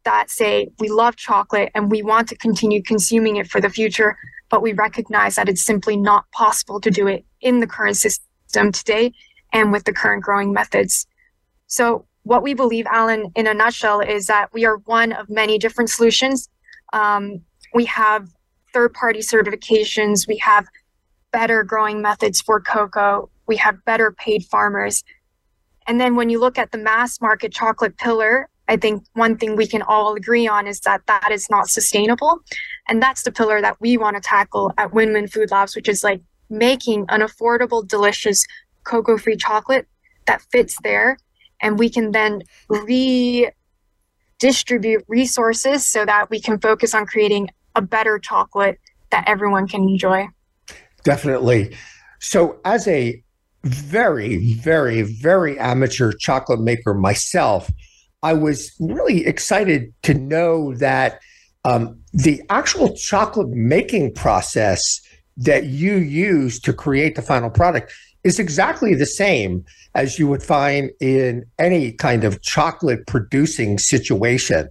that 0.03 0.29
say 0.29 0.69
we 0.79 0.89
love 0.89 1.15
chocolate 1.15 1.71
and 1.75 1.91
we 1.91 2.01
want 2.01 2.29
to 2.29 2.37
continue 2.37 2.81
consuming 2.81 3.37
it 3.37 3.47
for 3.47 3.59
the 3.59 3.69
future, 3.69 4.17
but 4.49 4.61
we 4.61 4.73
recognize 4.73 5.35
that 5.35 5.49
it's 5.49 5.63
simply 5.63 5.97
not 5.97 6.29
possible 6.31 6.79
to 6.79 6.91
do 6.91 7.07
it 7.07 7.25
in 7.41 7.59
the 7.59 7.67
current 7.67 7.97
system 7.97 8.71
today 8.71 9.11
and 9.51 9.71
with 9.71 9.83
the 9.85 9.93
current 9.93 10.23
growing 10.23 10.53
methods. 10.53 11.07
So, 11.67 12.05
what 12.23 12.41
we 12.41 12.55
believe, 12.55 12.87
Alan, 12.87 13.31
in 13.35 13.45
a 13.45 13.53
nutshell, 13.53 13.99
is 13.99 14.25
that 14.27 14.51
we 14.51 14.65
are 14.65 14.77
one 14.85 15.11
of 15.11 15.29
many 15.29 15.59
different 15.59 15.91
solutions. 15.91 16.49
Um, 16.91 17.41
we 17.75 17.85
have 17.85 18.29
third 18.73 18.93
party 18.93 19.19
certifications, 19.19 20.27
we 20.27 20.37
have 20.37 20.65
better 21.31 21.63
growing 21.63 22.01
methods 22.01 22.39
for 22.41 22.61
cocoa, 22.61 23.29
we 23.47 23.57
have 23.57 23.83
better 23.85 24.11
paid 24.11 24.45
farmers. 24.45 25.03
And 25.85 25.99
then 25.99 26.15
when 26.15 26.29
you 26.29 26.39
look 26.39 26.57
at 26.57 26.71
the 26.71 26.77
mass 26.77 27.19
market 27.21 27.53
chocolate 27.53 27.97
pillar, 27.97 28.47
I 28.67 28.77
think 28.77 29.03
one 29.13 29.37
thing 29.37 29.55
we 29.55 29.67
can 29.67 29.81
all 29.83 30.15
agree 30.15 30.47
on 30.47 30.65
is 30.67 30.79
that 30.81 31.01
that 31.07 31.29
is 31.31 31.47
not 31.51 31.67
sustainable. 31.69 32.39
And 32.87 33.03
that's 33.03 33.23
the 33.23 33.31
pillar 33.31 33.61
that 33.61 33.79
we 33.79 33.97
want 33.97 34.15
to 34.15 34.21
tackle 34.21 34.71
at 34.77 34.93
Win 34.93 35.13
Win 35.13 35.27
Food 35.27 35.51
Labs, 35.51 35.75
which 35.75 35.89
is 35.89 36.03
like 36.03 36.21
making 36.49 37.05
an 37.09 37.21
affordable, 37.21 37.87
delicious 37.87 38.47
cocoa 38.85 39.17
free 39.17 39.35
chocolate 39.35 39.85
that 40.25 40.41
fits 40.51 40.77
there. 40.81 41.17
And 41.61 41.77
we 41.77 41.89
can 41.89 42.11
then 42.11 42.41
redistribute 42.69 43.53
resources 45.07 45.85
so 45.85 46.05
that 46.05 46.29
we 46.29 46.39
can 46.39 46.59
focus 46.59 46.95
on 46.95 47.05
creating 47.05 47.49
a 47.75 47.81
better 47.81 48.19
chocolate 48.19 48.79
that 49.11 49.23
everyone 49.27 49.67
can 49.67 49.83
enjoy. 49.83 50.27
Definitely. 51.03 51.75
So, 52.19 52.59
as 52.65 52.87
a 52.87 53.21
very, 53.63 54.53
very, 54.53 55.01
very 55.01 55.57
amateur 55.59 56.11
chocolate 56.11 56.59
maker 56.59 56.93
myself, 56.93 57.71
I 58.23 58.33
was 58.33 58.71
really 58.79 59.25
excited 59.25 59.93
to 60.03 60.13
know 60.13 60.73
that 60.75 61.19
um, 61.63 61.99
the 62.13 62.41
actual 62.49 62.95
chocolate 62.95 63.49
making 63.49 64.13
process 64.13 65.01
that 65.37 65.65
you 65.65 65.97
use 65.97 66.59
to 66.61 66.73
create 66.73 67.15
the 67.15 67.21
final 67.21 67.49
product 67.49 67.91
is 68.23 68.39
exactly 68.39 68.95
the 68.95 69.05
same 69.05 69.65
as 69.93 70.17
you 70.17 70.27
would 70.27 70.43
find 70.43 70.91
in 70.99 71.45
any 71.59 71.91
kind 71.91 72.23
of 72.23 72.41
chocolate 72.41 73.05
producing 73.07 73.77
situation. 73.77 74.69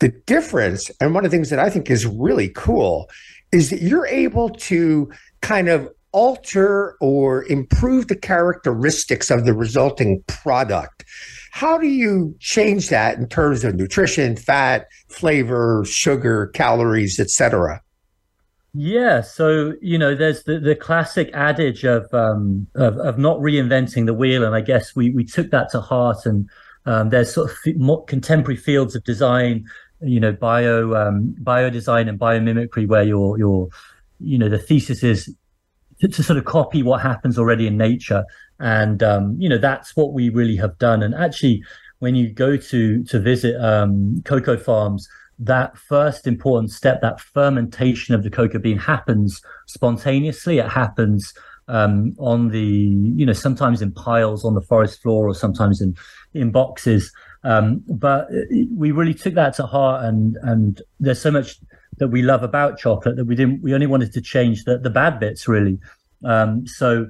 The 0.00 0.08
difference, 0.26 0.90
and 1.00 1.14
one 1.14 1.24
of 1.24 1.30
the 1.30 1.36
things 1.36 1.50
that 1.50 1.58
I 1.58 1.70
think 1.70 1.90
is 1.90 2.06
really 2.06 2.48
cool, 2.48 3.08
is 3.52 3.70
that 3.70 3.82
you're 3.82 4.06
able 4.06 4.50
to 4.50 5.10
kind 5.40 5.68
of 5.68 5.88
alter 6.12 6.96
or 7.00 7.44
improve 7.46 8.08
the 8.08 8.16
characteristics 8.16 9.30
of 9.30 9.44
the 9.44 9.52
resulting 9.52 10.22
product. 10.26 11.04
How 11.50 11.76
do 11.78 11.86
you 11.86 12.34
change 12.40 12.88
that 12.88 13.18
in 13.18 13.28
terms 13.28 13.64
of 13.64 13.74
nutrition, 13.74 14.36
fat, 14.36 14.86
flavor, 15.08 15.84
sugar, 15.84 16.48
calories, 16.48 17.20
etc.? 17.20 17.80
Yeah, 18.76 19.20
so 19.20 19.74
you 19.80 19.98
know, 19.98 20.16
there's 20.16 20.42
the, 20.44 20.58
the 20.58 20.74
classic 20.74 21.30
adage 21.32 21.84
of, 21.84 22.12
um, 22.12 22.66
of 22.74 22.96
of 22.98 23.18
not 23.18 23.38
reinventing 23.38 24.06
the 24.06 24.14
wheel, 24.14 24.44
and 24.44 24.54
I 24.54 24.60
guess 24.60 24.96
we 24.96 25.10
we 25.10 25.24
took 25.24 25.50
that 25.50 25.70
to 25.70 25.80
heart. 25.80 26.26
And 26.26 26.48
um, 26.84 27.10
there's 27.10 27.32
sort 27.32 27.52
of 27.52 27.76
more 27.76 28.04
contemporary 28.06 28.56
fields 28.56 28.96
of 28.96 29.04
design, 29.04 29.64
you 30.04 30.20
know, 30.20 30.32
bio 30.32 30.94
um, 30.94 31.34
bio 31.38 31.70
design 31.70 32.08
and 32.08 32.18
biomimicry, 32.18 32.86
where 32.86 33.02
your 33.02 33.38
your 33.38 33.68
you 34.20 34.38
know 34.38 34.48
the 34.48 34.58
thesis 34.58 35.02
is 35.02 35.34
to, 36.00 36.08
to, 36.08 36.22
sort 36.22 36.38
of 36.38 36.44
copy 36.44 36.82
what 36.82 37.00
happens 37.00 37.38
already 37.38 37.66
in 37.66 37.76
nature, 37.76 38.24
and 38.60 39.02
um, 39.02 39.36
you 39.38 39.48
know 39.48 39.58
that's 39.58 39.96
what 39.96 40.12
we 40.12 40.28
really 40.28 40.56
have 40.56 40.78
done. 40.78 41.02
And 41.02 41.14
actually, 41.14 41.62
when 41.98 42.14
you 42.14 42.30
go 42.32 42.56
to 42.56 43.04
to 43.04 43.20
visit 43.20 43.60
um, 43.62 44.22
cocoa 44.24 44.56
farms 44.56 45.08
that 45.38 45.76
first 45.76 46.26
important 46.26 46.70
step, 46.70 47.00
that 47.00 47.20
fermentation 47.20 48.14
of 48.14 48.22
the 48.22 48.30
cocoa 48.30 48.58
bean 48.58 48.78
happens 48.78 49.42
spontaneously. 49.66 50.58
It 50.58 50.68
happens 50.68 51.34
um, 51.68 52.14
on 52.18 52.48
the, 52.48 52.60
you 52.60 53.26
know, 53.26 53.32
sometimes 53.32 53.82
in 53.82 53.92
piles 53.92 54.44
on 54.44 54.54
the 54.54 54.60
forest 54.60 55.02
floor 55.02 55.28
or 55.28 55.34
sometimes 55.34 55.80
in, 55.80 55.96
in 56.34 56.50
boxes. 56.50 57.12
Um, 57.44 57.84
but 57.86 58.28
we 58.74 58.90
really 58.90 59.14
took 59.14 59.34
that 59.34 59.54
to 59.56 59.66
heart 59.66 60.04
and, 60.04 60.36
and 60.42 60.80
there's 60.98 61.20
so 61.20 61.30
much 61.30 61.58
that 61.98 62.08
we 62.08 62.22
love 62.22 62.42
about 62.42 62.78
chocolate 62.78 63.16
that 63.16 63.26
we 63.26 63.36
didn't, 63.36 63.62
we 63.62 63.74
only 63.74 63.86
wanted 63.86 64.12
to 64.14 64.20
change 64.20 64.64
the, 64.64 64.78
the 64.78 64.90
bad 64.90 65.20
bits 65.20 65.46
really. 65.46 65.78
Um, 66.24 66.66
so 66.66 67.06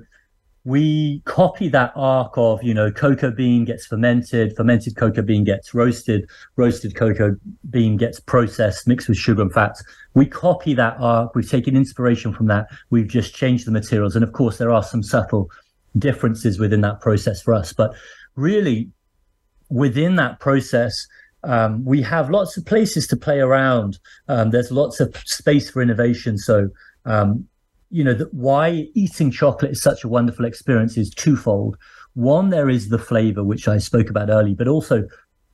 we 0.65 1.21
copy 1.27 1.69
that 1.69 1.93
arc 1.95 2.33
of 2.37 2.63
you 2.63 2.73
know 2.73 2.91
cocoa 2.91 3.31
bean 3.31 3.65
gets 3.67 3.87
fermented 3.87 4.57
fermented 4.57 4.97
cocoa 4.97 5.21
bean 5.21 5.45
gets 5.45 5.75
roasted 5.75 6.29
roasted 6.57 6.97
cocoa 6.97 7.37
bean 7.69 7.99
gets 7.99 8.19
processed 8.19 8.89
mixed 8.89 9.09
with 9.09 9.19
sugar 9.19 9.43
and 9.43 9.53
fats. 9.53 9.85
We 10.15 10.27
copy 10.27 10.73
that 10.75 10.97
arc 10.99 11.35
we've 11.35 11.49
taken 11.49 11.77
inspiration 11.77 12.33
from 12.33 12.47
that 12.47 12.69
we've 12.91 13.07
just 13.09 13.35
changed 13.35 13.67
the 13.67 13.73
materials. 13.73 14.17
And 14.17 14.25
of 14.25 14.33
course 14.33 14.57
there 14.57 14.71
are 14.71 14.83
some 14.83 15.03
subtle 15.03 15.51
differences 15.99 16.59
within 16.59 16.81
that 16.81 17.01
process 17.01 17.43
for 17.43 17.53
us. 17.53 17.73
But 17.73 17.95
really 18.35 18.91
within 19.75 20.17
that 20.17 20.41
process 20.41 21.07
um, 21.43 21.85
we 21.85 22.01
have 22.01 22.31
lots 22.31 22.57
of 22.57 22.65
places 22.65 23.07
to 23.07 23.17
play 23.17 23.41
around 23.41 23.99
um, 24.29 24.51
there's 24.51 24.71
lots 24.71 25.01
of 25.01 25.15
space 25.27 25.71
for 25.71 25.83
innovation 25.83 26.39
so 26.39 26.69
um, 27.07 27.47
you 27.95 28.03
know, 28.03 28.15
that 28.15 28.35
why 28.35 28.89
eating 28.95 29.31
chocolate 29.31 29.71
is 29.71 29.81
such 29.81 30.03
a 30.03 30.09
wonderful 30.09 30.45
experience 30.45 30.97
is 30.97 31.11
twofold. 31.11 31.77
One, 32.15 32.51
there 32.51 32.69
is 32.69 32.89
the 32.89 32.99
flavor, 32.99 33.45
which 33.45 33.69
I 33.69 33.79
spoke 33.79 34.11
about 34.11 34.31
earlier, 34.31 34.57
but 34.57 34.67
also 34.67 35.07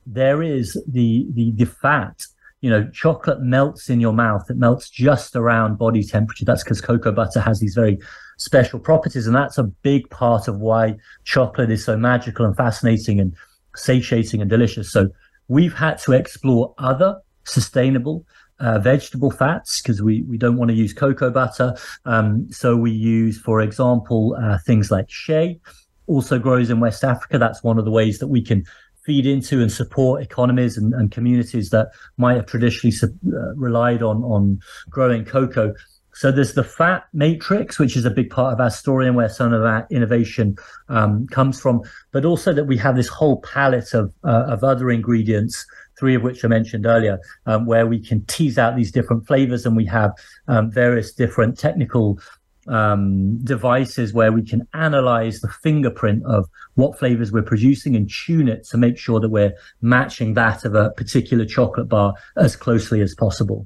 there 0.07 0.41
is 0.41 0.73
the 0.87 1.27
the 1.33 1.51
the 1.51 1.65
fat. 1.65 2.23
You 2.61 2.71
know, 2.71 2.89
chocolate 2.89 3.41
melts 3.41 3.91
in 3.91 3.99
your 3.99 4.13
mouth. 4.13 4.49
It 4.49 4.57
melts 4.57 4.89
just 4.89 5.35
around 5.35 5.77
body 5.77 6.03
temperature. 6.03 6.45
That's 6.45 6.63
because 6.63 6.81
cocoa 6.81 7.11
butter 7.11 7.39
has 7.39 7.59
these 7.59 7.75
very 7.75 7.99
special 8.37 8.79
properties, 8.79 9.27
and 9.27 9.35
that's 9.35 9.59
a 9.59 9.63
big 9.63 10.09
part 10.09 10.47
of 10.47 10.57
why 10.59 10.95
chocolate 11.23 11.69
is 11.69 11.85
so 11.85 11.95
magical 11.95 12.45
and 12.47 12.57
fascinating 12.57 13.19
and 13.19 13.35
satiating 13.75 14.41
and 14.41 14.49
delicious. 14.49 14.91
So 14.91 15.09
we've 15.47 15.73
had 15.73 15.97
to 15.99 16.13
explore 16.13 16.73
other 16.77 17.19
sustainable 17.43 18.25
uh, 18.59 18.77
vegetable 18.77 19.31
fats 19.31 19.81
because 19.81 20.01
we, 20.01 20.21
we 20.23 20.37
don't 20.37 20.55
want 20.55 20.69
to 20.69 20.75
use 20.75 20.93
cocoa 20.93 21.31
butter. 21.31 21.75
Um, 22.05 22.47
so 22.51 22.77
we 22.77 22.91
use, 22.91 23.39
for 23.39 23.59
example, 23.59 24.37
uh, 24.39 24.59
things 24.59 24.91
like 24.91 25.09
shea, 25.09 25.59
also 26.07 26.37
grows 26.37 26.69
in 26.69 26.79
West 26.79 27.03
Africa. 27.03 27.37
That's 27.39 27.63
one 27.63 27.79
of 27.79 27.85
the 27.85 27.91
ways 27.91 28.19
that 28.19 28.27
we 28.27 28.41
can 28.41 28.63
feed 29.03 29.25
into 29.25 29.61
and 29.61 29.71
support 29.71 30.21
economies 30.21 30.77
and, 30.77 30.93
and 30.93 31.11
communities 31.11 31.71
that 31.71 31.87
might 32.17 32.35
have 32.35 32.45
traditionally 32.45 32.95
uh, 33.03 33.55
relied 33.55 34.03
on, 34.03 34.17
on 34.23 34.59
growing 34.89 35.25
cocoa. 35.25 35.73
So 36.21 36.31
there's 36.31 36.53
the 36.53 36.63
fat 36.63 37.07
matrix, 37.13 37.79
which 37.79 37.97
is 37.97 38.05
a 38.05 38.11
big 38.11 38.29
part 38.29 38.53
of 38.53 38.59
our 38.59 38.69
story 38.69 39.07
and 39.07 39.15
where 39.15 39.27
some 39.27 39.53
of 39.53 39.63
our 39.63 39.87
innovation 39.89 40.55
um, 40.87 41.25
comes 41.25 41.59
from, 41.59 41.81
but 42.11 42.25
also 42.25 42.53
that 42.53 42.65
we 42.65 42.77
have 42.77 42.95
this 42.95 43.07
whole 43.07 43.41
palette 43.41 43.95
of, 43.95 44.13
uh, 44.23 44.43
of 44.47 44.63
other 44.63 44.91
ingredients 44.91 45.65
three 45.97 46.13
of 46.13 46.21
which 46.21 46.45
I 46.45 46.47
mentioned 46.47 46.85
earlier, 46.85 47.19
um, 47.47 47.65
where 47.65 47.87
we 47.87 47.99
can 47.99 48.23
tease 48.25 48.59
out 48.59 48.75
these 48.75 48.91
different 48.91 49.25
flavors 49.25 49.65
and 49.65 49.75
we 49.75 49.87
have 49.87 50.11
um, 50.47 50.69
various 50.69 51.11
different 51.11 51.57
technical 51.57 52.19
um, 52.67 53.43
devices 53.43 54.13
where 54.13 54.31
we 54.31 54.43
can 54.43 54.67
analyze 54.75 55.39
the 55.39 55.47
fingerprint 55.47 56.23
of 56.27 56.47
what 56.75 56.99
flavors 56.99 57.31
we're 57.31 57.41
producing 57.41 57.95
and 57.95 58.11
tune 58.11 58.47
it 58.47 58.63
to 58.65 58.77
make 58.77 58.99
sure 58.99 59.19
that 59.19 59.29
we're 59.29 59.53
matching 59.81 60.35
that 60.35 60.65
of 60.65 60.75
a 60.75 60.91
particular 60.91 61.45
chocolate 61.45 61.89
bar 61.89 62.13
as 62.37 62.55
closely 62.55 63.01
as 63.01 63.15
possible. 63.15 63.65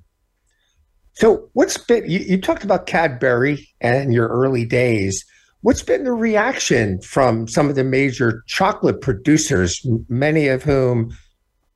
So, 1.16 1.50
what's 1.54 1.78
been, 1.78 2.10
you, 2.10 2.20
you 2.20 2.42
talked 2.42 2.64
about 2.64 2.88
Cadbury 2.88 3.68
and 3.82 4.14
your 4.14 4.28
early 4.28 4.66
days. 4.66 5.26
What's 5.62 5.82
been 5.82 6.04
the 6.04 6.12
reaction 6.12 7.02
from 7.02 7.48
some 7.48 7.70
of 7.70 7.76
the 7.76 7.84
major 7.84 8.44
chocolate 8.48 9.02
producers, 9.02 9.84
many 10.10 10.48
of 10.48 10.62
whom 10.62 11.16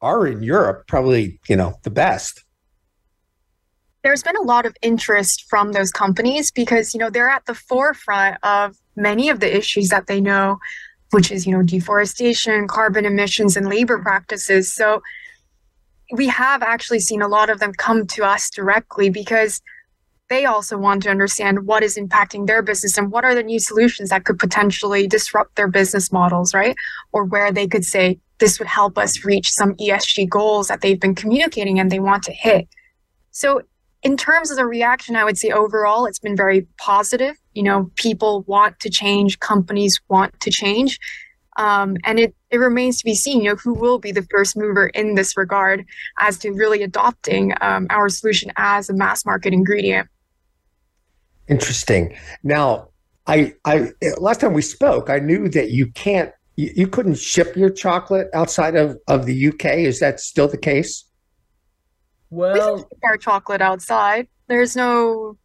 are 0.01 0.27
in 0.27 0.43
Europe 0.43 0.87
probably, 0.87 1.39
you 1.47 1.55
know, 1.55 1.73
the 1.83 1.89
best. 1.89 2.43
There's 4.03 4.23
been 4.23 4.37
a 4.37 4.43
lot 4.43 4.65
of 4.65 4.75
interest 4.81 5.45
from 5.49 5.71
those 5.71 5.91
companies 5.91 6.51
because, 6.51 6.93
you 6.93 6.99
know, 6.99 7.09
they're 7.09 7.29
at 7.29 7.45
the 7.45 7.55
forefront 7.55 8.37
of 8.43 8.77
many 8.95 9.29
of 9.29 9.39
the 9.39 9.57
issues 9.57 9.89
that 9.89 10.07
they 10.07 10.21
know, 10.21 10.59
which 11.11 11.31
is, 11.31 11.45
you 11.45 11.57
know, 11.57 11.63
deforestation, 11.63 12.67
carbon 12.67 13.05
emissions, 13.05 13.57
and 13.57 13.67
labor 13.67 13.99
practices. 13.99 14.71
So 14.71 15.01
we 16.12 16.28
have 16.28 16.64
actually 16.64 16.99
seen 16.99 17.22
a 17.22 17.28
lot 17.28 17.49
of 17.49 17.60
them 17.60 17.74
come 17.74 18.07
to 18.07 18.24
us 18.24 18.49
directly 18.49 19.10
because 19.10 19.62
they 20.30 20.45
also 20.45 20.78
want 20.78 21.03
to 21.03 21.10
understand 21.10 21.66
what 21.66 21.84
is 21.84 21.97
impacting 21.97 22.45
their 22.45 22.62
business 22.62 22.97
and 22.97 23.12
what 23.12 23.26
are 23.26 23.36
the 23.36 23.43
new 23.43 23.60
solutions 23.60 24.10
that 24.10 24.26
could 24.26 24.39
potentially 24.39 25.07
disrupt 25.07 25.55
their 25.55 25.68
business 25.68 26.12
models, 26.12 26.53
right? 26.53 26.76
Or 27.12 27.26
where 27.26 27.51
they 27.51 27.68
could 27.68 27.84
say, 27.84 28.20
this 28.38 28.60
would 28.60 28.68
help 28.68 28.97
us 28.97 29.26
reach 29.26 29.51
some 29.51 29.74
ESG 29.76 30.30
goals 30.30 30.68
that 30.68 30.82
they've 30.82 30.99
been 30.99 31.16
communicating 31.16 31.80
and 31.80 31.91
they 31.91 31.99
want 31.99 32.24
to 32.24 32.32
hit. 32.32 32.68
So, 33.32 33.62
in 34.01 34.16
terms 34.16 34.49
of 34.49 34.55
the 34.55 34.66
reaction, 34.66 35.18
I 35.18 35.26
would 35.26 35.38
say 35.38 35.51
overall 35.51 36.05
it's 36.05 36.20
been 36.20 36.38
very 36.38 36.66
positive. 36.78 37.36
You 37.53 37.64
know, 37.64 37.91
people 37.95 38.43
want 38.47 38.80
to 38.80 38.89
change, 38.89 39.39
companies 39.39 39.99
want 40.07 40.39
to 40.39 40.49
change. 40.49 40.99
Um, 41.57 41.97
and 42.05 42.18
it, 42.18 42.36
it 42.51 42.57
remains 42.57 42.97
to 42.99 43.05
be 43.05 43.15
seen, 43.15 43.41
you 43.41 43.49
know, 43.49 43.55
who 43.55 43.73
will 43.73 43.99
be 43.99 44.11
the 44.11 44.23
first 44.23 44.57
mover 44.57 44.87
in 44.87 45.15
this 45.15 45.37
regard 45.37 45.85
as 46.19 46.37
to 46.39 46.51
really 46.51 46.81
adopting 46.81 47.53
um, 47.61 47.87
our 47.89 48.09
solution 48.09 48.51
as 48.57 48.89
a 48.89 48.93
mass 48.93 49.25
market 49.25 49.53
ingredient. 49.53 50.07
Interesting. 51.47 52.15
Now, 52.43 52.89
I, 53.27 53.53
I 53.65 53.91
last 54.17 54.41
time 54.41 54.53
we 54.53 54.61
spoke, 54.61 55.09
I 55.09 55.19
knew 55.19 55.49
that 55.49 55.71
you 55.71 55.91
can't 55.91 56.31
you, 56.55 56.71
you 56.75 56.87
couldn't 56.87 57.17
ship 57.17 57.55
your 57.55 57.69
chocolate 57.69 58.27
outside 58.33 58.75
of, 58.75 58.97
of 59.07 59.25
the 59.25 59.47
UK. 59.47 59.65
Is 59.65 59.99
that 59.99 60.19
still 60.19 60.47
the 60.47 60.57
case? 60.57 61.05
Well, 62.29 62.77
we 62.77 62.83
our 63.03 63.17
chocolate 63.17 63.61
outside. 63.61 64.27
There's 64.47 64.75
no 64.75 65.37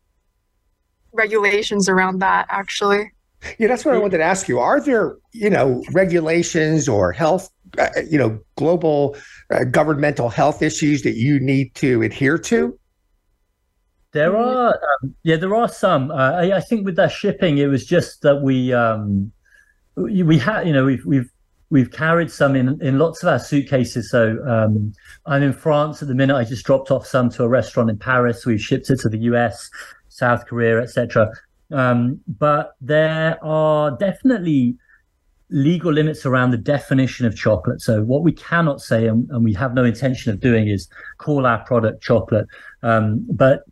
regulations 1.12 1.88
around 1.88 2.18
that, 2.18 2.46
actually. 2.50 3.12
Yeah, 3.58 3.68
that's 3.68 3.84
what 3.84 3.94
I 3.94 3.98
wanted 3.98 4.18
to 4.18 4.24
ask 4.24 4.48
you. 4.48 4.58
Are 4.58 4.80
there, 4.80 5.16
you 5.32 5.50
know, 5.50 5.82
regulations 5.92 6.88
or 6.88 7.12
health, 7.12 7.50
uh, 7.78 7.88
you 8.08 8.18
know, 8.18 8.38
global 8.56 9.16
uh, 9.50 9.64
governmental 9.64 10.28
health 10.28 10.62
issues 10.62 11.02
that 11.02 11.16
you 11.16 11.40
need 11.40 11.74
to 11.76 12.02
adhere 12.02 12.38
to? 12.38 12.78
There 14.12 14.36
are, 14.36 14.74
um, 15.02 15.14
yeah, 15.24 15.36
there 15.36 15.54
are 15.54 15.68
some. 15.68 16.10
Uh, 16.10 16.32
I, 16.32 16.56
I, 16.58 16.60
think 16.60 16.84
with 16.84 16.94
that 16.96 17.10
shipping, 17.10 17.58
it 17.58 17.66
was 17.66 17.84
just 17.84 18.22
that 18.22 18.42
we 18.42 18.72
um, 18.72 19.32
we 19.96 20.38
had, 20.38 20.68
you 20.68 20.72
know, 20.72 20.84
we've 20.84 21.04
we've 21.04 21.28
we've 21.70 21.90
carried 21.90 22.30
some 22.30 22.54
in 22.54 22.80
in 22.80 22.98
lots 22.98 23.24
of 23.24 23.28
our 23.28 23.40
suitcases. 23.40 24.08
So 24.10 24.38
um, 24.46 24.92
I'm 25.26 25.42
in 25.42 25.52
France 25.52 26.00
at 26.00 26.06
the 26.06 26.14
minute. 26.14 26.36
I 26.36 26.44
just 26.44 26.64
dropped 26.64 26.92
off 26.92 27.06
some 27.06 27.28
to 27.30 27.42
a 27.42 27.48
restaurant 27.48 27.90
in 27.90 27.98
Paris. 27.98 28.46
We've 28.46 28.60
shipped 28.60 28.88
it 28.88 29.00
to 29.00 29.08
the 29.08 29.18
US, 29.18 29.68
South 30.10 30.46
Korea, 30.46 30.80
etc. 30.80 31.32
Um, 31.72 32.20
but 32.26 32.74
there 32.80 33.38
are 33.44 33.96
definitely 33.96 34.76
legal 35.50 35.92
limits 35.92 36.26
around 36.26 36.50
the 36.50 36.56
definition 36.58 37.26
of 37.26 37.36
chocolate. 37.36 37.80
So 37.80 38.02
what 38.02 38.22
we 38.22 38.32
cannot 38.32 38.80
say, 38.80 39.06
and, 39.06 39.28
and 39.30 39.44
we 39.44 39.54
have 39.54 39.74
no 39.74 39.84
intention 39.84 40.32
of 40.32 40.40
doing, 40.40 40.68
is 40.68 40.88
call 41.18 41.46
our 41.46 41.64
product 41.64 42.02
chocolate. 42.02 42.46
Um, 42.82 43.26
but 43.30 43.64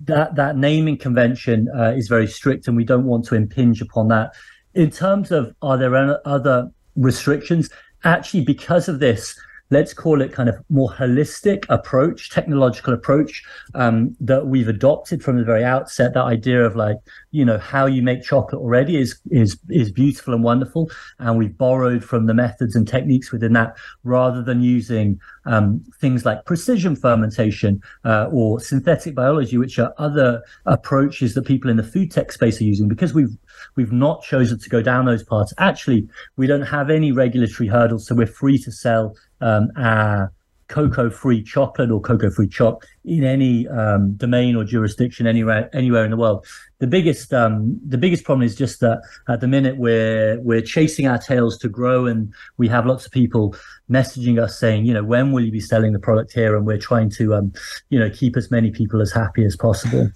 that 0.00 0.34
that 0.34 0.56
naming 0.56 0.98
convention 0.98 1.68
uh, 1.76 1.92
is 1.96 2.08
very 2.08 2.26
strict, 2.26 2.66
and 2.66 2.76
we 2.76 2.84
don't 2.84 3.04
want 3.04 3.24
to 3.26 3.34
impinge 3.36 3.80
upon 3.80 4.08
that 4.08 4.32
in 4.74 4.90
terms 4.90 5.30
of 5.30 5.54
are 5.62 5.76
there 5.76 6.20
other 6.26 6.70
restrictions? 6.96 7.70
Actually, 8.04 8.44
because 8.44 8.88
of 8.88 9.00
this, 9.00 9.38
let's 9.72 9.94
call 9.94 10.20
it 10.20 10.32
kind 10.32 10.50
of 10.50 10.56
more 10.68 10.90
holistic 10.90 11.64
approach, 11.70 12.30
technological 12.30 12.92
approach 12.92 13.42
um, 13.74 14.14
that 14.20 14.46
we've 14.46 14.68
adopted 14.68 15.24
from 15.24 15.38
the 15.38 15.44
very 15.44 15.64
outset. 15.64 16.12
That 16.12 16.24
idea 16.24 16.62
of 16.62 16.76
like, 16.76 16.98
you 17.30 17.44
know, 17.44 17.56
how 17.56 17.86
you 17.86 18.02
make 18.02 18.22
chocolate 18.22 18.60
already 18.60 18.98
is 18.98 19.18
is 19.30 19.58
is 19.70 19.90
beautiful 19.90 20.34
and 20.34 20.44
wonderful, 20.44 20.90
and 21.18 21.38
we've 21.38 21.56
borrowed 21.56 22.04
from 22.04 22.26
the 22.26 22.34
methods 22.34 22.76
and 22.76 22.86
techniques 22.86 23.32
within 23.32 23.54
that, 23.54 23.74
rather 24.04 24.42
than 24.42 24.62
using 24.62 25.18
um, 25.46 25.82
things 25.98 26.26
like 26.26 26.44
precision 26.44 26.94
fermentation 26.94 27.82
uh, 28.04 28.28
or 28.30 28.60
synthetic 28.60 29.14
biology, 29.14 29.56
which 29.56 29.78
are 29.78 29.94
other 29.96 30.42
approaches 30.66 31.32
that 31.34 31.46
people 31.46 31.70
in 31.70 31.78
the 31.78 31.82
food 31.82 32.10
tech 32.10 32.30
space 32.30 32.60
are 32.60 32.64
using. 32.64 32.88
Because 32.88 33.14
we've 33.14 33.36
we've 33.76 33.92
not 33.92 34.22
chosen 34.22 34.58
to 34.58 34.68
go 34.68 34.82
down 34.82 35.06
those 35.06 35.24
paths. 35.24 35.54
Actually, 35.56 36.06
we 36.36 36.46
don't 36.46 36.68
have 36.76 36.90
any 36.90 37.10
regulatory 37.10 37.70
hurdles, 37.70 38.06
so 38.06 38.14
we're 38.14 38.26
free 38.26 38.58
to 38.58 38.70
sell 38.70 39.16
um, 39.42 39.70
our 39.76 40.32
cocoa 40.72 41.10
free 41.10 41.42
chocolate 41.42 41.90
or 41.90 42.00
cocoa 42.00 42.30
free 42.30 42.48
chop 42.48 42.82
in 43.04 43.24
any 43.24 43.68
um, 43.68 44.14
domain 44.14 44.56
or 44.56 44.64
jurisdiction 44.64 45.26
anywhere 45.26 45.68
anywhere 45.74 46.04
in 46.04 46.10
the 46.10 46.16
world. 46.16 46.46
The 46.78 46.86
biggest 46.86 47.34
um, 47.34 47.78
the 47.86 47.98
biggest 47.98 48.24
problem 48.24 48.42
is 48.42 48.56
just 48.56 48.80
that 48.80 49.02
at 49.28 49.40
the 49.40 49.48
minute 49.48 49.76
we're 49.76 50.40
we're 50.40 50.62
chasing 50.62 51.06
our 51.06 51.18
tails 51.18 51.58
to 51.58 51.68
grow, 51.68 52.06
and 52.06 52.32
we 52.56 52.68
have 52.68 52.86
lots 52.86 53.04
of 53.04 53.12
people 53.12 53.54
messaging 53.90 54.42
us 54.42 54.58
saying, 54.58 54.86
you 54.86 54.94
know, 54.94 55.04
when 55.04 55.32
will 55.32 55.44
you 55.44 55.52
be 55.52 55.60
selling 55.60 55.92
the 55.92 55.98
product 55.98 56.32
here? 56.32 56.56
And 56.56 56.66
we're 56.66 56.78
trying 56.78 57.10
to, 57.10 57.34
um, 57.34 57.52
you 57.90 57.98
know, 57.98 58.08
keep 58.08 58.36
as 58.36 58.50
many 58.50 58.70
people 58.70 59.02
as 59.02 59.12
happy 59.12 59.44
as 59.44 59.56
possible. 59.56 60.10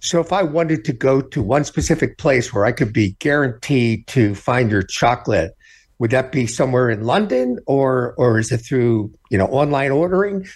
So 0.00 0.20
if 0.20 0.32
I 0.32 0.42
wanted 0.42 0.84
to 0.84 0.92
go 0.92 1.22
to 1.22 1.42
one 1.42 1.64
specific 1.64 2.18
place 2.18 2.52
where 2.52 2.66
I 2.66 2.72
could 2.72 2.92
be 2.92 3.16
guaranteed 3.20 4.06
to 4.08 4.34
find 4.34 4.70
your 4.70 4.82
chocolate, 4.82 5.52
would 5.98 6.10
that 6.10 6.32
be 6.32 6.46
somewhere 6.46 6.90
in 6.90 7.04
London 7.04 7.58
or 7.66 8.14
or 8.18 8.38
is 8.38 8.50
it 8.52 8.58
through, 8.58 9.12
you 9.30 9.38
know, 9.38 9.46
online 9.46 9.90
ordering? 9.90 10.46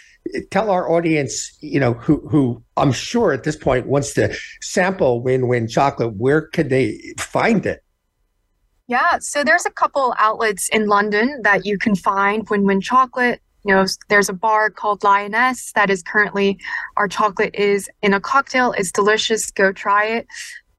Tell 0.50 0.70
our 0.70 0.90
audience, 0.90 1.56
you 1.60 1.80
know, 1.80 1.94
who 1.94 2.26
who 2.28 2.62
I'm 2.76 2.92
sure 2.92 3.32
at 3.32 3.44
this 3.44 3.56
point 3.56 3.86
wants 3.86 4.14
to 4.14 4.36
sample 4.60 5.22
Win 5.22 5.48
Win 5.48 5.68
chocolate, 5.68 6.14
where 6.16 6.42
could 6.42 6.70
they 6.70 7.00
find 7.18 7.64
it? 7.66 7.82
Yeah, 8.88 9.18
so 9.20 9.44
there's 9.44 9.66
a 9.66 9.70
couple 9.70 10.14
outlets 10.18 10.68
in 10.70 10.86
London 10.86 11.42
that 11.42 11.66
you 11.66 11.78
can 11.78 11.94
find 11.94 12.48
Win 12.48 12.64
Win 12.64 12.80
chocolate 12.80 13.40
you 13.64 13.74
know 13.74 13.84
there's 14.08 14.28
a 14.28 14.32
bar 14.32 14.70
called 14.70 15.00
Lyaness 15.00 15.72
that 15.72 15.90
is 15.90 16.02
currently 16.02 16.58
our 16.96 17.08
chocolate 17.08 17.54
is 17.54 17.90
in 18.02 18.14
a 18.14 18.20
cocktail 18.20 18.72
it's 18.72 18.92
delicious 18.92 19.50
go 19.50 19.72
try 19.72 20.04
it 20.06 20.26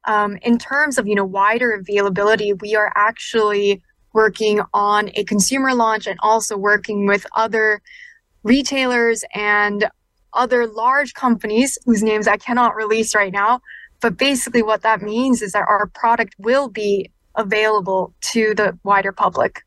um, 0.05 0.37
in 0.41 0.57
terms 0.57 0.97
of 0.97 1.07
you 1.07 1.15
know 1.15 1.25
wider 1.25 1.71
availability 1.71 2.53
we 2.53 2.75
are 2.75 2.91
actually 2.95 3.81
working 4.13 4.61
on 4.73 5.09
a 5.15 5.23
consumer 5.23 5.73
launch 5.73 6.07
and 6.07 6.19
also 6.21 6.57
working 6.57 7.05
with 7.05 7.25
other 7.35 7.81
retailers 8.43 9.23
and 9.33 9.87
other 10.33 10.67
large 10.67 11.13
companies 11.13 11.77
whose 11.85 12.03
names 12.03 12.27
i 12.27 12.37
cannot 12.37 12.75
release 12.75 13.15
right 13.15 13.33
now 13.33 13.59
but 14.01 14.17
basically 14.17 14.61
what 14.61 14.81
that 14.81 15.01
means 15.01 15.41
is 15.41 15.51
that 15.51 15.65
our 15.67 15.87
product 15.87 16.35
will 16.37 16.69
be 16.69 17.09
available 17.35 18.13
to 18.21 18.53
the 18.55 18.77
wider 18.83 19.11
public 19.11 19.63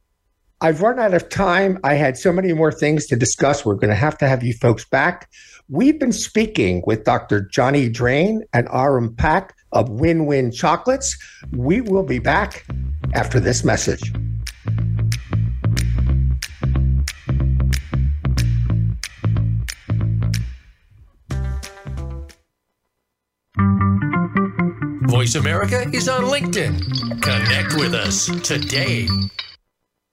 I've 0.62 0.80
run 0.80 1.00
out 1.00 1.12
of 1.12 1.28
time. 1.28 1.80
I 1.82 1.94
had 1.94 2.16
so 2.16 2.32
many 2.32 2.52
more 2.52 2.70
things 2.70 3.06
to 3.06 3.16
discuss. 3.16 3.64
We're 3.64 3.74
going 3.74 3.90
to 3.90 3.96
have 3.96 4.16
to 4.18 4.28
have 4.28 4.44
you 4.44 4.52
folks 4.52 4.84
back. 4.84 5.28
We've 5.68 5.98
been 5.98 6.12
speaking 6.12 6.84
with 6.86 7.02
Dr. 7.02 7.40
Johnny 7.40 7.88
Drain 7.88 8.44
and 8.52 8.68
Ahrum 8.68 9.16
Pak 9.16 9.56
of 9.72 9.88
Win 9.88 10.26
Win 10.26 10.52
Chocolates. 10.52 11.18
We 11.50 11.80
will 11.80 12.04
be 12.04 12.20
back 12.20 12.64
after 13.12 13.40
this 13.40 13.64
message. 13.64 14.12
Voice 25.22 25.36
America 25.36 25.88
is 25.92 26.08
on 26.08 26.24
LinkedIn. 26.24 27.22
Connect 27.22 27.76
with 27.76 27.94
us 27.94 28.26
today. 28.42 29.06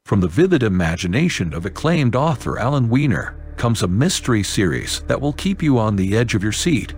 From 0.05 0.19
the 0.19 0.27
vivid 0.27 0.61
imagination 0.61 1.51
of 1.51 1.65
acclaimed 1.65 2.15
author 2.15 2.59
Alan 2.59 2.89
Weiner 2.89 3.35
comes 3.57 3.81
a 3.81 3.87
mystery 3.87 4.43
series 4.43 5.01
that 5.07 5.19
will 5.19 5.33
keep 5.33 5.63
you 5.63 5.79
on 5.79 5.95
the 5.95 6.15
edge 6.15 6.35
of 6.35 6.43
your 6.43 6.51
seat. 6.51 6.93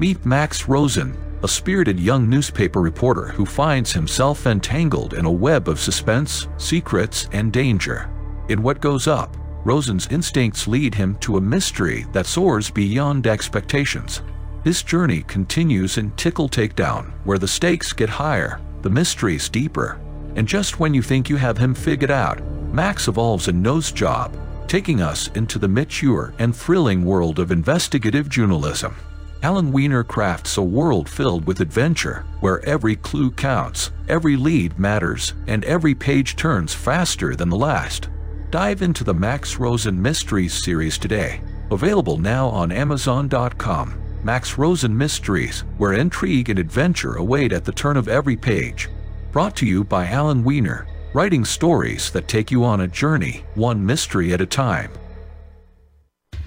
Meet 0.00 0.26
Max 0.26 0.66
Rosen, 0.66 1.16
a 1.44 1.48
spirited 1.48 2.00
young 2.00 2.28
newspaper 2.28 2.80
reporter 2.80 3.28
who 3.28 3.46
finds 3.46 3.92
himself 3.92 4.48
entangled 4.48 5.14
in 5.14 5.24
a 5.24 5.30
web 5.30 5.68
of 5.68 5.78
suspense, 5.78 6.48
secrets, 6.56 7.28
and 7.30 7.52
danger. 7.52 8.10
In 8.48 8.64
What 8.64 8.80
Goes 8.80 9.06
Up, 9.06 9.36
Rosen's 9.64 10.08
instincts 10.08 10.66
lead 10.66 10.92
him 10.92 11.14
to 11.18 11.36
a 11.36 11.40
mystery 11.40 12.04
that 12.10 12.26
soars 12.26 12.68
beyond 12.68 13.28
expectations. 13.28 14.22
His 14.64 14.82
journey 14.84 15.22
continues 15.22 15.98
in 15.98 16.12
Tickle 16.12 16.48
Takedown, 16.48 17.10
where 17.24 17.38
the 17.38 17.48
stakes 17.48 17.92
get 17.92 18.08
higher, 18.08 18.60
the 18.82 18.90
mysteries 18.90 19.48
deeper, 19.48 20.00
and 20.36 20.46
just 20.46 20.78
when 20.78 20.94
you 20.94 21.02
think 21.02 21.28
you 21.28 21.36
have 21.36 21.58
him 21.58 21.74
figured 21.74 22.10
out, 22.10 22.40
Max 22.72 23.08
evolves 23.08 23.48
a 23.48 23.52
nose 23.52 23.90
job, 23.90 24.36
taking 24.68 25.02
us 25.02 25.28
into 25.34 25.58
the 25.58 25.68
mature 25.68 26.32
and 26.38 26.54
thrilling 26.54 27.04
world 27.04 27.38
of 27.38 27.50
investigative 27.50 28.28
journalism. 28.28 28.94
Alan 29.42 29.72
Weiner 29.72 30.04
crafts 30.04 30.56
a 30.56 30.62
world 30.62 31.08
filled 31.08 31.44
with 31.44 31.60
adventure, 31.60 32.24
where 32.38 32.64
every 32.64 32.94
clue 32.94 33.32
counts, 33.32 33.90
every 34.08 34.36
lead 34.36 34.78
matters, 34.78 35.34
and 35.48 35.64
every 35.64 35.94
page 35.94 36.36
turns 36.36 36.72
faster 36.72 37.34
than 37.34 37.48
the 37.48 37.56
last. 37.56 38.08
Dive 38.50 38.82
into 38.82 39.02
the 39.02 39.14
Max 39.14 39.58
Rosen 39.58 40.00
Mysteries 40.00 40.62
series 40.64 40.98
today. 40.98 41.40
Available 41.72 42.18
now 42.18 42.46
on 42.48 42.70
Amazon.com. 42.70 44.01
Max 44.24 44.56
Rosen 44.56 44.96
Mysteries, 44.96 45.64
where 45.78 45.94
intrigue 45.94 46.48
and 46.48 46.58
adventure 46.58 47.14
await 47.14 47.52
at 47.52 47.64
the 47.64 47.72
turn 47.72 47.96
of 47.96 48.08
every 48.08 48.36
page. 48.36 48.88
Brought 49.32 49.56
to 49.56 49.66
you 49.66 49.82
by 49.82 50.06
Alan 50.06 50.44
Weiner, 50.44 50.86
writing 51.12 51.44
stories 51.44 52.10
that 52.12 52.28
take 52.28 52.50
you 52.50 52.64
on 52.64 52.82
a 52.82 52.88
journey, 52.88 53.44
one 53.54 53.84
mystery 53.84 54.32
at 54.32 54.40
a 54.40 54.46
time. 54.46 54.92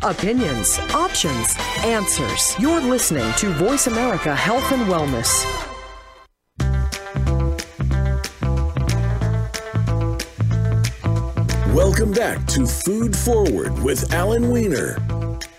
Opinions, 0.03 0.79
options, 0.93 1.55
answers. 1.83 2.55
You're 2.59 2.81
listening 2.81 3.31
to 3.37 3.49
Voice 3.49 3.87
America 3.87 4.35
Health 4.35 4.71
and 4.71 4.83
Wellness. 4.83 5.74
Welcome 11.75 12.13
back 12.13 12.47
to 12.47 12.65
Food 12.65 13.13
Forward 13.13 13.77
with 13.83 14.13
Alan 14.13 14.49
Weiner. 14.49 14.97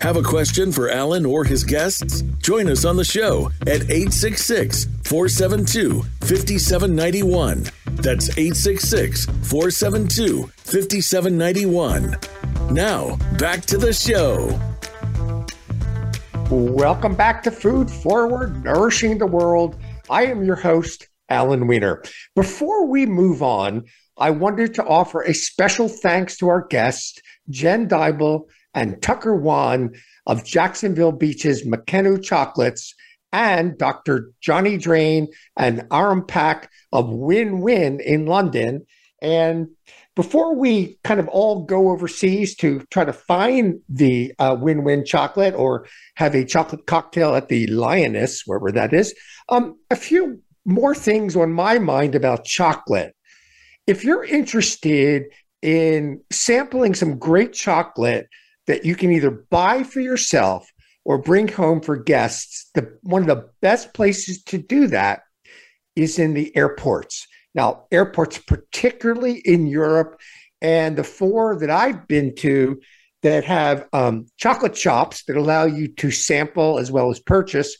Have 0.01 0.17
a 0.17 0.23
question 0.23 0.71
for 0.71 0.89
Alan 0.89 1.27
or 1.27 1.43
his 1.43 1.63
guests? 1.63 2.23
Join 2.41 2.67
us 2.69 2.85
on 2.85 2.95
the 2.95 3.05
show 3.05 3.51
at 3.67 3.83
866 3.83 4.85
472 5.03 6.01
5791. 6.21 7.65
That's 8.01 8.29
866 8.29 9.25
472 9.25 10.47
5791. 10.47 12.17
Now, 12.71 13.17
back 13.37 13.61
to 13.67 13.77
the 13.77 13.93
show. 13.93 14.59
Welcome 16.49 17.13
back 17.13 17.43
to 17.43 17.51
Food 17.51 17.91
Forward, 17.91 18.63
Nourishing 18.63 19.19
the 19.19 19.27
World. 19.27 19.77
I 20.09 20.25
am 20.25 20.43
your 20.43 20.55
host, 20.55 21.09
Alan 21.29 21.67
Weiner. 21.67 22.01
Before 22.33 22.87
we 22.87 23.05
move 23.05 23.43
on, 23.43 23.85
I 24.17 24.31
wanted 24.31 24.73
to 24.75 24.85
offer 24.85 25.21
a 25.21 25.33
special 25.33 25.87
thanks 25.87 26.37
to 26.37 26.49
our 26.49 26.65
guests, 26.67 27.19
Jen 27.49 27.87
Dybel 27.87 28.43
and 28.73 29.01
Tucker 29.01 29.35
Wan 29.35 29.91
of 30.25 30.43
Jacksonville 30.43 31.11
Beach's 31.11 31.65
Makenu 31.65 32.23
Chocolates 32.23 32.93
and 33.31 33.77
Dr. 33.77 34.31
Johnny 34.41 34.77
Drain 34.77 35.27
and 35.55 35.81
Ahrum 35.89 36.27
Pak 36.27 36.71
of 36.91 37.09
Win 37.09 37.61
Win 37.61 37.99
in 37.99 38.25
London. 38.25 38.85
And 39.21 39.69
before 40.15 40.55
we 40.55 40.97
kind 41.03 41.19
of 41.19 41.27
all 41.27 41.63
go 41.65 41.91
overseas 41.91 42.55
to 42.57 42.83
try 42.89 43.05
to 43.05 43.13
find 43.13 43.79
the 43.87 44.33
uh, 44.39 44.55
Win 44.59 44.83
Win 44.83 45.05
chocolate 45.05 45.53
or 45.53 45.85
have 46.15 46.33
a 46.33 46.45
chocolate 46.45 46.87
cocktail 46.87 47.35
at 47.35 47.49
the 47.49 47.67
Lyaness, 47.67 48.41
wherever 48.45 48.71
that 48.71 48.93
is, 48.93 49.13
um, 49.49 49.77
a 49.91 49.95
few 49.95 50.41
more 50.65 50.95
things 50.95 51.35
on 51.35 51.51
my 51.51 51.79
mind 51.79 52.15
about 52.15 52.45
chocolate. 52.45 53.15
If 53.87 54.03
you're 54.03 54.25
interested 54.25 55.23
in 55.61 56.21
sampling 56.31 56.93
some 56.93 57.17
great 57.17 57.53
chocolate, 57.53 58.27
that 58.67 58.85
you 58.85 58.95
can 58.95 59.11
either 59.11 59.31
buy 59.31 59.83
for 59.83 60.01
yourself 60.01 60.69
or 61.05 61.17
bring 61.17 61.47
home 61.47 61.81
for 61.81 61.95
guests. 61.95 62.69
The, 62.73 62.97
one 63.01 63.21
of 63.21 63.27
the 63.27 63.49
best 63.61 63.93
places 63.93 64.43
to 64.43 64.57
do 64.57 64.87
that 64.87 65.21
is 65.95 66.19
in 66.19 66.33
the 66.33 66.55
airports. 66.55 67.25
Now, 67.55 67.85
airports, 67.91 68.37
particularly 68.37 69.41
in 69.45 69.67
Europe, 69.67 70.19
and 70.61 70.97
the 70.97 71.03
four 71.03 71.57
that 71.59 71.69
I've 71.69 72.07
been 72.07 72.35
to 72.35 72.79
that 73.23 73.45
have 73.45 73.87
um, 73.93 74.27
chocolate 74.37 74.77
shops 74.77 75.23
that 75.25 75.37
allow 75.37 75.65
you 75.65 75.87
to 75.95 76.11
sample 76.11 76.77
as 76.77 76.91
well 76.91 77.09
as 77.09 77.19
purchase. 77.19 77.77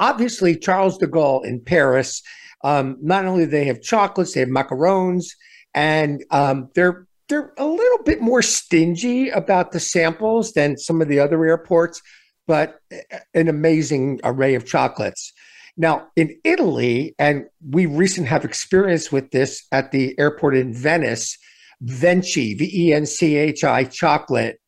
Obviously, 0.00 0.56
Charles 0.56 0.98
de 0.98 1.06
Gaulle 1.06 1.44
in 1.44 1.60
Paris, 1.60 2.22
um, 2.62 2.96
not 3.00 3.24
only 3.24 3.44
do 3.44 3.50
they 3.50 3.64
have 3.64 3.82
chocolates, 3.82 4.34
they 4.34 4.40
have 4.40 4.48
macarons, 4.48 5.26
and 5.74 6.24
um, 6.30 6.68
they're 6.74 7.06
they're 7.28 7.52
a 7.58 7.64
little 7.64 8.02
bit 8.04 8.20
more 8.20 8.42
stingy 8.42 9.30
about 9.30 9.70
the 9.70 9.78
samples 9.80 10.52
than 10.52 10.76
some 10.76 11.00
of 11.00 11.08
the 11.08 11.20
other 11.20 11.44
airports, 11.44 12.02
but 12.48 12.80
an 13.34 13.48
amazing 13.48 14.20
array 14.24 14.56
of 14.56 14.66
chocolates. 14.66 15.32
Now, 15.76 16.08
in 16.16 16.36
Italy, 16.42 17.14
and 17.18 17.44
we 17.66 17.86
recently 17.86 18.28
have 18.28 18.44
experience 18.44 19.12
with 19.12 19.30
this 19.30 19.64
at 19.70 19.92
the 19.92 20.18
airport 20.18 20.56
in 20.56 20.74
Venice, 20.74 21.38
Venchi, 21.84 22.58
V 22.58 22.70
E 22.74 22.92
N 22.92 23.06
C 23.06 23.36
H 23.36 23.64
I 23.64 23.84
chocolate 23.84 24.60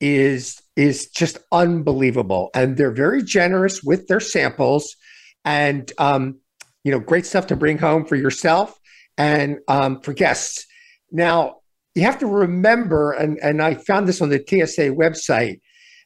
is 0.00 0.60
is 0.74 1.08
just 1.08 1.38
unbelievable, 1.52 2.50
and 2.54 2.76
they're 2.76 2.90
very 2.90 3.22
generous 3.22 3.82
with 3.82 4.08
their 4.08 4.20
samples, 4.20 4.96
and 5.44 5.92
um, 5.98 6.40
you 6.86 6.92
know, 6.92 7.00
great 7.00 7.26
stuff 7.26 7.48
to 7.48 7.56
bring 7.56 7.78
home 7.78 8.04
for 8.04 8.14
yourself 8.14 8.78
and 9.18 9.58
um, 9.66 10.00
for 10.02 10.12
guests. 10.12 10.64
Now, 11.10 11.56
you 11.96 12.02
have 12.02 12.20
to 12.20 12.28
remember, 12.28 13.10
and 13.10 13.38
and 13.38 13.60
I 13.60 13.74
found 13.74 14.06
this 14.06 14.22
on 14.22 14.28
the 14.28 14.38
TSA 14.38 14.90
website. 14.90 15.58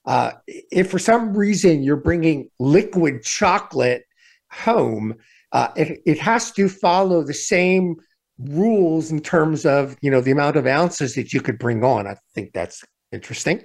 Uh, 0.07 0.33
if 0.47 0.91
for 0.91 0.99
some 0.99 1.37
reason 1.37 1.83
you're 1.83 1.97
bringing 1.97 2.49
liquid 2.59 3.22
chocolate 3.22 4.05
home, 4.51 5.16
uh, 5.53 5.68
it, 5.76 6.01
it 6.07 6.18
has 6.18 6.51
to 6.53 6.66
follow 6.66 7.22
the 7.22 7.35
same 7.35 7.97
rules 8.39 9.11
in 9.11 9.20
terms 9.20 9.66
of 9.66 9.99
you 10.01 10.11
know 10.11 10.22
the 10.22 10.31
amount 10.31 10.57
of 10.57 10.66
ounces 10.66 11.14
that 11.14 11.35
you 11.35 11.43
could 11.43 11.59
bring 11.59 11.85
on. 11.85 12.07
I 12.07 12.16
think 12.35 12.55
that's 12.55 12.83
interesting. 13.12 13.62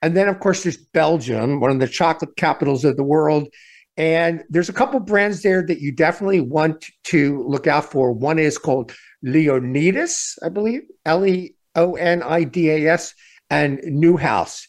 And 0.00 0.16
then 0.16 0.28
of 0.28 0.40
course 0.40 0.62
there's 0.62 0.78
Belgium, 0.78 1.60
one 1.60 1.72
of 1.72 1.78
the 1.78 1.88
chocolate 1.88 2.36
capitals 2.36 2.86
of 2.86 2.96
the 2.96 3.04
world. 3.04 3.48
And 3.96 4.42
there's 4.48 4.68
a 4.68 4.72
couple 4.72 4.98
brands 5.00 5.42
there 5.42 5.64
that 5.66 5.80
you 5.80 5.92
definitely 5.92 6.40
want 6.40 6.86
to 7.04 7.44
look 7.46 7.66
out 7.66 7.90
for. 7.90 8.12
One 8.12 8.38
is 8.38 8.58
called 8.58 8.92
Leonidas, 9.22 10.36
I 10.42 10.48
believe, 10.48 10.82
L 11.04 11.24
E 11.24 11.54
O 11.76 11.94
N 11.94 12.22
I 12.22 12.44
D 12.44 12.70
A 12.70 12.92
S, 12.92 13.14
and 13.50 13.78
Neuhaus. 13.80 14.66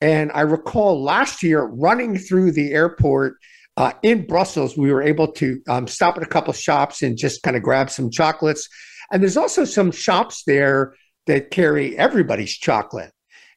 And 0.00 0.30
I 0.34 0.42
recall 0.42 1.02
last 1.02 1.42
year 1.42 1.64
running 1.64 2.18
through 2.18 2.52
the 2.52 2.72
airport 2.72 3.36
uh, 3.76 3.92
in 4.02 4.26
Brussels, 4.26 4.76
we 4.76 4.90
were 4.90 5.02
able 5.02 5.28
to 5.32 5.60
um, 5.68 5.86
stop 5.86 6.16
at 6.16 6.22
a 6.22 6.26
couple 6.26 6.52
shops 6.52 7.02
and 7.02 7.16
just 7.16 7.42
kind 7.42 7.56
of 7.56 7.62
grab 7.62 7.90
some 7.90 8.10
chocolates. 8.10 8.68
And 9.12 9.22
there's 9.22 9.36
also 9.36 9.64
some 9.64 9.90
shops 9.90 10.44
there 10.46 10.94
that 11.26 11.50
carry 11.50 11.96
everybody's 11.98 12.56
chocolate. 12.56 13.12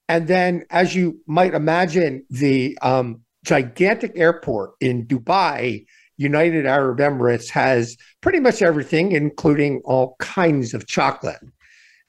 And 0.10 0.28
then, 0.28 0.66
as 0.70 0.96
you 0.96 1.20
might 1.26 1.54
imagine, 1.54 2.26
the 2.30 2.78
um, 2.82 3.22
gigantic 3.44 4.14
airport 4.16 4.72
in 4.82 5.06
Dubai, 5.08 5.86
United 6.18 6.66
Arab 6.66 7.00
Emirates, 7.00 7.50
has 7.50 7.98
pretty 8.22 8.40
much 8.40 8.62
everything, 8.62 9.12
including 9.12 9.82
all 9.86 10.16
kinds 10.20 10.74
of 10.74 10.88
chocolate. 10.88 11.40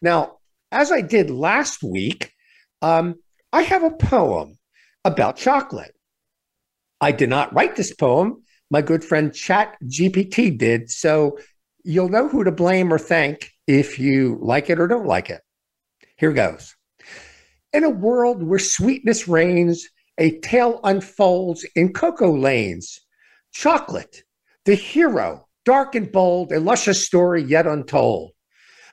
Now, 0.02 0.38
as 0.72 0.92
I 0.92 1.00
did 1.00 1.30
last 1.30 1.82
week, 1.82 2.32
um, 2.82 3.16
I 3.52 3.62
have 3.62 3.82
a 3.82 3.90
poem 3.90 4.58
about 5.04 5.36
chocolate. 5.36 5.94
I 7.00 7.12
did 7.12 7.28
not 7.30 7.54
write 7.54 7.76
this 7.76 7.94
poem. 7.94 8.42
My 8.70 8.82
good 8.82 9.02
friend 9.02 9.34
Chat 9.34 9.76
GPT 9.84 10.56
did. 10.56 10.90
So 10.90 11.38
you'll 11.82 12.08
know 12.08 12.28
who 12.28 12.44
to 12.44 12.52
blame 12.52 12.92
or 12.92 12.98
thank 12.98 13.50
if 13.66 13.98
you 13.98 14.38
like 14.40 14.70
it 14.70 14.78
or 14.78 14.86
don't 14.86 15.06
like 15.06 15.30
it. 15.30 15.40
Here 16.16 16.32
goes. 16.32 16.76
In 17.72 17.84
a 17.84 17.90
world 17.90 18.42
where 18.42 18.58
sweetness 18.58 19.26
reigns, 19.26 19.88
a 20.20 20.38
tale 20.40 20.78
unfolds 20.84 21.66
in 21.74 21.92
cocoa 21.92 22.30
lanes. 22.30 23.00
Chocolate, 23.52 24.22
the 24.66 24.74
hero, 24.74 25.48
dark 25.64 25.94
and 25.94 26.12
bold, 26.12 26.52
a 26.52 26.60
luscious 26.60 27.06
story 27.06 27.42
yet 27.42 27.66
untold. 27.66 28.32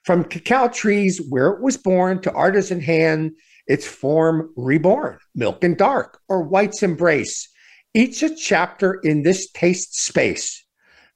From 0.05 0.23
cacao 0.23 0.69
trees 0.69 1.21
where 1.30 1.47
it 1.49 1.61
was 1.61 1.75
born 1.75 2.21
to 2.21 2.32
artisan 2.32 2.80
hand, 2.80 3.34
its 3.67 3.86
form 3.86 4.53
reborn, 4.55 5.19
milk 5.36 5.65
and 5.65 5.78
dark, 5.78 6.21
or 6.30 6.43
white's 6.43 6.82
embrace. 6.82 7.49
Each 7.93 8.23
a 8.23 8.34
chapter 8.34 8.99
in 9.03 9.23
this 9.23 9.51
taste 9.51 9.99
space. 9.99 10.63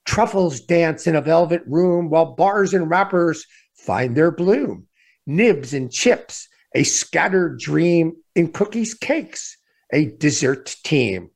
Truffles 0.05 0.59
dance 0.59 1.07
in 1.07 1.15
a 1.15 1.21
velvet 1.21 1.61
room 1.65 2.09
while 2.09 2.35
bars 2.35 2.73
and 2.73 2.89
wrappers 2.89 3.45
find 3.75 4.17
their 4.17 4.31
bloom. 4.31 4.87
Nibs 5.25 5.73
and 5.73 5.89
chips, 5.89 6.49
a 6.75 6.83
scattered 6.83 7.59
dream 7.59 8.13
in 8.35 8.51
cookies, 8.51 8.93
cakes, 8.93 9.57
a 9.91 10.05
dessert 10.05 10.75
team. 10.83 11.29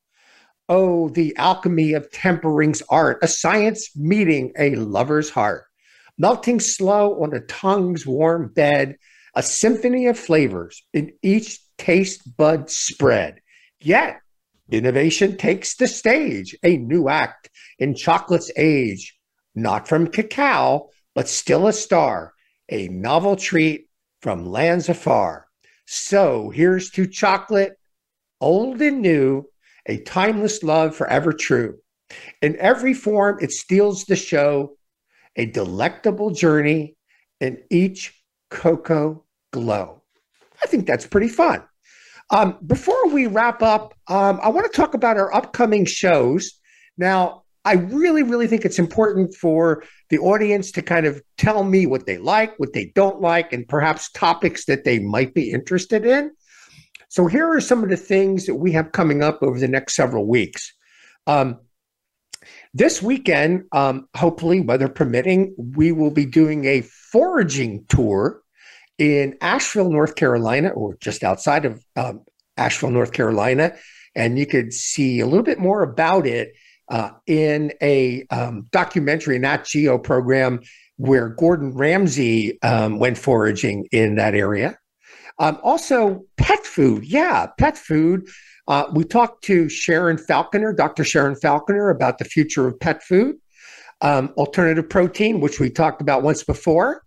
Oh, 0.67 1.09
the 1.09 1.35
alchemy 1.37 1.93
of 1.93 2.11
tempering's 2.11 2.81
art, 2.89 3.19
a 3.21 3.27
science 3.27 3.95
meeting 3.95 4.51
a 4.57 4.75
lover's 4.75 5.29
heart. 5.29 5.65
Melting 6.17 6.59
slow 6.59 7.21
on 7.21 7.33
a 7.33 7.41
tongue's 7.41 8.05
warm 8.05 8.51
bed, 8.53 8.97
a 9.35 9.43
symphony 9.43 10.07
of 10.07 10.17
flavors 10.17 10.83
in 10.93 11.13
each 11.21 11.59
taste 11.77 12.37
bud 12.37 12.69
spread. 12.69 13.41
Yet, 13.81 14.21
innovation 14.71 15.37
takes 15.37 15.75
the 15.75 15.87
stage, 15.87 16.55
a 16.63 16.77
new 16.77 17.09
act 17.09 17.49
in 17.77 17.95
chocolate's 17.95 18.51
age, 18.57 19.17
not 19.53 19.87
from 19.87 20.07
cacao, 20.07 20.89
but 21.13 21.27
still 21.27 21.67
a 21.67 21.73
star, 21.73 22.33
a 22.69 22.87
novel 22.87 23.35
treat 23.35 23.89
from 24.21 24.45
lands 24.45 24.89
afar. 24.89 25.45
So 25.85 26.49
here's 26.49 26.89
to 26.91 27.05
chocolate, 27.05 27.77
old 28.41 28.81
and 28.81 29.01
new, 29.01 29.45
a 29.85 29.97
timeless 30.03 30.63
love 30.63 30.95
forever 30.95 31.33
true. 31.33 31.77
In 32.41 32.55
every 32.59 32.93
form, 32.93 33.37
it 33.41 33.51
steals 33.51 34.05
the 34.05 34.15
show, 34.15 34.77
a 35.35 35.45
delectable 35.45 36.31
journey 36.31 36.95
in 37.39 37.63
each 37.69 38.21
cocoa 38.49 39.23
glow. 39.51 40.01
I 40.63 40.67
think 40.67 40.87
that's 40.87 41.07
pretty 41.07 41.27
fun. 41.27 41.63
Um, 42.31 42.57
before 42.65 43.09
we 43.09 43.27
wrap 43.27 43.61
up, 43.61 43.93
um, 44.07 44.39
I 44.41 44.49
want 44.49 44.71
to 44.71 44.75
talk 44.75 44.93
about 44.93 45.17
our 45.17 45.33
upcoming 45.33 45.85
shows. 45.85 46.51
Now, 46.97 47.43
I 47.65 47.73
really, 47.73 48.23
really 48.23 48.47
think 48.47 48.63
it's 48.63 48.79
important 48.79 49.33
for 49.35 49.83
the 50.09 50.19
audience 50.19 50.71
to 50.73 50.81
kind 50.81 51.05
of 51.05 51.21
tell 51.37 51.63
me 51.63 51.85
what 51.85 52.05
they 52.05 52.17
like, 52.17 52.57
what 52.59 52.73
they 52.73 52.91
don't 52.95 53.21
like, 53.21 53.51
and 53.53 53.67
perhaps 53.67 54.11
topics 54.11 54.65
that 54.65 54.83
they 54.83 54.99
might 54.99 55.33
be 55.33 55.51
interested 55.51 56.05
in. 56.05 56.31
So, 57.09 57.27
here 57.27 57.47
are 57.47 57.61
some 57.61 57.83
of 57.83 57.89
the 57.89 57.97
things 57.97 58.45
that 58.45 58.55
we 58.55 58.71
have 58.73 58.91
coming 58.91 59.23
up 59.23 59.41
over 59.41 59.59
the 59.59 59.67
next 59.67 59.95
several 59.95 60.27
weeks. 60.27 60.73
Um, 61.27 61.59
this 62.73 63.01
weekend, 63.01 63.65
um, 63.71 64.07
hopefully, 64.15 64.61
weather 64.61 64.89
permitting, 64.89 65.55
we 65.57 65.91
will 65.91 66.11
be 66.11 66.25
doing 66.25 66.65
a 66.65 66.81
foraging 66.81 67.85
tour 67.87 68.41
in 68.97 69.37
Asheville, 69.41 69.89
North 69.89 70.15
Carolina, 70.15 70.69
or 70.69 70.97
just 70.99 71.23
outside 71.23 71.65
of 71.65 71.83
um, 71.95 72.23
Asheville, 72.57 72.91
North 72.91 73.11
Carolina. 73.11 73.75
And 74.15 74.39
you 74.39 74.45
could 74.45 74.73
see 74.73 75.19
a 75.19 75.25
little 75.25 75.43
bit 75.43 75.59
more 75.59 75.83
about 75.83 76.25
it 76.25 76.53
uh, 76.89 77.11
in 77.25 77.73
a 77.81 78.25
um, 78.29 78.67
documentary, 78.71 79.39
Nat 79.39 79.65
Geo 79.65 79.97
program, 79.97 80.61
where 80.97 81.29
Gordon 81.29 81.73
Ramsay 81.73 82.61
um, 82.61 82.99
went 82.99 83.17
foraging 83.17 83.87
in 83.91 84.15
that 84.15 84.35
area. 84.35 84.77
Um, 85.37 85.59
also, 85.63 86.25
pet 86.37 86.65
food. 86.65 87.05
Yeah, 87.05 87.47
pet 87.57 87.77
food. 87.77 88.27
Uh, 88.67 88.85
we 88.93 89.03
talked 89.03 89.43
to 89.45 89.69
Sharon 89.69 90.17
Falconer, 90.17 90.73
Dr. 90.73 91.03
Sharon 91.03 91.35
Falconer, 91.35 91.89
about 91.89 92.17
the 92.17 92.25
future 92.25 92.67
of 92.67 92.79
pet 92.79 93.03
food, 93.03 93.35
um, 94.01 94.33
alternative 94.37 94.89
protein, 94.89 95.39
which 95.39 95.59
we 95.59 95.69
talked 95.69 96.01
about 96.01 96.23
once 96.23 96.43
before, 96.43 97.03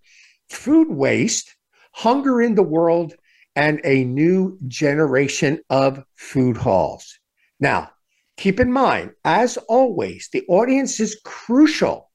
food 0.51 0.89
waste, 0.89 1.57
hunger 1.93 2.41
in 2.41 2.55
the 2.55 2.62
world, 2.62 3.14
and 3.57 3.81
a 3.83 4.05
new 4.05 4.57
generation 4.68 5.61
of 5.68 6.05
food 6.16 6.57
halls. 6.57 7.18
Now, 7.59 7.91
keep 8.37 8.61
in 8.61 8.72
mind, 8.72 9.12
as 9.24 9.57
always, 9.68 10.29
the 10.33 10.45
audience 10.49 11.01
is 11.01 11.20
crucial 11.24 12.09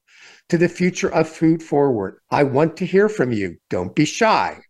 to 0.48 0.56
the 0.56 0.68
future 0.68 1.12
of 1.12 1.28
Food 1.28 1.62
Forward. 1.62 2.18
I 2.30 2.44
want 2.44 2.78
to 2.78 2.86
hear 2.86 3.10
from 3.10 3.32
you. 3.32 3.58
Don't 3.68 3.94
be 3.94 4.06
shy. 4.06 4.62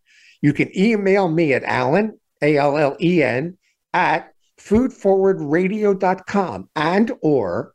You 0.45 0.53
can 0.53 0.68
email 0.78 1.30
me 1.30 1.55
at 1.55 1.64
Allen, 1.64 2.20
A 2.42 2.59
L 2.59 2.76
L 2.76 2.99
E 3.01 3.22
N, 3.22 3.57
at 3.95 4.34
foodforwardradio.com 4.61 6.68
and 6.76 7.12
or 7.22 7.72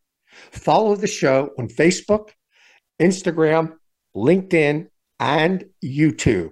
follow 0.52 0.96
the 0.96 1.08
show 1.08 1.50
on 1.58 1.68
Facebook, 1.68 2.30
Instagram, 3.02 3.74
LinkedIn, 4.16 4.88
and 5.20 5.66
YouTube. 5.84 6.52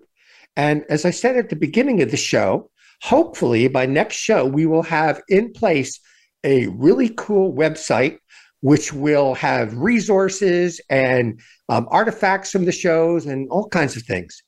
And 0.55 0.86
as 0.89 1.05
I 1.05 1.11
said 1.11 1.38
at 1.38 1.49
the 1.49 1.55
beginning 1.55 2.01
of 2.01 2.09
the 2.09 2.18
show, 2.18 2.72
hopefully 3.03 3.68
by 3.68 3.86
next 3.86 4.15
show, 4.15 4.43
we 4.43 4.65
will 4.65 4.82
have 4.82 5.22
in 5.30 5.53
place 5.53 5.99
a 6.43 6.65
really 6.65 7.13
cool 7.15 7.53
website 7.53 8.18
which 8.61 8.91
will 8.91 9.36
have 9.36 9.78
resources 9.78 10.82
and 10.89 11.39
um, 11.70 11.88
artifacts 11.91 12.49
from 12.49 12.65
the 12.65 12.72
shows 12.72 13.28
and 13.28 13.47
all 13.51 13.70
kinds 13.70 13.95
of 13.95 14.01
things. 14.01 14.41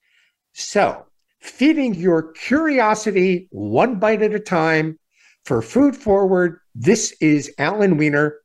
So, 0.53 1.05
feeding 1.39 1.95
your 1.95 2.31
curiosity 2.33 3.47
one 3.51 3.99
bite 3.99 4.21
at 4.21 4.33
a 4.33 4.39
time 4.39 4.99
for 5.45 5.61
Food 5.61 5.95
Forward, 5.95 6.59
this 6.75 7.15
is 7.21 7.51
Alan 7.57 7.97
Weiner. 7.97 8.35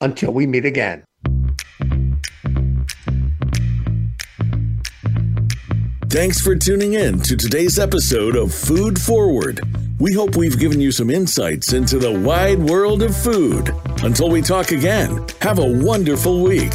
Until 0.00 0.32
we 0.32 0.48
meet 0.48 0.64
again. 0.64 1.04
Thanks 6.10 6.40
for 6.40 6.56
tuning 6.56 6.94
in 6.94 7.20
to 7.20 7.36
today's 7.36 7.78
episode 7.78 8.34
of 8.34 8.52
Food 8.52 9.00
Forward. 9.00 9.60
We 10.00 10.12
hope 10.12 10.34
we've 10.34 10.58
given 10.58 10.80
you 10.80 10.90
some 10.90 11.08
insights 11.08 11.72
into 11.72 12.00
the 12.00 12.18
wide 12.18 12.58
world 12.58 13.04
of 13.04 13.16
food. 13.16 13.70
Until 14.02 14.28
we 14.28 14.42
talk 14.42 14.72
again, 14.72 15.24
have 15.40 15.60
a 15.60 15.84
wonderful 15.84 16.42
week. 16.42 16.72